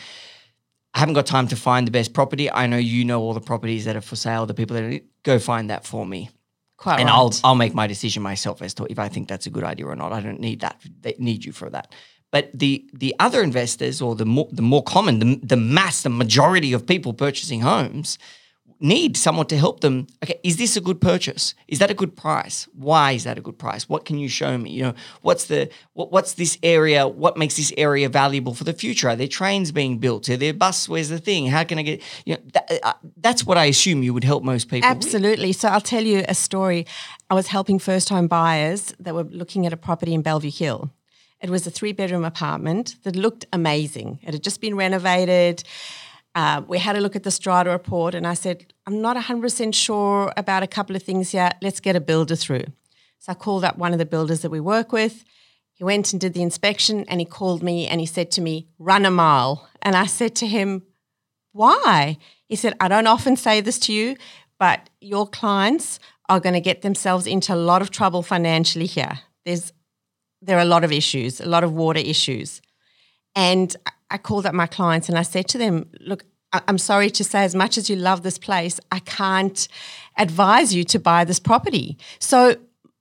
I 0.94 1.00
haven't 1.00 1.14
got 1.14 1.28
time 1.28 1.48
to 1.50 1.56
find 1.56 1.86
the 1.86 1.92
best 1.92 2.14
property. 2.14 2.52
I 2.52 2.66
know 2.66 2.78
you 2.78 3.06
know 3.06 3.22
all 3.22 3.34
the 3.34 3.42
properties 3.42 3.86
that 3.86 3.96
are 3.96 4.02
for 4.02 4.16
sale, 4.16 4.48
the 4.48 4.56
people 4.56 4.76
that 4.76 4.84
are, 4.84 5.00
go 5.22 5.38
find 5.38 5.70
that 5.70 5.86
for 5.86 6.04
me 6.04 6.32
Quite 6.80 7.02
and 7.02 7.10
right. 7.10 7.16
I'll 7.16 7.34
I'll 7.44 7.56
make 7.56 7.74
my 7.74 7.88
decision 7.88 8.24
myself 8.24 8.62
as 8.62 8.74
to 8.76 8.88
if 8.90 9.00
I 9.00 9.10
think 9.10 9.28
that's 9.28 9.46
a 9.46 9.50
good 9.50 9.66
idea 9.66 9.86
or 9.86 9.98
not. 9.98 10.14
I 10.14 10.22
don't 10.22 10.40
need 10.40 10.62
that. 10.62 10.82
They 11.02 11.14
need 11.20 11.44
you 11.44 11.52
for 11.52 11.70
that. 11.70 11.94
But 12.32 12.52
the 12.54 12.86
the 12.94 13.16
other 13.20 13.42
investors 13.42 14.02
or 14.02 14.16
the 14.16 14.26
more 14.26 14.48
the 14.52 14.62
more 14.62 14.84
common 14.84 15.20
the 15.20 15.40
the 15.44 15.58
mass 15.58 16.04
the 16.04 16.10
majority 16.10 16.74
of 16.74 16.86
people 16.86 17.14
purchasing 17.14 17.62
homes 17.62 18.18
need 18.80 19.18
someone 19.18 19.46
to 19.48 19.58
help 19.58 19.82
them. 19.82 20.08
Okay, 20.24 20.40
is 20.44 20.58
this 20.58 20.78
a 20.78 20.82
good 20.82 21.02
purchase? 21.02 21.54
Is 21.68 21.80
that 21.80 21.92
a 21.92 21.94
good 21.94 22.16
price? 22.16 22.68
Why 22.74 23.12
is 23.12 23.26
that 23.26 23.38
a 23.38 23.42
good 23.42 23.58
price? 23.58 23.90
What 23.90 24.06
can 24.06 24.18
you 24.18 24.30
show 24.30 24.58
me? 24.58 24.72
You 24.72 24.84
know, 24.84 24.94
what's 25.22 25.46
the 25.46 25.70
what, 25.94 26.12
what's 26.12 26.34
this 26.34 26.58
area? 26.64 27.08
What 27.08 27.38
makes 27.38 27.58
this 27.58 27.74
area 27.78 28.10
valuable 28.10 28.54
for 28.54 28.64
the 28.64 28.74
future? 28.74 29.10
Are 29.10 29.16
there 29.16 29.28
trains 29.28 29.72
being 29.72 29.98
built? 29.98 30.30
Are 30.30 30.38
there 30.38 30.54
bus? 30.54 30.88
Where's 30.88 31.10
the 31.10 31.20
thing? 31.20 31.48
How 31.48 31.64
can 31.64 31.78
I 31.78 31.84
get? 31.84 32.02
You 32.26 32.36
know, 32.36 32.42
that, 32.54 32.80
uh, 32.84 32.94
that's 33.18 33.46
what 33.46 33.58
I 33.58 33.66
assume 33.66 34.04
you 34.04 34.14
would 34.14 34.24
help 34.24 34.44
most 34.44 34.70
people. 34.70 34.90
Absolutely. 34.90 35.52
So 35.52 35.68
I'll 35.68 35.82
tell 35.82 36.04
you 36.04 36.24
a 36.28 36.36
story. 36.36 36.86
I 37.30 37.34
was 37.34 37.48
helping 37.48 37.80
first 37.80 38.10
home 38.10 38.28
buyers 38.28 38.94
that 39.00 39.14
were 39.14 39.24
looking 39.24 39.66
at 39.66 39.74
a 39.74 39.78
property 39.78 40.14
in 40.14 40.22
Bellevue 40.22 40.52
Hill. 40.52 40.92
It 41.42 41.50
was 41.50 41.66
a 41.66 41.72
three 41.72 41.94
bedroom 41.94 42.26
apartment 42.26 42.96
that 43.04 43.16
looked 43.16 43.46
amazing. 43.54 44.20
It 44.24 44.34
had 44.34 44.44
just 44.44 44.60
been 44.60 44.76
renovated. 44.76 45.64
Uh, 46.36 46.62
we 46.68 46.78
had 46.78 46.96
a 46.96 47.02
look 47.02 47.16
at 47.16 47.24
the 47.24 47.32
strata 47.32 47.70
report, 47.70 48.14
and 48.14 48.28
I 48.28 48.34
said, 48.34 48.74
I'm 48.86 49.02
not 49.02 49.18
100% 49.18 49.74
sure 49.74 50.34
about 50.38 50.64
a 50.64 50.68
couple 50.68 50.96
of 50.96 51.04
things 51.04 51.32
here. 51.32 51.52
Let's 51.62 51.80
get 51.80 51.96
a 51.96 52.02
builder 52.02 52.36
through. 52.36 52.66
So 53.20 53.32
I 53.32 53.36
called 53.36 53.64
up 53.64 53.78
one 53.78 53.94
of 53.94 54.00
the 54.00 54.06
builders 54.06 54.42
that 54.42 54.50
we 54.50 54.60
work 54.60 54.92
with. 54.92 55.24
He 55.74 55.84
went 55.84 56.12
and 56.12 56.20
did 56.20 56.34
the 56.34 56.42
inspection, 56.42 57.06
and 57.08 57.20
he 57.20 57.26
called 57.26 57.64
me 57.64 57.88
and 57.88 58.00
he 58.00 58.06
said 58.06 58.32
to 58.32 58.42
me, 58.42 58.68
Run 58.78 59.06
a 59.06 59.12
mile. 59.12 59.70
And 59.82 59.96
I 59.96 60.06
said 60.08 60.36
to 60.36 60.48
him, 60.48 60.84
Why? 61.54 62.18
He 62.48 62.56
said, 62.56 62.76
I 62.80 62.90
don't 62.90 63.08
often 63.08 63.36
say 63.36 63.62
this 63.62 63.80
to 63.80 63.94
you, 63.94 64.18
but 64.58 64.90
your 65.00 65.26
clients 65.26 66.00
are 66.28 66.40
going 66.40 66.54
to 66.54 66.62
get 66.62 66.82
themselves 66.82 67.26
into 67.26 67.54
a 67.54 67.56
lot 67.56 67.82
of 67.82 67.92
trouble 67.92 68.22
financially 68.22 68.86
here. 68.86 69.20
There's 69.46 69.72
there 70.42 70.58
are 70.58 70.62
a 70.62 70.66
lot 70.66 70.84
of 70.84 70.92
issues, 70.92 71.40
a 71.42 71.46
lot 71.46 71.64
of 71.64 71.74
water 71.74 72.00
issues. 72.00 72.62
And 73.36 73.76
I 74.10 74.18
called 74.18 74.46
up 74.46 74.54
my 74.54 74.68
clients 74.68 75.10
and 75.10 75.18
I 75.18 75.22
said 75.22 75.48
to 75.50 75.58
them, 75.58 75.90
look, 76.00 76.26
I'm 76.52 76.80
sorry 76.80 77.12
to 77.12 77.24
say, 77.24 77.44
as 77.44 77.54
much 77.54 77.78
as 77.78 77.90
you 77.90 77.96
love 77.96 78.24
this 78.24 78.40
place, 78.40 78.80
I 78.92 79.00
can't 79.00 79.68
advise 80.18 80.74
you 80.74 80.84
to 80.86 81.00
buy 81.00 81.24
this 81.24 81.40
property. 81.40 81.98
So, 82.20 82.56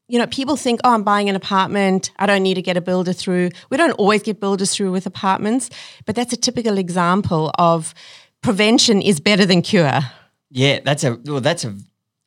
you 0.07 0.19
know, 0.19 0.27
people 0.27 0.57
think, 0.57 0.81
oh, 0.85 0.93
I'm 0.93 1.03
buying 1.03 1.31
an 1.31 1.37
apartment. 1.37 2.11
I 2.19 2.27
don't 2.27 2.43
need 2.43 2.55
to 2.55 2.63
get 2.63 2.77
a 2.77 2.81
builder 2.83 3.15
through. 3.15 3.51
We 3.71 3.77
don't 3.77 3.93
always 3.93 4.23
get 4.23 4.39
builders 4.39 4.75
through 4.75 4.93
with 4.93 5.07
apartments, 5.07 5.71
but 6.05 6.15
that's 6.15 6.33
a 6.33 6.37
typical 6.37 6.77
example 6.77 7.51
of 7.59 7.95
prevention 8.43 9.01
is 9.01 9.19
better 9.19 9.47
than 9.47 9.63
cure. 9.63 10.01
Yeah, 10.51 10.81
that's 10.85 11.05
a 11.05 11.19
well, 11.25 11.41
that's 11.41 11.65
a 11.65 11.77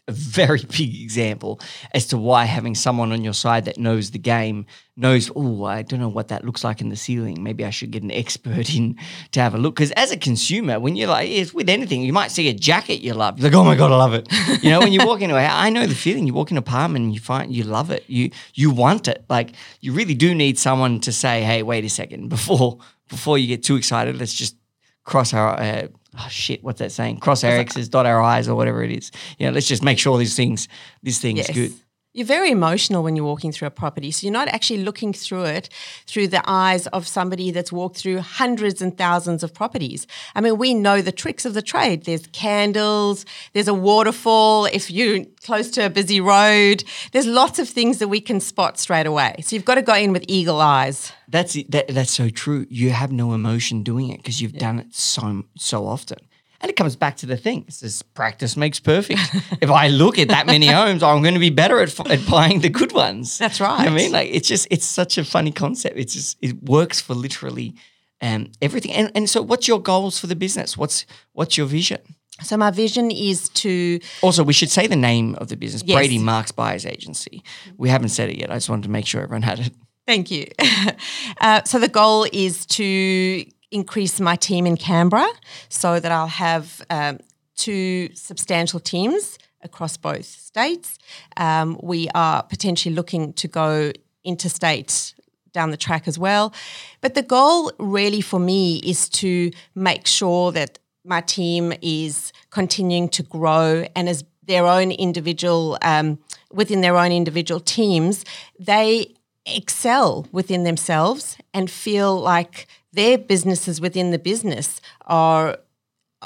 a 0.08 0.12
very 0.12 0.60
big 0.78 1.02
example 1.02 1.60
as 1.94 2.08
to 2.08 2.18
why 2.18 2.46
having 2.46 2.76
someone 2.76 3.12
on 3.12 3.24
your 3.24 3.34
side 3.34 3.66
that 3.66 3.78
knows 3.78 4.12
the 4.12 4.20
game 4.20 4.66
knows, 4.98 5.32
oh, 5.36 5.64
I 5.64 5.82
don't 5.82 6.00
know 6.00 6.10
what 6.10 6.28
that 6.28 6.44
looks 6.46 6.64
like 6.64 6.82
in 6.82 6.90
the 6.90 6.96
ceiling. 6.96 7.42
Maybe 7.42 7.66
I 7.66 7.70
should 7.70 7.92
get 7.92 8.04
an 8.04 8.12
expert 8.24 8.74
in 8.74 8.98
to 9.32 9.42
have 9.42 9.56
a 9.56 9.58
look. 9.58 9.76
Because 9.76 9.92
as 9.92 10.12
a 10.12 10.18
consumer, 10.18 10.80
when 10.80 10.96
you're 10.96 11.08
like, 11.08 11.30
it's 11.30 11.54
with 11.54 11.70
anything, 11.70 12.02
you 12.02 12.14
might 12.14 12.32
see 12.32 12.50
a 12.50 12.54
jacket 12.54 13.02
you 13.02 13.14
love. 13.14 13.40
You're 13.40 13.50
like, 13.50 13.58
oh 13.58 13.64
my 13.64 13.76
God, 13.76 13.92
I 13.92 13.96
love 13.96 14.14
it. 14.14 14.28
You 14.64 14.70
know, 14.70 14.80
when 14.80 14.94
you 14.94 15.06
walk 15.06 15.22
into 15.22 15.36
a 15.36 15.42
I 15.42 15.70
know 15.70 15.86
the 15.86 15.96
feeling. 15.96 16.28
You 16.28 16.34
walk 16.34 16.52
in 16.52 16.58
an 16.58 16.64
apartment 16.64 17.04
and 17.06 17.14
you 17.14 17.20
find 17.20 17.54
you 17.54 17.64
love 17.64 17.92
it. 17.92 18.04
You 18.08 18.32
you 18.54 18.72
want 18.72 19.08
it. 19.08 19.26
Like 19.30 19.54
you 19.80 19.94
really 19.94 20.14
do 20.14 20.36
need 20.36 20.58
someone 20.60 21.00
to 21.02 21.12
say, 21.12 21.44
hey, 21.44 21.64
wait 21.64 21.86
a 21.86 21.90
second, 21.90 22.30
before 22.30 22.80
before 23.10 23.38
you 23.38 23.48
get 23.48 23.64
too 23.64 23.76
excited, 23.76 24.18
let's 24.18 24.34
just 24.34 24.56
cross 25.04 25.34
our 25.34 25.60
uh, 25.60 25.88
oh 26.18 26.28
shit, 26.30 26.64
what's 26.64 26.80
that 26.80 26.92
saying? 26.92 27.20
Cross 27.20 27.44
our 27.44 27.52
X's, 27.52 27.90
dot 27.90 28.06
our 28.06 28.22
I's, 28.22 28.48
or 28.48 28.56
whatever 28.56 28.84
it 28.84 28.92
is. 28.92 29.12
You 29.38 29.48
know, 29.48 29.54
let's 29.54 29.68
just 29.68 29.84
make 29.84 30.00
sure 30.00 30.18
these 30.18 30.36
things, 30.36 30.68
this 31.04 31.20
thing's 31.20 31.40
yes. 31.40 31.52
good. 31.52 31.74
You're 32.14 32.26
very 32.26 32.52
emotional 32.52 33.04
when 33.04 33.16
you're 33.16 33.24
walking 33.24 33.54
through 33.54 33.70
a 33.70 33.72
property. 33.72 34.12
So 34.12 34.28
you're 34.28 34.34
not 34.34 34.50
actually 34.50 34.84
looking 34.84 35.14
through 35.14 35.46
it 35.46 35.70
through 36.06 36.28
the 36.28 36.44
eyes 36.46 36.86
of 36.88 37.08
somebody 37.08 37.52
that's 37.52 37.72
walked 37.72 37.96
through 37.96 38.20
hundreds 38.20 38.82
and 38.82 38.98
thousands 38.98 39.44
of 39.44 39.54
properties. 39.54 40.08
I 40.36 40.42
mean, 40.42 40.58
we 40.58 40.74
know 40.74 41.02
the 41.02 41.14
tricks 41.14 41.46
of 41.46 41.54
the 41.54 41.62
trade. 41.62 42.04
There's 42.04 42.28
candles, 42.28 43.26
there's 43.54 43.70
a 43.70 43.74
waterfall 43.74 44.66
if 44.66 44.92
you're 44.92 45.24
close 45.46 45.72
to 45.72 45.86
a 45.86 45.90
busy 45.90 46.20
road. 46.20 46.84
There's 47.14 47.28
lots 47.28 47.60
of 47.60 47.70
things 47.70 48.00
that 48.00 48.10
we 48.10 48.20
can 48.20 48.42
spot 48.42 48.78
straight 48.78 49.06
away. 49.06 49.36
So 49.42 49.56
you've 49.56 49.64
got 49.64 49.76
to 49.76 49.82
go 49.82 49.96
in 49.96 50.12
with 50.12 50.26
eagle 50.28 50.60
eyes. 50.60 51.14
That's 51.30 51.54
that, 51.70 51.88
that's 51.88 52.12
so 52.12 52.30
true. 52.30 52.66
You 52.70 52.90
have 52.90 53.14
no 53.14 53.34
emotion 53.34 53.84
doing 53.84 54.10
it 54.10 54.18
because 54.18 54.42
you've 54.42 54.56
yeah. 54.56 54.60
done 54.60 54.80
it 54.80 54.94
so 54.94 55.44
so 55.56 55.88
often. 55.88 56.18
And 56.62 56.70
it 56.70 56.76
comes 56.76 56.96
back 56.96 57.18
to 57.18 57.26
the 57.26 57.38
thing. 57.38 57.66
It 57.68 57.74
says 57.74 58.02
practice 58.02 58.56
makes 58.56 58.80
perfect. 58.80 59.20
if 59.62 59.70
I 59.70 59.88
look 59.88 60.20
at 60.20 60.28
that 60.30 60.46
many 60.46 60.68
homes, 60.68 61.02
I'm 61.02 61.22
going 61.22 61.34
to 61.34 61.40
be 61.40 61.50
better 61.50 61.80
at, 61.80 62.00
at 62.10 62.26
buying 62.30 62.62
the 62.62 62.70
good 62.70 62.92
ones. 62.94 63.38
That's 63.38 63.60
right. 63.60 63.80
You 63.80 63.86
know 63.86 63.92
I 63.92 63.96
mean, 63.96 64.12
like 64.12 64.30
it's 64.32 64.48
just 64.48 64.68
it's 64.70 64.86
such 64.86 65.18
a 65.18 65.26
funny 65.26 65.52
concept. 65.52 65.98
It's 65.98 66.14
just 66.14 66.38
it 66.42 66.62
works 66.64 67.02
for 67.02 67.16
literally 67.16 67.74
um, 68.22 68.52
everything. 68.62 68.92
And 68.92 69.12
and 69.16 69.30
so, 69.30 69.42
what's 69.42 69.68
your 69.68 69.82
goals 69.82 70.20
for 70.20 70.28
the 70.28 70.36
business? 70.36 70.78
What's 70.78 71.06
what's 71.34 71.58
your 71.58 71.66
vision? 71.68 72.00
So 72.44 72.58
my 72.58 72.72
vision 72.72 73.12
is 73.12 73.50
to 73.50 74.00
also 74.22 74.44
we 74.44 74.54
should 74.54 74.70
say 74.70 74.88
the 74.88 74.96
name 74.96 75.36
of 75.36 75.50
the 75.50 75.58
business, 75.58 75.84
yes. 75.86 75.96
Brady 75.96 76.18
Marks 76.18 76.52
Buyers 76.52 76.86
Agency. 76.86 77.44
We 77.78 77.90
haven't 77.90 78.10
said 78.10 78.30
it 78.30 78.38
yet. 78.38 78.52
I 78.52 78.56
just 78.56 78.70
wanted 78.70 78.84
to 78.84 78.90
make 78.90 79.06
sure 79.06 79.22
everyone 79.22 79.44
had 79.44 79.60
it. 79.60 79.74
Thank 80.08 80.32
you. 80.32 80.48
uh, 81.42 81.64
so 81.64 81.80
the 81.80 81.88
goal 81.88 82.26
is 82.32 82.66
to 82.68 83.46
increase 83.72 84.20
my 84.20 84.36
team 84.36 84.66
in 84.66 84.78
Canberra 84.78 85.30
so 85.70 86.00
that 86.00 86.12
I'll 86.12 86.28
have 86.28 86.82
um, 86.90 87.20
two 87.56 88.10
substantial 88.14 88.80
teams 88.80 89.38
across 89.64 89.98
both 89.98 90.26
states. 90.26 90.98
Um, 91.38 91.80
we 91.82 92.10
are 92.14 92.44
potentially 92.44 92.94
looking 92.94 93.34
to 93.34 93.48
go 93.48 93.92
interstate 94.24 95.14
down 95.54 95.72
the 95.72 95.78
track 95.78 96.08
as 96.08 96.18
well. 96.18 96.54
But 97.02 97.14
the 97.14 97.22
goal 97.22 97.72
really 97.78 98.22
for 98.22 98.40
me 98.40 98.78
is 98.78 99.10
to 99.10 99.52
make 99.76 100.08
sure 100.08 100.52
that 100.52 100.80
my 101.04 101.22
team 101.22 101.74
is 101.82 102.32
continuing 102.50 103.10
to 103.10 103.24
grow 103.24 103.86
and 103.96 104.08
as 104.08 104.24
their 104.44 104.66
own 104.66 104.92
individual 104.92 105.78
um, 105.82 106.20
within 106.52 106.82
their 106.82 106.98
own 106.98 107.12
individual 107.12 107.60
teams, 107.60 108.26
they 108.60 109.14
excel 109.46 110.28
within 110.32 110.64
themselves 110.64 111.38
and 111.54 111.70
feel 111.70 112.20
like 112.20 112.68
their 112.94 113.18
businesses 113.18 113.80
within 113.82 114.12
the 114.12 114.20
business 114.20 114.82
are 115.08 115.58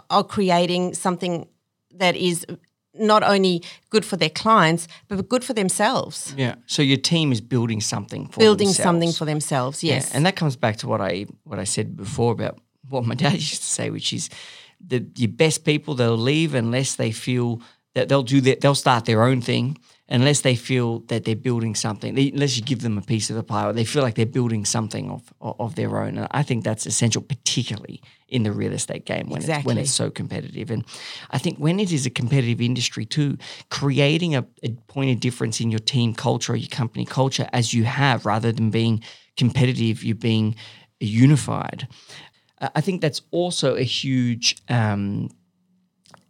are 0.09 0.23
creating 0.23 0.93
something 0.93 1.47
that 1.99 2.15
is 2.15 2.45
not 2.93 3.23
only 3.23 3.63
good 3.89 4.05
for 4.05 4.17
their 4.17 4.29
clients 4.29 4.87
but 5.07 5.27
good 5.29 5.43
for 5.43 5.53
themselves. 5.53 6.33
Yeah. 6.37 6.55
So 6.65 6.81
your 6.81 6.97
team 6.97 7.31
is 7.31 7.41
building 7.41 7.81
something 7.81 8.27
for 8.27 8.39
building 8.39 8.67
themselves. 8.67 8.85
something 8.85 9.11
for 9.11 9.25
themselves. 9.25 9.83
Yes. 9.83 10.09
Yeah. 10.09 10.17
And 10.17 10.25
that 10.25 10.35
comes 10.35 10.55
back 10.55 10.77
to 10.77 10.87
what 10.87 11.01
I 11.01 11.25
what 11.43 11.59
I 11.59 11.65
said 11.65 11.95
before 11.95 12.31
about 12.31 12.59
what 12.89 13.05
my 13.05 13.15
dad 13.23 13.33
used 13.33 13.61
to 13.61 13.67
say, 13.67 13.89
which 13.89 14.13
is 14.13 14.29
the 14.85 15.05
your 15.15 15.31
best 15.31 15.65
people 15.65 15.95
they'll 15.95 16.17
leave 16.17 16.53
unless 16.53 16.95
they 16.95 17.11
feel 17.11 17.61
that 17.93 18.09
they'll 18.09 18.23
do 18.23 18.41
that 18.41 18.61
they'll 18.61 18.75
start 18.75 19.05
their 19.05 19.23
own 19.23 19.41
thing 19.41 19.77
unless 20.07 20.41
they 20.41 20.55
feel 20.55 20.99
that 21.07 21.25
they're 21.25 21.35
building 21.35 21.73
something, 21.73 22.13
they, 22.13 22.29
unless 22.29 22.55
you 22.55 22.63
give 22.63 22.81
them 22.81 22.97
a 22.97 23.01
piece 23.01 23.29
of 23.29 23.35
the 23.35 23.43
pie, 23.43 23.65
or 23.65 23.73
they 23.73 23.83
feel 23.83 24.03
like 24.03 24.15
they're 24.15 24.25
building 24.25 24.63
something 24.63 25.09
of, 25.09 25.33
of, 25.41 25.75
their 25.75 25.99
own. 25.99 26.17
And 26.17 26.27
I 26.31 26.43
think 26.43 26.63
that's 26.63 26.85
essential, 26.85 27.21
particularly 27.21 28.01
in 28.27 28.43
the 28.43 28.51
real 28.51 28.73
estate 28.73 29.05
game 29.05 29.29
when, 29.29 29.37
exactly. 29.37 29.59
it's, 29.61 29.65
when 29.65 29.77
it's 29.79 29.91
so 29.91 30.11
competitive. 30.11 30.69
And 30.69 30.85
I 31.31 31.39
think 31.39 31.57
when 31.57 31.79
it 31.79 31.91
is 31.91 32.05
a 32.05 32.11
competitive 32.11 32.61
industry 32.61 33.05
too, 33.05 33.37
creating 33.69 34.35
a, 34.35 34.45
a 34.63 34.69
point 34.87 35.11
of 35.11 35.19
difference 35.19 35.59
in 35.59 35.71
your 35.71 35.79
team 35.79 36.13
culture 36.13 36.53
or 36.53 36.55
your 36.55 36.69
company 36.69 37.05
culture 37.05 37.49
as 37.51 37.73
you 37.73 37.85
have, 37.85 38.25
rather 38.25 38.51
than 38.51 38.69
being 38.69 39.03
competitive, 39.37 40.03
you're 40.03 40.15
being 40.15 40.55
unified. 40.99 41.87
I 42.59 42.81
think 42.81 43.01
that's 43.01 43.21
also 43.31 43.75
a 43.75 43.83
huge 43.83 44.57
um, 44.69 45.29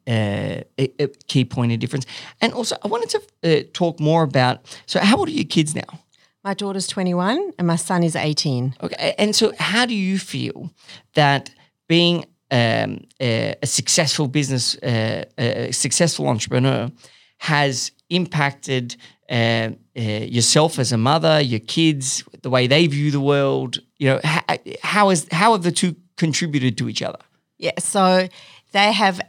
uh, 0.08 0.62
a, 0.78 1.04
a, 1.04 1.08
key 1.28 1.46
point 1.46 1.72
of 1.72 1.80
difference. 1.80 2.06
And 2.42 2.54
also, 2.54 2.76
I 2.84 2.88
wanted 2.88 3.10
to 3.10 3.22
uh, 3.44 3.64
talk 3.74 4.00
more 4.00 4.24
about. 4.24 4.60
So, 4.86 5.00
how 5.00 5.18
old 5.18 5.28
are 5.28 5.32
your 5.32 5.46
kids 5.46 5.76
now? 5.76 6.00
My 6.44 6.54
daughter's 6.54 6.86
21 6.88 7.54
and 7.58 7.68
my 7.68 7.76
son 7.76 8.04
is 8.04 8.16
18. 8.16 8.76
Okay. 8.84 9.16
And 9.18 9.36
so, 9.36 9.52
how 9.58 9.88
do 9.88 9.96
you 9.96 10.20
feel 10.20 10.70
that 11.16 11.50
being 11.88 12.26
um, 12.52 13.06
a, 13.20 13.56
a, 13.64 13.66
successful 13.66 14.28
business, 14.28 14.78
uh, 14.78 15.26
a 15.40 15.72
successful 15.72 16.28
entrepreneur 16.28 16.92
has 17.40 17.92
impacted 18.12 18.96
uh, 19.28 19.72
uh, 19.98 20.02
yourself 20.02 20.78
as 20.78 20.92
a 20.92 20.98
mother, 20.98 21.42
your 21.42 21.62
kids, 21.62 22.24
the 22.44 22.52
way 22.52 22.68
they 22.68 22.86
view 22.86 23.10
the 23.10 23.20
world? 23.20 23.80
You 23.98 24.10
know, 24.10 24.20
how, 24.24 24.42
how, 24.84 25.10
is, 25.10 25.28
how 25.32 25.54
have 25.54 25.64
the 25.64 25.72
two 25.72 25.96
contributed 26.16 26.78
to 26.78 26.90
each 26.90 27.02
other? 27.02 27.20
Yeah. 27.58 27.72
So, 27.80 28.28
they 28.72 28.92
have 28.92 29.20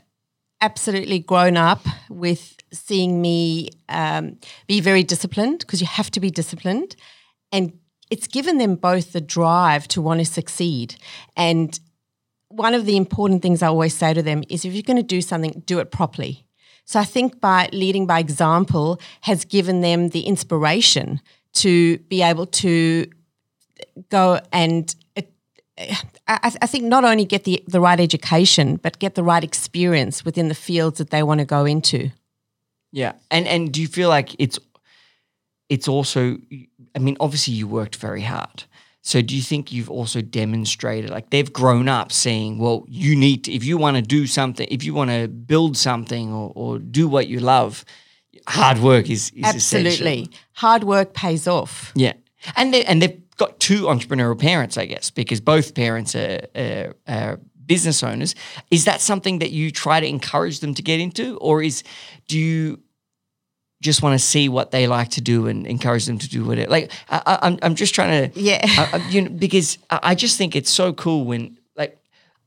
absolutely 0.61 1.19
grown 1.19 1.57
up 1.57 1.87
with 2.09 2.57
seeing 2.73 3.21
me 3.21 3.71
um, 3.89 4.39
be 4.67 4.81
very 4.81 5.03
disciplined 5.03 5.61
because 5.61 5.81
you 5.81 5.87
have 5.87 6.11
to 6.13 6.21
be 6.21 6.31
disciplined. 6.31 6.97
And 7.53 7.79
it's 8.11 8.27
given 8.27 8.59
them 8.59 8.77
both 8.77 9.13
the 9.13 9.21
drive 9.21 9.89
to 9.89 10.01
want 10.01 10.21
to 10.21 10.27
succeed. 10.27 10.97
And 11.37 11.79
one 12.49 12.75
of 12.75 12.87
the 12.87 12.97
important 12.97 13.43
things 13.43 13.63
I 13.63 13.69
always 13.69 13.95
say 13.95 14.15
to 14.15 14.23
them 14.23 14.45
is 14.49 14.65
if 14.65 14.73
you're 14.73 14.83
going 14.83 14.97
to 14.97 15.03
do 15.03 15.21
something, 15.21 15.63
do 15.67 15.79
it 15.79 15.91
properly. 15.91 16.47
So 16.85 17.01
I 17.01 17.05
think 17.05 17.41
by 17.41 17.69
leading 17.73 18.07
by 18.07 18.21
example 18.21 19.01
has 19.23 19.45
given 19.45 19.81
them 19.81 20.11
the 20.11 20.21
inspiration 20.21 21.21
to 21.55 21.99
be 21.99 22.23
able 22.23 22.47
to 22.47 23.07
go 24.09 24.41
and 24.53 24.95
I, 25.79 25.99
I, 26.63 26.67
think 26.67 26.85
not 26.85 27.05
only 27.05 27.25
get 27.25 27.45
the, 27.45 27.63
the 27.69 27.81
right 27.81 28.01
education, 28.01 28.77
but 28.77 28.99
get 28.99 29.15
the 29.15 29.23
right 29.23 29.45
experience 29.45 30.25
within 30.25 30.49
the 30.49 30.55
fields 30.55 30.99
that 30.99 31.11
they 31.11 31.23
want 31.23 31.41
to 31.41 31.45
go 31.45 31.67
into. 31.67 32.11
Yeah, 32.93 33.13
and 33.31 33.47
and 33.47 33.73
do 33.73 33.83
you 33.83 33.89
feel 33.89 34.09
like 34.09 34.35
it's 34.39 34.59
it's 35.69 35.87
also? 35.87 36.39
I 36.95 36.99
mean, 36.99 37.17
obviously 37.21 37.55
you 37.55 37.69
worked 37.69 37.97
very 37.97 38.23
hard. 38.23 38.65
So 39.03 39.23
do 39.23 39.37
you 39.37 39.43
think 39.43 39.71
you've 39.71 39.91
also 39.91 40.21
demonstrated 40.21 41.11
like 41.11 41.31
they've 41.31 41.53
grown 41.53 41.89
up 41.89 42.11
seeing, 42.11 42.59
well, 42.59 42.85
you 42.89 43.15
need 43.15 43.45
to, 43.45 43.53
if 43.53 43.63
you 43.63 43.79
want 43.79 43.97
to 43.97 44.03
do 44.03 44.27
something, 44.27 44.67
if 44.69 44.83
you 44.83 44.95
want 44.95 45.11
to 45.11 45.29
build 45.29 45.77
something 45.77 46.33
or, 46.33 46.51
or 46.57 46.81
do 46.81 47.07
what 47.07 47.29
you 47.29 47.39
love, 47.39 47.85
hard 48.49 48.81
work 48.81 49.09
is, 49.09 49.31
is 49.31 49.45
absolutely 49.45 50.23
essential. 50.23 50.39
hard 50.55 50.83
work 50.83 51.15
pays 51.15 51.47
off. 51.47 51.93
Yeah, 51.95 52.15
and 52.57 52.75
they, 52.75 52.85
and 52.85 53.01
they've 53.01 53.23
got 53.37 53.61
two 53.61 53.83
entrepreneurial 53.83 54.39
parents, 54.39 54.77
I 54.77 54.87
guess, 54.87 55.11
because 55.11 55.41
both 55.41 55.75
parents 55.75 56.15
are, 56.15 56.47
are, 56.55 56.95
are, 57.07 57.41
business 57.67 58.05
owners. 58.05 58.37
Is 58.71 58.85
that 58.85 59.01
something 59.01 59.41
that 59.41 59.51
you 59.51 59.73
try 59.73 59.99
to 59.99 60.07
encourage 60.07 60.61
them 60.61 60.73
to 60.75 60.83
get 60.83 61.01
into, 61.01 61.37
or 61.39 61.63
is 61.63 61.83
do 62.29 62.39
you 62.39 62.81
just 63.83 64.03
want 64.03 64.19
to 64.19 64.25
see 64.25 64.49
what 64.49 64.71
they 64.71 64.87
like 64.87 65.11
to 65.11 65.21
do 65.21 65.49
and 65.49 65.67
encourage 65.67 66.07
them 66.07 66.19
to 66.19 66.29
do 66.29 66.49
it? 66.53 66.71
Like 66.71 66.93
I, 67.09 67.17
am 67.27 67.39
I'm, 67.43 67.59
I'm 67.63 67.75
just 67.75 67.93
trying 67.93 68.31
to 68.31 68.41
yeah, 68.41 68.61
I, 68.65 69.05
you 69.11 69.23
know, 69.23 69.31
because 69.31 69.79
I 69.91 70.15
just 70.15 70.39
think 70.39 70.55
it's 70.55 70.71
so 70.71 70.93
cool 70.93 71.25
when 71.25 71.59
like 71.77 71.99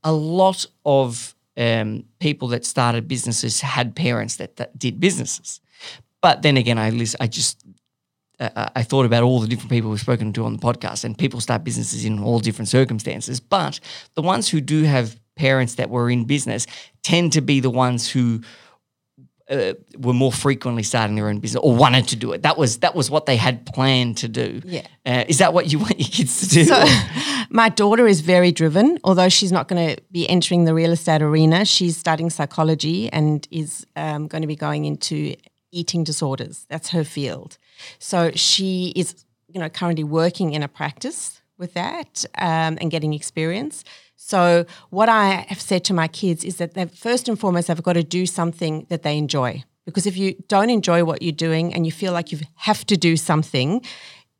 a 0.02 0.12
lot 0.12 0.64
of 0.86 1.34
um, 1.56 2.04
people 2.18 2.48
that 2.48 2.64
started 2.64 3.06
businesses 3.06 3.60
had 3.60 3.94
parents 3.94 4.36
that, 4.36 4.56
that 4.56 4.78
did 4.78 5.00
businesses. 5.00 5.60
But 6.22 6.42
then 6.42 6.56
again, 6.56 6.78
I 6.78 6.90
listen, 6.90 7.18
I 7.20 7.26
just 7.26 7.64
uh, 8.40 8.70
I 8.74 8.82
thought 8.82 9.06
about 9.06 9.22
all 9.22 9.40
the 9.40 9.46
different 9.46 9.70
people 9.70 9.90
we've 9.90 10.00
spoken 10.00 10.32
to 10.32 10.44
on 10.44 10.56
the 10.56 10.58
podcast, 10.58 11.04
and 11.04 11.16
people 11.16 11.40
start 11.40 11.62
businesses 11.62 12.04
in 12.04 12.22
all 12.22 12.40
different 12.40 12.68
circumstances. 12.68 13.38
But 13.38 13.80
the 14.14 14.22
ones 14.22 14.48
who 14.48 14.60
do 14.60 14.84
have 14.84 15.20
parents 15.36 15.74
that 15.76 15.90
were 15.90 16.10
in 16.10 16.24
business 16.24 16.66
tend 17.02 17.32
to 17.34 17.40
be 17.40 17.60
the 17.60 17.70
ones 17.70 18.10
who 18.10 18.40
uh, 19.50 19.74
were 19.98 20.12
more 20.12 20.32
frequently 20.32 20.82
starting 20.82 21.16
their 21.16 21.28
own 21.28 21.38
business 21.38 21.60
or 21.62 21.74
wanted 21.74 22.06
to 22.08 22.16
do 22.16 22.32
it. 22.32 22.42
That 22.42 22.56
was 22.56 22.78
that 22.78 22.94
was 22.94 23.10
what 23.10 23.26
they 23.26 23.36
had 23.36 23.66
planned 23.66 24.18
to 24.18 24.28
do. 24.28 24.62
Yeah. 24.64 24.86
Uh, 25.04 25.24
is 25.28 25.38
that 25.38 25.52
what 25.52 25.72
you 25.72 25.78
want 25.78 25.98
your 25.98 26.08
kids 26.08 26.40
to 26.40 26.48
do? 26.48 26.64
So, 26.64 26.84
my 27.50 27.68
daughter 27.68 28.06
is 28.06 28.20
very 28.20 28.52
driven, 28.52 28.98
although 29.04 29.28
she's 29.28 29.52
not 29.52 29.68
going 29.68 29.96
to 29.96 30.02
be 30.12 30.28
entering 30.28 30.64
the 30.64 30.74
real 30.74 30.92
estate 30.92 31.20
arena. 31.20 31.64
She's 31.64 31.96
studying 31.96 32.30
psychology 32.30 33.10
and 33.12 33.46
is 33.50 33.86
um, 33.96 34.28
going 34.28 34.42
to 34.42 34.48
be 34.48 34.56
going 34.56 34.84
into 34.84 35.34
eating 35.72 36.04
disorders. 36.04 36.66
That's 36.68 36.90
her 36.90 37.04
field. 37.04 37.58
So 37.98 38.30
she 38.34 38.92
is, 38.96 39.24
you 39.48 39.60
know, 39.60 39.68
currently 39.68 40.04
working 40.04 40.52
in 40.52 40.62
a 40.62 40.68
practice 40.68 41.40
with 41.58 41.74
that 41.74 42.24
um, 42.38 42.78
and 42.80 42.90
getting 42.90 43.12
experience. 43.12 43.84
So 44.16 44.66
what 44.90 45.08
I 45.08 45.46
have 45.48 45.60
said 45.60 45.84
to 45.84 45.94
my 45.94 46.08
kids 46.08 46.44
is 46.44 46.56
that 46.56 46.74
they 46.74 46.86
first 46.86 47.28
and 47.28 47.38
foremost 47.38 47.68
they've 47.68 47.82
got 47.82 47.94
to 47.94 48.02
do 48.02 48.26
something 48.26 48.86
that 48.88 49.02
they 49.02 49.16
enjoy. 49.16 49.64
Because 49.86 50.06
if 50.06 50.16
you 50.16 50.34
don't 50.48 50.70
enjoy 50.70 51.04
what 51.04 51.22
you're 51.22 51.32
doing 51.32 51.74
and 51.74 51.84
you 51.86 51.92
feel 51.92 52.12
like 52.12 52.30
you 52.32 52.38
have 52.56 52.86
to 52.86 52.96
do 52.96 53.16
something, 53.16 53.82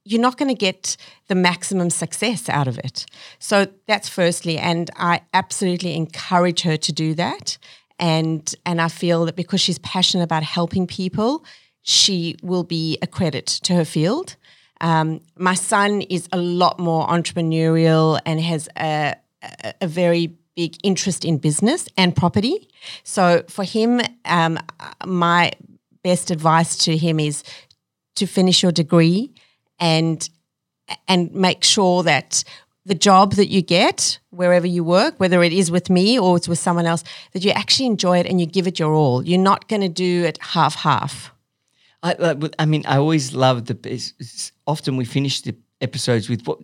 you're 0.05 0.21
not 0.21 0.37
going 0.37 0.49
to 0.49 0.55
get 0.55 0.97
the 1.29 1.35
maximum 1.35 1.91
success 1.91 2.49
out 2.49 2.69
of 2.69 2.79
it. 2.79 3.07
So 3.39 3.67
that's 3.87 4.09
firstly, 4.09 4.59
and 4.59 4.91
I 4.97 5.23
absolutely 5.35 5.95
encourage 5.95 6.63
her 6.63 6.77
to 6.77 6.93
do 6.93 7.15
that. 7.15 7.59
And 7.99 8.55
and 8.65 8.81
I 8.81 8.89
feel 8.89 9.27
that 9.27 9.37
because 9.37 9.61
she's 9.61 9.79
passionate 9.81 10.25
about 10.25 10.43
helping 10.43 10.87
people, 10.87 11.45
she 11.83 12.37
will 12.43 12.65
be 12.65 12.99
a 13.03 13.07
credit 13.07 13.47
to 13.47 13.75
her 13.75 13.85
field. 13.85 14.37
Um, 14.81 15.21
my 15.37 15.55
son 15.55 16.03
is 16.03 16.29
a 16.33 16.39
lot 16.39 16.79
more 16.79 17.07
entrepreneurial 17.07 18.19
and 18.25 18.41
has 18.41 18.69
a, 18.79 19.15
a, 19.81 19.87
very 19.87 20.39
big 20.57 20.77
interest 20.83 21.25
in 21.25 21.37
business 21.39 21.89
and 21.97 22.17
property. 22.17 22.69
So 23.05 23.45
for 23.49 23.65
him, 23.65 24.01
um, 24.25 24.59
my 25.05 25.53
best 26.03 26.31
advice 26.31 26.77
to 26.85 26.97
him 26.97 27.21
is 27.21 27.45
to 28.17 28.27
finish 28.27 28.63
your 28.63 28.73
degree 28.73 29.33
and 29.79 30.29
and 31.07 31.33
make 31.33 31.63
sure 31.63 32.03
that 32.03 32.43
the 32.85 32.95
job 32.95 33.35
that 33.35 33.49
you 33.49 33.63
get 33.63 34.19
wherever 34.31 34.67
you 34.67 34.83
work, 34.83 35.15
whether 35.19 35.43
it 35.43 35.53
is 35.53 35.71
with 35.71 35.89
me 35.89 36.19
or 36.19 36.37
it's 36.37 36.49
with 36.49 36.59
someone 36.59 36.87
else, 36.87 37.05
that 37.33 37.45
you 37.45 37.53
actually 37.53 37.87
enjoy 37.87 38.19
it 38.19 38.27
and 38.27 38.41
you 38.41 38.47
give 38.47 38.67
it 38.67 38.79
your 38.79 38.93
all. 38.95 39.25
You're 39.25 39.39
not 39.39 39.69
going 39.69 39.83
to 39.83 39.89
do 39.89 40.25
it 40.25 40.39
half 40.43 40.75
half. 40.77 41.33
I, 42.03 42.37
I 42.59 42.65
mean, 42.65 42.85
I 42.87 42.97
always 42.97 43.35
love 43.35 43.67
the. 43.67 44.53
Often 44.67 44.97
we 44.97 45.05
finish 45.05 45.43
the 45.43 45.55
episodes 45.81 46.29
with 46.29 46.47
what, 46.47 46.59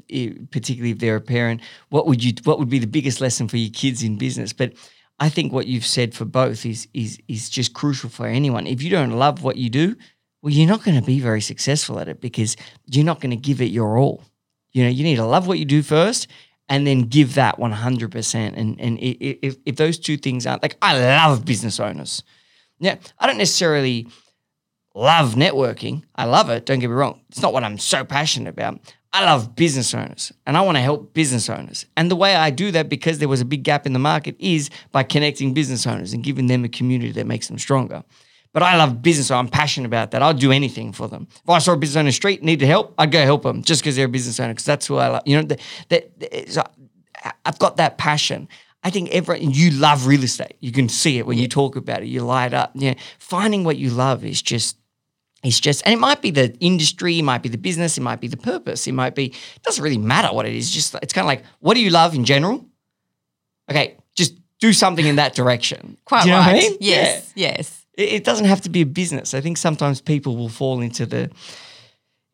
particularly 0.50 0.92
if 0.92 0.98
they're 0.98 1.16
a 1.16 1.20
parent, 1.20 1.60
what 1.90 2.06
would 2.06 2.24
you, 2.24 2.32
what 2.44 2.58
would 2.58 2.68
be 2.68 2.78
the 2.78 2.86
biggest 2.86 3.20
lesson 3.20 3.48
for 3.48 3.56
your 3.56 3.70
kids 3.70 4.02
in 4.02 4.16
business? 4.16 4.52
But 4.52 4.72
I 5.18 5.28
think 5.28 5.52
what 5.52 5.66
you've 5.66 5.86
said 5.86 6.14
for 6.14 6.24
both 6.24 6.66
is 6.66 6.88
is 6.92 7.18
is 7.28 7.48
just 7.48 7.72
crucial 7.72 8.10
for 8.10 8.26
anyone. 8.26 8.66
If 8.66 8.82
you 8.82 8.90
don't 8.90 9.12
love 9.12 9.42
what 9.42 9.56
you 9.56 9.70
do, 9.70 9.96
well, 10.42 10.52
you're 10.52 10.68
not 10.68 10.84
going 10.84 10.98
to 10.98 11.06
be 11.06 11.20
very 11.20 11.40
successful 11.40 11.98
at 11.98 12.08
it 12.08 12.20
because 12.20 12.56
you're 12.86 13.04
not 13.04 13.20
going 13.20 13.30
to 13.30 13.36
give 13.36 13.60
it 13.60 13.70
your 13.70 13.98
all. 13.98 14.24
You 14.72 14.84
know, 14.84 14.90
you 14.90 15.04
need 15.04 15.16
to 15.16 15.24
love 15.24 15.46
what 15.46 15.58
you 15.58 15.64
do 15.64 15.82
first, 15.82 16.28
and 16.68 16.86
then 16.86 17.02
give 17.02 17.34
that 17.34 17.58
100%. 17.58 18.52
And 18.56 18.80
and 18.80 18.98
if 19.00 19.56
if 19.64 19.76
those 19.76 19.98
two 19.98 20.16
things 20.16 20.46
aren't 20.46 20.62
like, 20.62 20.76
I 20.82 20.98
love 20.98 21.44
business 21.44 21.80
owners. 21.80 22.22
Yeah, 22.78 22.96
I 23.18 23.26
don't 23.26 23.38
necessarily 23.38 24.08
love 24.96 25.34
networking. 25.34 26.02
I 26.16 26.24
love 26.24 26.48
it. 26.48 26.64
Don't 26.64 26.78
get 26.78 26.88
me 26.88 26.94
wrong. 26.94 27.20
It's 27.28 27.42
not 27.42 27.52
what 27.52 27.62
I'm 27.62 27.78
so 27.78 28.04
passionate 28.04 28.48
about. 28.48 28.80
I 29.12 29.24
love 29.24 29.54
business 29.54 29.94
owners 29.94 30.32
and 30.46 30.56
I 30.56 30.62
want 30.62 30.76
to 30.76 30.82
help 30.82 31.14
business 31.14 31.48
owners. 31.48 31.86
And 31.96 32.10
the 32.10 32.16
way 32.16 32.34
I 32.34 32.50
do 32.50 32.70
that, 32.72 32.88
because 32.88 33.18
there 33.18 33.28
was 33.28 33.40
a 33.40 33.44
big 33.44 33.62
gap 33.62 33.86
in 33.86 33.92
the 33.92 33.98
market, 33.98 34.36
is 34.38 34.70
by 34.92 35.02
connecting 35.02 35.54
business 35.54 35.86
owners 35.86 36.12
and 36.12 36.24
giving 36.24 36.46
them 36.46 36.64
a 36.64 36.68
community 36.68 37.12
that 37.12 37.26
makes 37.26 37.48
them 37.48 37.58
stronger. 37.58 38.02
But 38.52 38.62
I 38.62 38.76
love 38.76 39.02
business, 39.02 39.26
so 39.26 39.36
I'm 39.36 39.48
passionate 39.48 39.86
about 39.86 40.12
that. 40.12 40.22
I'll 40.22 40.32
do 40.32 40.50
anything 40.50 40.92
for 40.92 41.08
them. 41.08 41.28
If 41.30 41.48
I 41.48 41.58
saw 41.58 41.72
a 41.72 41.76
business 41.76 42.00
owner 42.00 42.12
street 42.12 42.42
needed 42.42 42.66
help, 42.66 42.94
I'd 42.96 43.12
go 43.12 43.22
help 43.22 43.42
them 43.42 43.62
just 43.62 43.82
because 43.82 43.96
they're 43.96 44.06
a 44.06 44.08
business 44.08 44.40
owner, 44.40 44.54
because 44.54 44.64
that's 44.64 44.86
who 44.86 44.96
I 44.96 45.08
love. 45.08 45.22
You 45.26 45.36
know, 45.36 45.42
that, 45.42 45.60
that 46.20 46.50
so 46.50 46.62
I've 47.44 47.58
got 47.58 47.76
that 47.76 47.98
passion. 47.98 48.48
I 48.82 48.90
think 48.90 49.10
every 49.10 49.40
you 49.40 49.72
love 49.72 50.06
real 50.06 50.22
estate. 50.22 50.56
You 50.60 50.72
can 50.72 50.88
see 50.88 51.18
it 51.18 51.26
when 51.26 51.36
yeah. 51.36 51.42
you 51.42 51.48
talk 51.48 51.76
about 51.76 52.02
it. 52.02 52.06
You 52.06 52.22
light 52.22 52.54
up. 52.54 52.72
Yeah, 52.74 52.94
finding 53.18 53.62
what 53.64 53.76
you 53.76 53.90
love 53.90 54.24
is 54.24 54.40
just 54.40 54.78
it's 55.42 55.60
just, 55.60 55.82
and 55.84 55.92
it 55.92 55.98
might 55.98 56.22
be 56.22 56.30
the 56.30 56.56
industry, 56.58 57.18
it 57.18 57.22
might 57.22 57.42
be 57.42 57.48
the 57.48 57.58
business, 57.58 57.98
it 57.98 58.00
might 58.00 58.20
be 58.20 58.28
the 58.28 58.36
purpose, 58.36 58.86
it 58.86 58.92
might 58.92 59.14
be, 59.14 59.26
it 59.26 59.62
doesn't 59.62 59.82
really 59.82 59.98
matter 59.98 60.34
what 60.34 60.46
it 60.46 60.54
is. 60.54 60.70
Just, 60.70 60.94
it's 61.02 61.12
kind 61.12 61.24
of 61.24 61.28
like, 61.28 61.44
what 61.60 61.74
do 61.74 61.80
you 61.80 61.90
love 61.90 62.14
in 62.14 62.24
general? 62.24 62.64
Okay, 63.70 63.96
just 64.14 64.34
do 64.60 64.72
something 64.72 65.06
in 65.06 65.16
that 65.16 65.34
direction. 65.34 65.96
Quite 66.04 66.24
you 66.24 66.32
know 66.32 66.38
right. 66.38 66.56
I 66.56 66.58
mean? 66.58 66.76
Yes, 66.80 67.32
yeah. 67.34 67.54
yes. 67.56 67.86
It, 67.94 68.08
it, 68.12 68.24
doesn't 68.24 68.46
have 68.46 68.60
to 68.62 68.70
be 68.70 68.82
a 68.82 68.86
business. 68.86 69.34
I 69.34 69.40
think 69.40 69.56
sometimes 69.56 70.00
people 70.00 70.36
will 70.36 70.48
fall 70.48 70.80
into 70.80 71.06
the, 71.06 71.30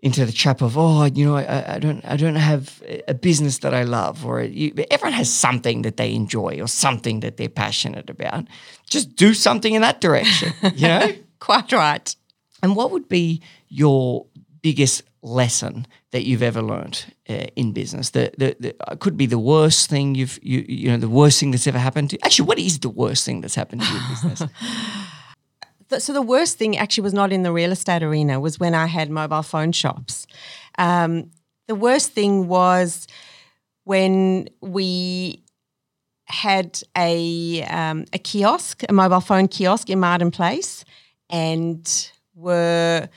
into 0.02 0.26
the 0.26 0.32
trap 0.32 0.60
of 0.60 0.76
oh 0.76 1.04
you 1.04 1.24
know 1.24 1.36
I, 1.36 1.76
I 1.76 1.78
don't 1.78 2.04
I 2.04 2.16
don't 2.16 2.34
have 2.34 2.82
a 3.06 3.14
business 3.14 3.58
that 3.58 3.72
I 3.72 3.84
love 3.84 4.26
or 4.26 4.42
you, 4.42 4.74
everyone 4.90 5.12
has 5.12 5.32
something 5.32 5.82
that 5.82 5.96
they 5.96 6.12
enjoy 6.12 6.60
or 6.60 6.66
something 6.66 7.20
that 7.20 7.36
they're 7.36 7.48
passionate 7.48 8.10
about 8.10 8.48
just 8.90 9.14
do 9.14 9.32
something 9.32 9.74
in 9.74 9.82
that 9.82 10.00
direction 10.00 10.52
you 10.74 10.88
know 10.88 11.12
quite 11.38 11.70
right 11.72 12.14
and 12.62 12.76
what 12.76 12.90
would 12.90 13.08
be 13.08 13.42
your 13.68 14.26
biggest 14.62 15.02
lesson 15.22 15.86
that 16.10 16.24
you've 16.24 16.42
ever 16.42 16.62
learned 16.62 17.04
uh, 17.28 17.46
in 17.56 17.72
business? 17.72 18.10
The, 18.10 18.32
the, 18.38 18.56
the 18.58 18.74
uh, 18.88 18.96
could 18.96 19.16
be 19.16 19.26
the 19.26 19.38
worst 19.38 19.90
thing 19.90 20.14
you've 20.14 20.38
you 20.42 20.64
you 20.68 20.90
know 20.90 20.96
the 20.96 21.08
worst 21.08 21.40
thing 21.40 21.50
that's 21.50 21.66
ever 21.66 21.78
happened 21.78 22.10
to. 22.10 22.16
You. 22.16 22.20
Actually, 22.24 22.46
what 22.46 22.58
is 22.58 22.78
the 22.78 22.88
worst 22.88 23.24
thing 23.24 23.40
that's 23.40 23.54
happened 23.54 23.82
to 23.82 23.92
your 23.92 24.02
business? 24.08 24.42
so 26.04 26.12
the 26.12 26.22
worst 26.22 26.58
thing 26.58 26.76
actually 26.76 27.02
was 27.02 27.14
not 27.14 27.32
in 27.32 27.42
the 27.42 27.52
real 27.52 27.72
estate 27.72 28.02
arena. 28.02 28.40
Was 28.40 28.58
when 28.58 28.74
I 28.74 28.86
had 28.86 29.10
mobile 29.10 29.42
phone 29.42 29.72
shops. 29.72 30.26
Um, 30.78 31.30
the 31.68 31.74
worst 31.74 32.12
thing 32.12 32.48
was 32.48 33.06
when 33.84 34.48
we 34.60 35.42
had 36.26 36.80
a 36.96 37.62
um, 37.64 38.06
a 38.12 38.18
kiosk, 38.18 38.82
a 38.88 38.92
mobile 38.92 39.20
phone 39.20 39.48
kiosk 39.48 39.90
in 39.90 40.00
Martin 40.00 40.30
Place, 40.30 40.84
and 41.30 42.11
were 42.34 43.08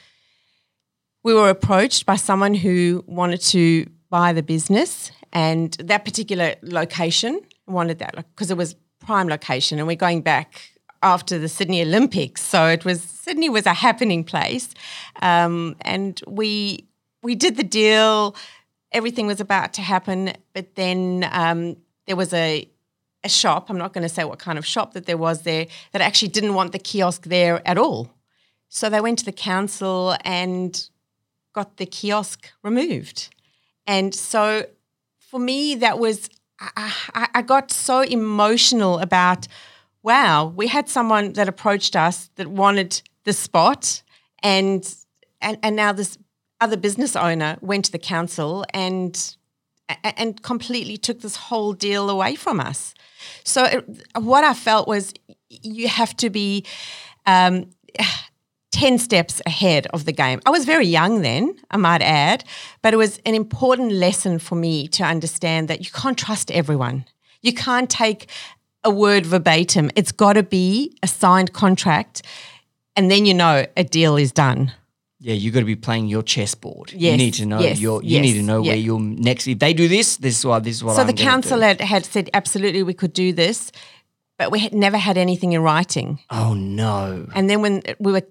we 1.24 1.34
were 1.34 1.50
approached 1.50 2.06
by 2.06 2.16
someone 2.16 2.54
who 2.54 3.04
wanted 3.08 3.42
to 3.42 3.88
buy 4.10 4.32
the 4.32 4.44
business 4.44 5.12
and 5.34 5.74
that 5.74 6.06
particular 6.06 6.56
location 6.62 7.42
wanted 7.68 8.00
that 8.00 8.16
because 8.16 8.52
it 8.52 8.58
was 8.58 8.76
prime 9.00 9.28
location. 9.28 9.80
And 9.80 9.88
we're 9.88 9.96
going 9.96 10.22
back 10.22 10.72
after 11.04 11.38
the 11.38 11.50
Sydney 11.50 11.82
Olympics. 11.82 12.42
So 12.42 12.68
it 12.68 12.86
was 12.86 13.02
Sydney 13.02 13.50
was 13.50 13.66
a 13.66 13.74
happening 13.74 14.24
place. 14.24 14.70
Um, 15.22 15.76
and 15.82 16.22
we 16.28 16.88
we 17.22 17.36
did 17.36 17.58
the 17.58 17.64
deal. 17.64 18.36
Everything 18.92 19.28
was 19.28 19.42
about 19.42 19.74
to 19.74 19.82
happen. 19.82 20.34
But 20.54 20.76
then 20.76 21.28
um, 21.32 21.76
there 22.08 22.16
was 22.16 22.34
a 22.34 22.70
a 23.24 23.30
shop. 23.30 23.70
I'm 23.70 23.78
not 23.78 23.92
going 23.92 24.04
to 24.04 24.14
say 24.14 24.24
what 24.24 24.40
kind 24.40 24.58
of 24.58 24.66
shop 24.66 24.94
that 24.94 25.06
there 25.06 25.18
was 25.18 25.42
there 25.42 25.68
that 25.92 26.02
actually 26.02 26.28
didn't 26.30 26.54
want 26.54 26.72
the 26.72 26.80
kiosk 26.80 27.24
there 27.24 27.68
at 27.68 27.78
all 27.78 28.15
so 28.70 28.90
they 28.90 29.02
went 29.02 29.20
to 29.20 29.26
the 29.26 29.32
council 29.32 30.16
and 30.24 30.90
got 31.54 31.78
the 31.78 31.86
kiosk 31.86 32.52
removed. 32.64 33.34
And 33.88 34.14
so 34.14 34.66
for 35.20 35.40
me, 35.40 35.76
that 35.76 36.00
was, 36.00 36.30
I, 36.60 37.28
I, 37.34 37.42
got 37.42 37.72
so 37.72 38.02
emotional 38.02 39.00
about, 39.00 39.48
wow, 40.04 40.48
we 40.56 40.68
had 40.68 40.90
someone 40.90 41.34
that 41.34 41.48
approached 41.48 41.96
us 41.96 42.30
that 42.36 42.48
wanted 42.48 43.02
the 43.24 43.34
spot 43.34 44.02
and 44.42 44.96
and, 45.42 45.58
and 45.62 45.76
now 45.76 45.92
this 45.92 46.18
other 46.62 46.78
business 46.78 47.16
owner 47.16 47.58
went 47.62 47.86
to 47.86 47.92
the 47.92 48.00
council 48.00 48.66
and 48.74 49.36
and 50.18 50.42
completely 50.42 50.98
took 50.98 51.22
this 51.22 51.36
whole 51.36 51.74
deal 51.74 52.10
away 52.10 52.34
from 52.34 52.60
us. 52.60 52.96
So 53.44 53.66
it, 53.66 53.86
what 54.16 54.44
I 54.44 54.56
felt 54.56 54.88
was 54.88 55.14
you 55.50 55.88
have 55.88 56.18
to 56.18 56.32
be 56.32 56.66
um, 57.28 57.70
10 58.76 58.98
steps 58.98 59.42
ahead 59.46 59.88
of 59.94 60.04
the 60.04 60.12
game. 60.12 60.42
I 60.46 60.50
was 60.50 60.66
very 60.66 60.86
young 60.86 61.22
then, 61.22 61.56
I 61.72 61.78
might 61.78 62.02
add, 62.02 62.44
but 62.82 62.94
it 62.94 62.98
was 62.98 63.20
an 63.26 63.34
important 63.34 63.94
lesson 63.94 64.38
for 64.38 64.56
me 64.56 64.90
to 64.90 65.04
understand 65.04 65.70
that 65.70 65.80
you 65.80 65.90
can't 65.92 66.18
trust 66.18 66.52
everyone. 66.52 67.06
You 67.42 67.54
can't 67.54 67.90
take 67.90 68.28
a 68.84 68.92
word 68.92 69.26
verbatim. 69.26 69.92
It's 69.96 70.12
got 70.12 70.34
to 70.34 70.44
be 70.44 70.98
a 71.02 71.08
signed 71.08 71.54
contract, 71.54 72.24
and 72.98 73.10
then 73.10 73.26
you 73.26 73.34
know 73.34 73.66
a 73.78 73.86
deal 73.86 74.18
is 74.18 74.34
done. 74.34 74.74
Yeah, 75.20 75.36
you 75.36 75.52
got 75.52 75.62
to 75.62 75.66
be 75.66 75.78
playing 75.78 76.08
your 76.08 76.22
chessboard. 76.22 76.92
Yes, 76.92 77.12
you 77.12 77.18
need 77.18 77.34
to 77.36 77.46
know 77.46 77.62
yes, 77.62 77.80
your. 77.80 78.04
You 78.04 78.18
yes, 78.18 78.22
need 78.24 78.34
to 78.34 78.44
know 78.44 78.62
where 78.62 78.76
you're 78.76 79.00
next. 79.00 79.48
If 79.48 79.60
they 79.60 79.74
do 79.74 79.88
this, 79.88 80.18
this 80.18 80.38
is 80.38 80.46
what 80.46 80.66
this 80.66 80.76
is 80.76 80.84
what. 80.84 80.98
So 80.98 81.02
I'm 81.04 81.08
the 81.08 81.14
council 81.14 81.62
had, 81.62 81.80
had 81.80 82.04
said 82.04 82.30
absolutely 82.34 82.84
we 82.84 82.94
could 82.94 83.14
do 83.14 83.32
this, 83.32 83.72
but 84.38 84.52
we 84.52 84.60
had 84.60 84.74
never 84.74 84.98
had 84.98 85.18
anything 85.18 85.54
in 85.54 85.62
writing. 85.62 86.20
Oh 86.30 86.54
no! 86.54 87.30
And 87.34 87.50
then 87.50 87.62
when 87.62 87.82
we 88.00 88.12
were 88.12 88.28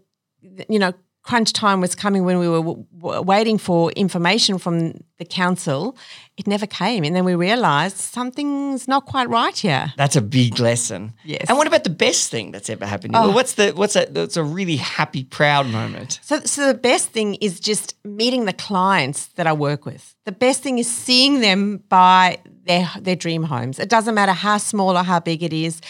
you 0.69 0.79
know, 0.79 0.93
crunch 1.25 1.53
time 1.55 1.81
was 1.81 1.95
coming 1.95 2.25
when 2.25 2.39
we 2.39 2.49
were 2.49 2.59
w- 2.59 2.85
w- 2.99 3.23
waiting 3.23 3.57
for 3.59 3.91
information 3.93 4.59
from 4.59 4.93
the 5.19 5.25
council, 5.25 5.97
it 6.37 6.47
never 6.47 6.67
came. 6.67 7.03
And 7.03 7.17
then 7.17 7.25
we 7.25 7.35
realized 7.35 7.97
something's 7.97 8.87
not 8.87 9.07
quite 9.07 9.29
right 9.31 9.57
here. 9.57 9.93
That's 9.97 10.17
a 10.17 10.21
big 10.21 10.59
lesson. 10.59 11.15
Yes. 11.25 11.47
And 11.49 11.57
what 11.57 11.67
about 11.67 11.85
the 11.85 11.91
best 11.91 12.31
thing 12.31 12.53
that's 12.53 12.69
ever 12.69 12.85
happened? 12.85 13.15
to 13.15 13.21
you? 13.21 13.27
Oh. 13.27 13.31
What's 13.31 13.55
the 13.55 13.73
what's 13.73 13.97
a 13.97 14.07
that's 14.11 14.37
a 14.37 14.45
really 14.45 14.77
happy, 14.77 15.25
proud 15.25 15.67
moment? 15.67 16.21
So, 16.23 16.41
so 16.41 16.67
the 16.67 16.79
best 16.79 17.11
thing 17.11 17.37
is 17.37 17.59
just 17.59 17.95
meeting 18.05 18.45
the 18.45 18.53
clients 18.53 19.27
that 19.37 19.47
I 19.47 19.53
work 19.53 19.87
with. 19.87 20.15
The 20.27 20.33
best 20.33 20.63
thing 20.63 20.79
is 20.79 20.91
seeing 20.91 21.41
them 21.41 21.83
buy 21.89 22.39
their 22.67 22.91
their 23.01 23.17
dream 23.17 23.45
homes. 23.45 23.79
It 23.79 23.89
doesn't 23.89 24.15
matter 24.15 24.33
how 24.33 24.59
small 24.59 24.99
or 24.99 25.05
how 25.05 25.21
big 25.21 25.43
it 25.43 25.53
is. 25.53 25.81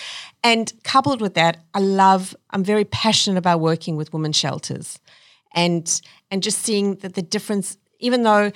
And 0.44 0.70
coupled 0.84 1.22
with 1.22 1.34
that, 1.34 1.64
I 1.72 1.80
love. 1.80 2.36
I'm 2.50 2.62
very 2.62 2.84
passionate 2.84 3.38
about 3.38 3.60
working 3.60 3.96
with 3.96 4.12
women 4.12 4.32
shelters, 4.32 5.00
and 5.54 6.00
and 6.30 6.42
just 6.42 6.58
seeing 6.58 6.96
that 6.96 7.14
the 7.14 7.22
difference, 7.22 7.78
even 7.98 8.22
though 8.22 8.52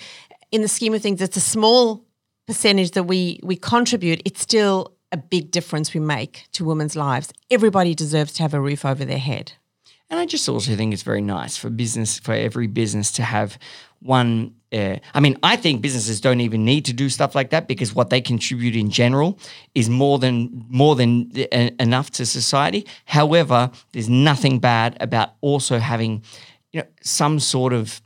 in 0.52 0.60
the 0.62 0.68
scheme 0.68 0.94
of 0.94 1.02
things 1.02 1.22
it's 1.22 1.36
a 1.38 1.40
small 1.40 2.04
percentage 2.46 2.90
that 2.90 3.04
we 3.04 3.40
we 3.42 3.56
contribute, 3.56 4.20
it's 4.26 4.42
still 4.42 4.92
a 5.10 5.16
big 5.16 5.50
difference 5.50 5.94
we 5.94 6.00
make 6.00 6.46
to 6.52 6.64
women's 6.64 6.94
lives. 6.94 7.32
Everybody 7.50 7.94
deserves 7.94 8.34
to 8.34 8.42
have 8.42 8.52
a 8.52 8.60
roof 8.60 8.84
over 8.84 9.06
their 9.06 9.18
head. 9.18 9.54
And 10.10 10.18
I 10.18 10.26
just 10.26 10.48
also 10.48 10.74
think 10.74 10.92
it's 10.92 11.02
very 11.02 11.20
nice 11.20 11.56
for 11.56 11.68
business, 11.68 12.18
for 12.18 12.32
every 12.32 12.66
business 12.66 13.12
to 13.12 13.22
have 13.22 13.58
one. 14.00 14.54
Uh, 14.72 14.96
I 15.12 15.20
mean, 15.20 15.38
I 15.42 15.56
think 15.56 15.82
businesses 15.82 16.20
don't 16.20 16.40
even 16.40 16.64
need 16.64 16.86
to 16.86 16.92
do 16.92 17.08
stuff 17.08 17.34
like 17.34 17.50
that 17.50 17.68
because 17.68 17.94
what 17.94 18.10
they 18.10 18.20
contribute 18.20 18.76
in 18.76 18.90
general 18.90 19.38
is 19.74 19.90
more 19.90 20.18
than 20.18 20.64
more 20.68 20.94
than 20.94 21.30
uh, 21.52 21.70
enough 21.78 22.10
to 22.12 22.26
society. 22.26 22.86
However, 23.04 23.70
there's 23.92 24.08
nothing 24.08 24.58
bad 24.60 24.96
about 25.00 25.34
also 25.40 25.78
having, 25.78 26.22
you 26.72 26.80
know, 26.80 26.86
some 27.02 27.38
sort 27.38 27.72
of 27.72 28.00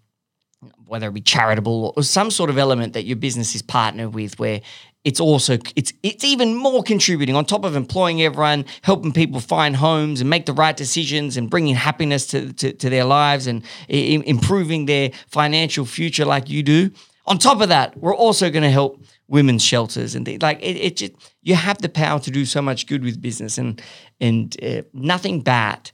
whether 0.86 1.08
it 1.08 1.14
be 1.14 1.20
charitable 1.20 1.94
or 1.96 2.02
some 2.02 2.30
sort 2.30 2.50
of 2.50 2.58
element 2.58 2.92
that 2.92 3.04
your 3.04 3.16
business 3.16 3.54
is 3.54 3.62
partnered 3.62 4.12
with 4.14 4.38
where 4.38 4.60
it's 5.04 5.20
also 5.20 5.58
it's 5.76 5.92
it's 6.02 6.24
even 6.24 6.54
more 6.54 6.82
contributing 6.82 7.34
on 7.34 7.44
top 7.44 7.64
of 7.64 7.74
employing 7.76 8.22
everyone 8.22 8.64
helping 8.82 9.12
people 9.12 9.40
find 9.40 9.76
homes 9.76 10.20
and 10.20 10.30
make 10.30 10.46
the 10.46 10.52
right 10.52 10.76
decisions 10.76 11.36
and 11.36 11.50
bringing 11.50 11.74
happiness 11.74 12.26
to, 12.28 12.52
to, 12.52 12.72
to 12.72 12.88
their 12.88 13.04
lives 13.04 13.46
and 13.46 13.62
I- 13.90 14.22
improving 14.26 14.86
their 14.86 15.10
financial 15.28 15.84
future 15.84 16.24
like 16.24 16.48
you 16.48 16.62
do. 16.62 16.90
On 17.26 17.38
top 17.38 17.60
of 17.60 17.68
that 17.68 17.96
we're 17.96 18.14
also 18.14 18.50
going 18.50 18.62
to 18.64 18.70
help 18.70 19.02
women's 19.28 19.64
shelters 19.64 20.14
and 20.14 20.26
like 20.42 20.60
it, 20.62 20.76
it 20.76 20.96
just 20.96 21.12
you 21.42 21.54
have 21.56 21.78
the 21.78 21.88
power 21.88 22.20
to 22.20 22.30
do 22.30 22.44
so 22.44 22.62
much 22.62 22.86
good 22.86 23.02
with 23.02 23.20
business 23.20 23.58
and 23.58 23.82
and 24.20 24.56
uh, 24.62 24.82
nothing 24.92 25.40
bad. 25.42 25.90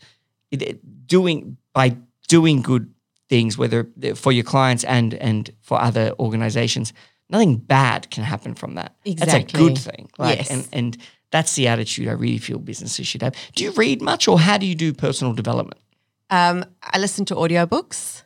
It, 0.51 0.63
it- 0.63 0.81
doing 1.07 1.57
by 1.73 1.97
doing 2.29 2.61
good 2.61 2.93
things, 3.31 3.57
whether 3.57 3.89
for 4.15 4.31
your 4.33 4.45
clients 4.45 4.85
and 4.85 5.15
and 5.15 5.51
for 5.63 5.81
other 5.81 6.13
organizations, 6.19 6.93
nothing 7.31 7.57
bad 7.57 8.11
can 8.11 8.25
happen 8.25 8.55
from 8.55 8.75
that. 8.75 8.95
That's 9.05 9.35
a 9.35 9.43
good 9.43 9.79
thing. 9.79 10.09
Like, 10.19 10.39
Yes. 10.39 10.51
and 10.51 10.69
and 10.73 10.97
that's 11.31 11.55
the 11.55 11.69
attitude 11.69 12.09
I 12.09 12.13
really 12.13 12.39
feel 12.39 12.59
businesses 12.59 13.07
should 13.07 13.23
have. 13.23 13.35
Do 13.55 13.65
you 13.65 13.73
read 13.73 14.01
much, 14.03 14.29
or 14.29 14.39
how 14.41 14.59
do 14.59 14.67
you 14.67 14.75
do 14.75 14.93
personal 14.93 15.35
development? 15.35 15.81
Um, 16.31 16.65
I 16.83 16.99
listen 16.99 17.25
to 17.27 17.35
audiobooks. 17.35 18.23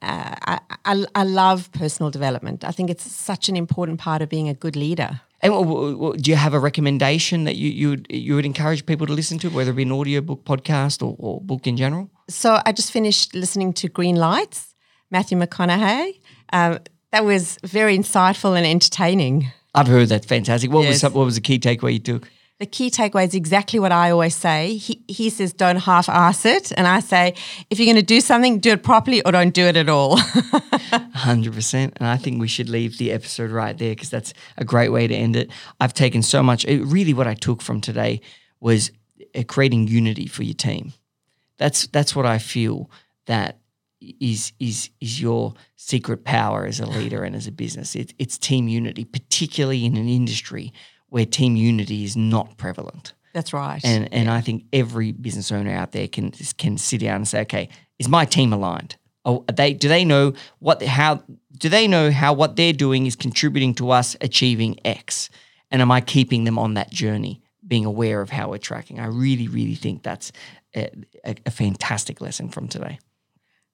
Uh, 0.00 0.34
I, 0.46 0.60
I, 0.84 1.04
I 1.14 1.24
love 1.24 1.70
personal 1.72 2.10
development. 2.10 2.64
I 2.64 2.70
think 2.70 2.90
it's 2.90 3.10
such 3.10 3.48
an 3.48 3.56
important 3.56 3.98
part 3.98 4.22
of 4.22 4.28
being 4.28 4.48
a 4.48 4.54
good 4.54 4.76
leader. 4.76 5.20
And 5.40 5.52
w- 5.52 5.68
w- 5.74 5.92
w- 5.96 6.16
do 6.20 6.30
you 6.30 6.36
have 6.36 6.54
a 6.54 6.58
recommendation 6.60 7.44
that 7.44 7.56
you 7.56 7.70
you 7.70 7.88
would, 7.90 8.06
you 8.10 8.34
would 8.36 8.46
encourage 8.46 8.86
people 8.86 9.06
to 9.08 9.12
listen 9.12 9.38
to, 9.40 9.48
whether 9.50 9.70
it 9.72 9.74
be 9.76 9.82
an 9.82 9.92
audiobook, 9.92 10.44
podcast, 10.44 11.02
or, 11.02 11.16
or 11.18 11.40
book 11.40 11.66
in 11.66 11.76
general? 11.76 12.10
So 12.28 12.60
I 12.66 12.70
just 12.72 12.92
finished 12.92 13.34
listening 13.34 13.72
to 13.74 13.88
Green 13.88 14.16
Lights, 14.16 14.74
Matthew 15.10 15.38
McConaughey. 15.38 16.20
Um, 16.52 16.78
that 17.12 17.24
was 17.24 17.58
very 17.64 17.96
insightful 17.96 18.56
and 18.56 18.66
entertaining. 18.66 19.50
I've 19.74 19.86
heard 19.86 20.08
that 20.08 20.24
fantastic. 20.24 20.70
What 20.70 20.80
was 20.80 20.88
Yes. 20.88 21.00
some, 21.00 21.12
what 21.12 21.24
was 21.24 21.34
the 21.36 21.40
key 21.40 21.58
takeaway 21.58 21.94
you 21.94 21.98
took? 21.98 22.28
The 22.58 22.66
key 22.66 22.90
takeaway 22.90 23.24
is 23.24 23.34
exactly 23.34 23.78
what 23.78 23.92
I 23.92 24.10
always 24.10 24.34
say. 24.34 24.74
He, 24.74 25.04
he 25.06 25.30
says, 25.30 25.52
don't 25.52 25.76
half 25.76 26.08
ass 26.08 26.44
it. 26.44 26.72
And 26.76 26.88
I 26.88 26.98
say, 26.98 27.34
if 27.70 27.78
you're 27.78 27.86
going 27.86 27.94
to 27.94 28.02
do 28.02 28.20
something, 28.20 28.58
do 28.58 28.72
it 28.72 28.82
properly 28.82 29.22
or 29.22 29.30
don't 29.30 29.54
do 29.54 29.62
it 29.62 29.76
at 29.76 29.88
all. 29.88 30.16
Hundred 31.14 31.54
percent, 31.54 31.94
and 31.98 32.08
I 32.08 32.16
think 32.16 32.40
we 32.40 32.48
should 32.48 32.68
leave 32.68 32.98
the 32.98 33.12
episode 33.12 33.50
right 33.50 33.76
there 33.78 33.90
because 33.90 34.10
that's 34.10 34.32
a 34.56 34.64
great 34.64 34.88
way 34.90 35.06
to 35.06 35.14
end 35.14 35.36
it. 35.36 35.50
I've 35.80 35.94
taken 35.94 36.22
so 36.22 36.42
much. 36.42 36.64
It, 36.64 36.82
really, 36.84 37.14
what 37.14 37.26
I 37.28 37.34
took 37.34 37.60
from 37.62 37.80
today 37.80 38.20
was 38.60 38.90
uh, 39.36 39.42
creating 39.46 39.86
unity 39.88 40.26
for 40.26 40.42
your 40.42 40.54
team. 40.54 40.92
That's 41.58 41.86
that's 41.88 42.16
what 42.16 42.24
I 42.26 42.38
feel 42.38 42.90
that 43.26 43.58
is 44.00 44.52
is 44.60 44.90
is 45.00 45.20
your 45.20 45.54
secret 45.76 46.24
power 46.24 46.66
as 46.66 46.80
a 46.80 46.86
leader 46.86 47.24
and 47.24 47.34
as 47.34 47.46
a 47.46 47.52
business. 47.52 47.94
It, 47.94 48.14
it's 48.18 48.38
team 48.38 48.68
unity, 48.68 49.04
particularly 49.04 49.84
in 49.84 49.96
an 49.96 50.08
industry 50.08 50.72
where 51.08 51.26
team 51.26 51.56
unity 51.56 52.04
is 52.04 52.16
not 52.16 52.56
prevalent. 52.56 53.14
That's 53.32 53.52
right. 53.52 53.84
And 53.84 54.12
and 54.12 54.30
I 54.30 54.40
think 54.40 54.64
every 54.72 55.12
business 55.12 55.52
owner 55.52 55.72
out 55.72 55.92
there 55.92 56.08
can 56.08 56.32
can 56.56 56.78
sit 56.78 57.00
down 57.00 57.16
and 57.16 57.28
say, 57.28 57.42
okay, 57.42 57.68
is 57.98 58.08
my 58.08 58.24
team 58.24 58.52
aligned? 58.52 58.96
Oh, 59.24 59.44
are 59.48 59.52
they 59.52 59.74
do 59.74 59.88
they 59.88 60.04
know 60.04 60.32
what 60.58 60.82
how 60.82 61.22
do 61.56 61.68
they 61.68 61.86
know 61.86 62.10
how 62.10 62.32
what 62.32 62.56
they're 62.56 62.72
doing 62.72 63.06
is 63.06 63.16
contributing 63.16 63.74
to 63.74 63.90
us 63.90 64.16
achieving 64.20 64.78
X? 64.84 65.30
And 65.70 65.82
am 65.82 65.90
I 65.90 66.00
keeping 66.00 66.44
them 66.44 66.58
on 66.58 66.74
that 66.74 66.90
journey, 66.90 67.42
being 67.66 67.84
aware 67.84 68.22
of 68.22 68.30
how 68.30 68.50
we're 68.50 68.58
tracking? 68.58 68.98
I 68.98 69.06
really, 69.06 69.48
really 69.48 69.74
think 69.74 70.02
that's 70.02 70.32
a, 70.74 70.90
a, 71.24 71.36
a 71.44 71.50
fantastic 71.50 72.22
lesson 72.22 72.48
from 72.48 72.68
today. 72.68 72.98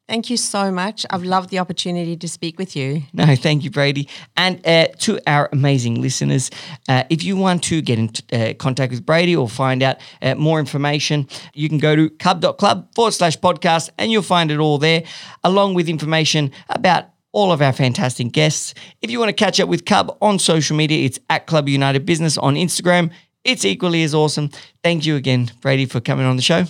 Thank 0.06 0.28
you 0.28 0.36
so 0.36 0.70
much. 0.70 1.06
I've 1.08 1.22
loved 1.22 1.48
the 1.48 1.58
opportunity 1.58 2.14
to 2.14 2.28
speak 2.28 2.58
with 2.58 2.76
you. 2.76 3.04
No, 3.14 3.34
thank 3.36 3.64
you, 3.64 3.70
Brady. 3.70 4.06
And 4.36 4.60
uh, 4.66 4.88
to 4.98 5.18
our 5.26 5.48
amazing 5.50 6.02
listeners, 6.02 6.50
uh, 6.90 7.04
if 7.08 7.24
you 7.24 7.36
want 7.36 7.62
to 7.64 7.80
get 7.80 7.98
in 7.98 8.10
uh, 8.30 8.52
contact 8.58 8.90
with 8.92 9.06
Brady 9.06 9.34
or 9.34 9.48
find 9.48 9.82
out 9.82 9.96
uh, 10.20 10.34
more 10.34 10.60
information, 10.60 11.26
you 11.54 11.70
can 11.70 11.78
go 11.78 11.96
to 11.96 12.10
cub.club 12.10 12.94
forward 12.94 13.12
slash 13.12 13.38
podcast 13.38 13.88
and 13.96 14.12
you'll 14.12 14.22
find 14.22 14.50
it 14.50 14.58
all 14.58 14.76
there, 14.76 15.04
along 15.42 15.72
with 15.72 15.88
information 15.88 16.50
about 16.68 17.06
all 17.32 17.50
of 17.50 17.62
our 17.62 17.72
fantastic 17.72 18.30
guests. 18.30 18.74
If 19.00 19.10
you 19.10 19.18
want 19.18 19.30
to 19.30 19.44
catch 19.44 19.58
up 19.58 19.70
with 19.70 19.86
Cub 19.86 20.16
on 20.20 20.38
social 20.38 20.76
media, 20.76 21.04
it's 21.04 21.18
at 21.30 21.46
Club 21.46 21.68
United 21.68 22.04
Business 22.04 22.36
on 22.36 22.54
Instagram. 22.56 23.10
It's 23.42 23.64
equally 23.64 24.02
as 24.04 24.14
awesome. 24.14 24.50
Thank 24.82 25.06
you 25.06 25.16
again, 25.16 25.50
Brady, 25.60 25.86
for 25.86 26.00
coming 26.00 26.26
on 26.26 26.36
the 26.36 26.42
show. 26.42 26.64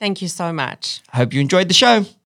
Thank 0.00 0.22
you 0.22 0.28
so 0.28 0.52
much. 0.52 1.02
I 1.12 1.18
hope 1.18 1.34
you 1.34 1.40
enjoyed 1.40 1.68
the 1.68 1.74
show. 1.74 2.04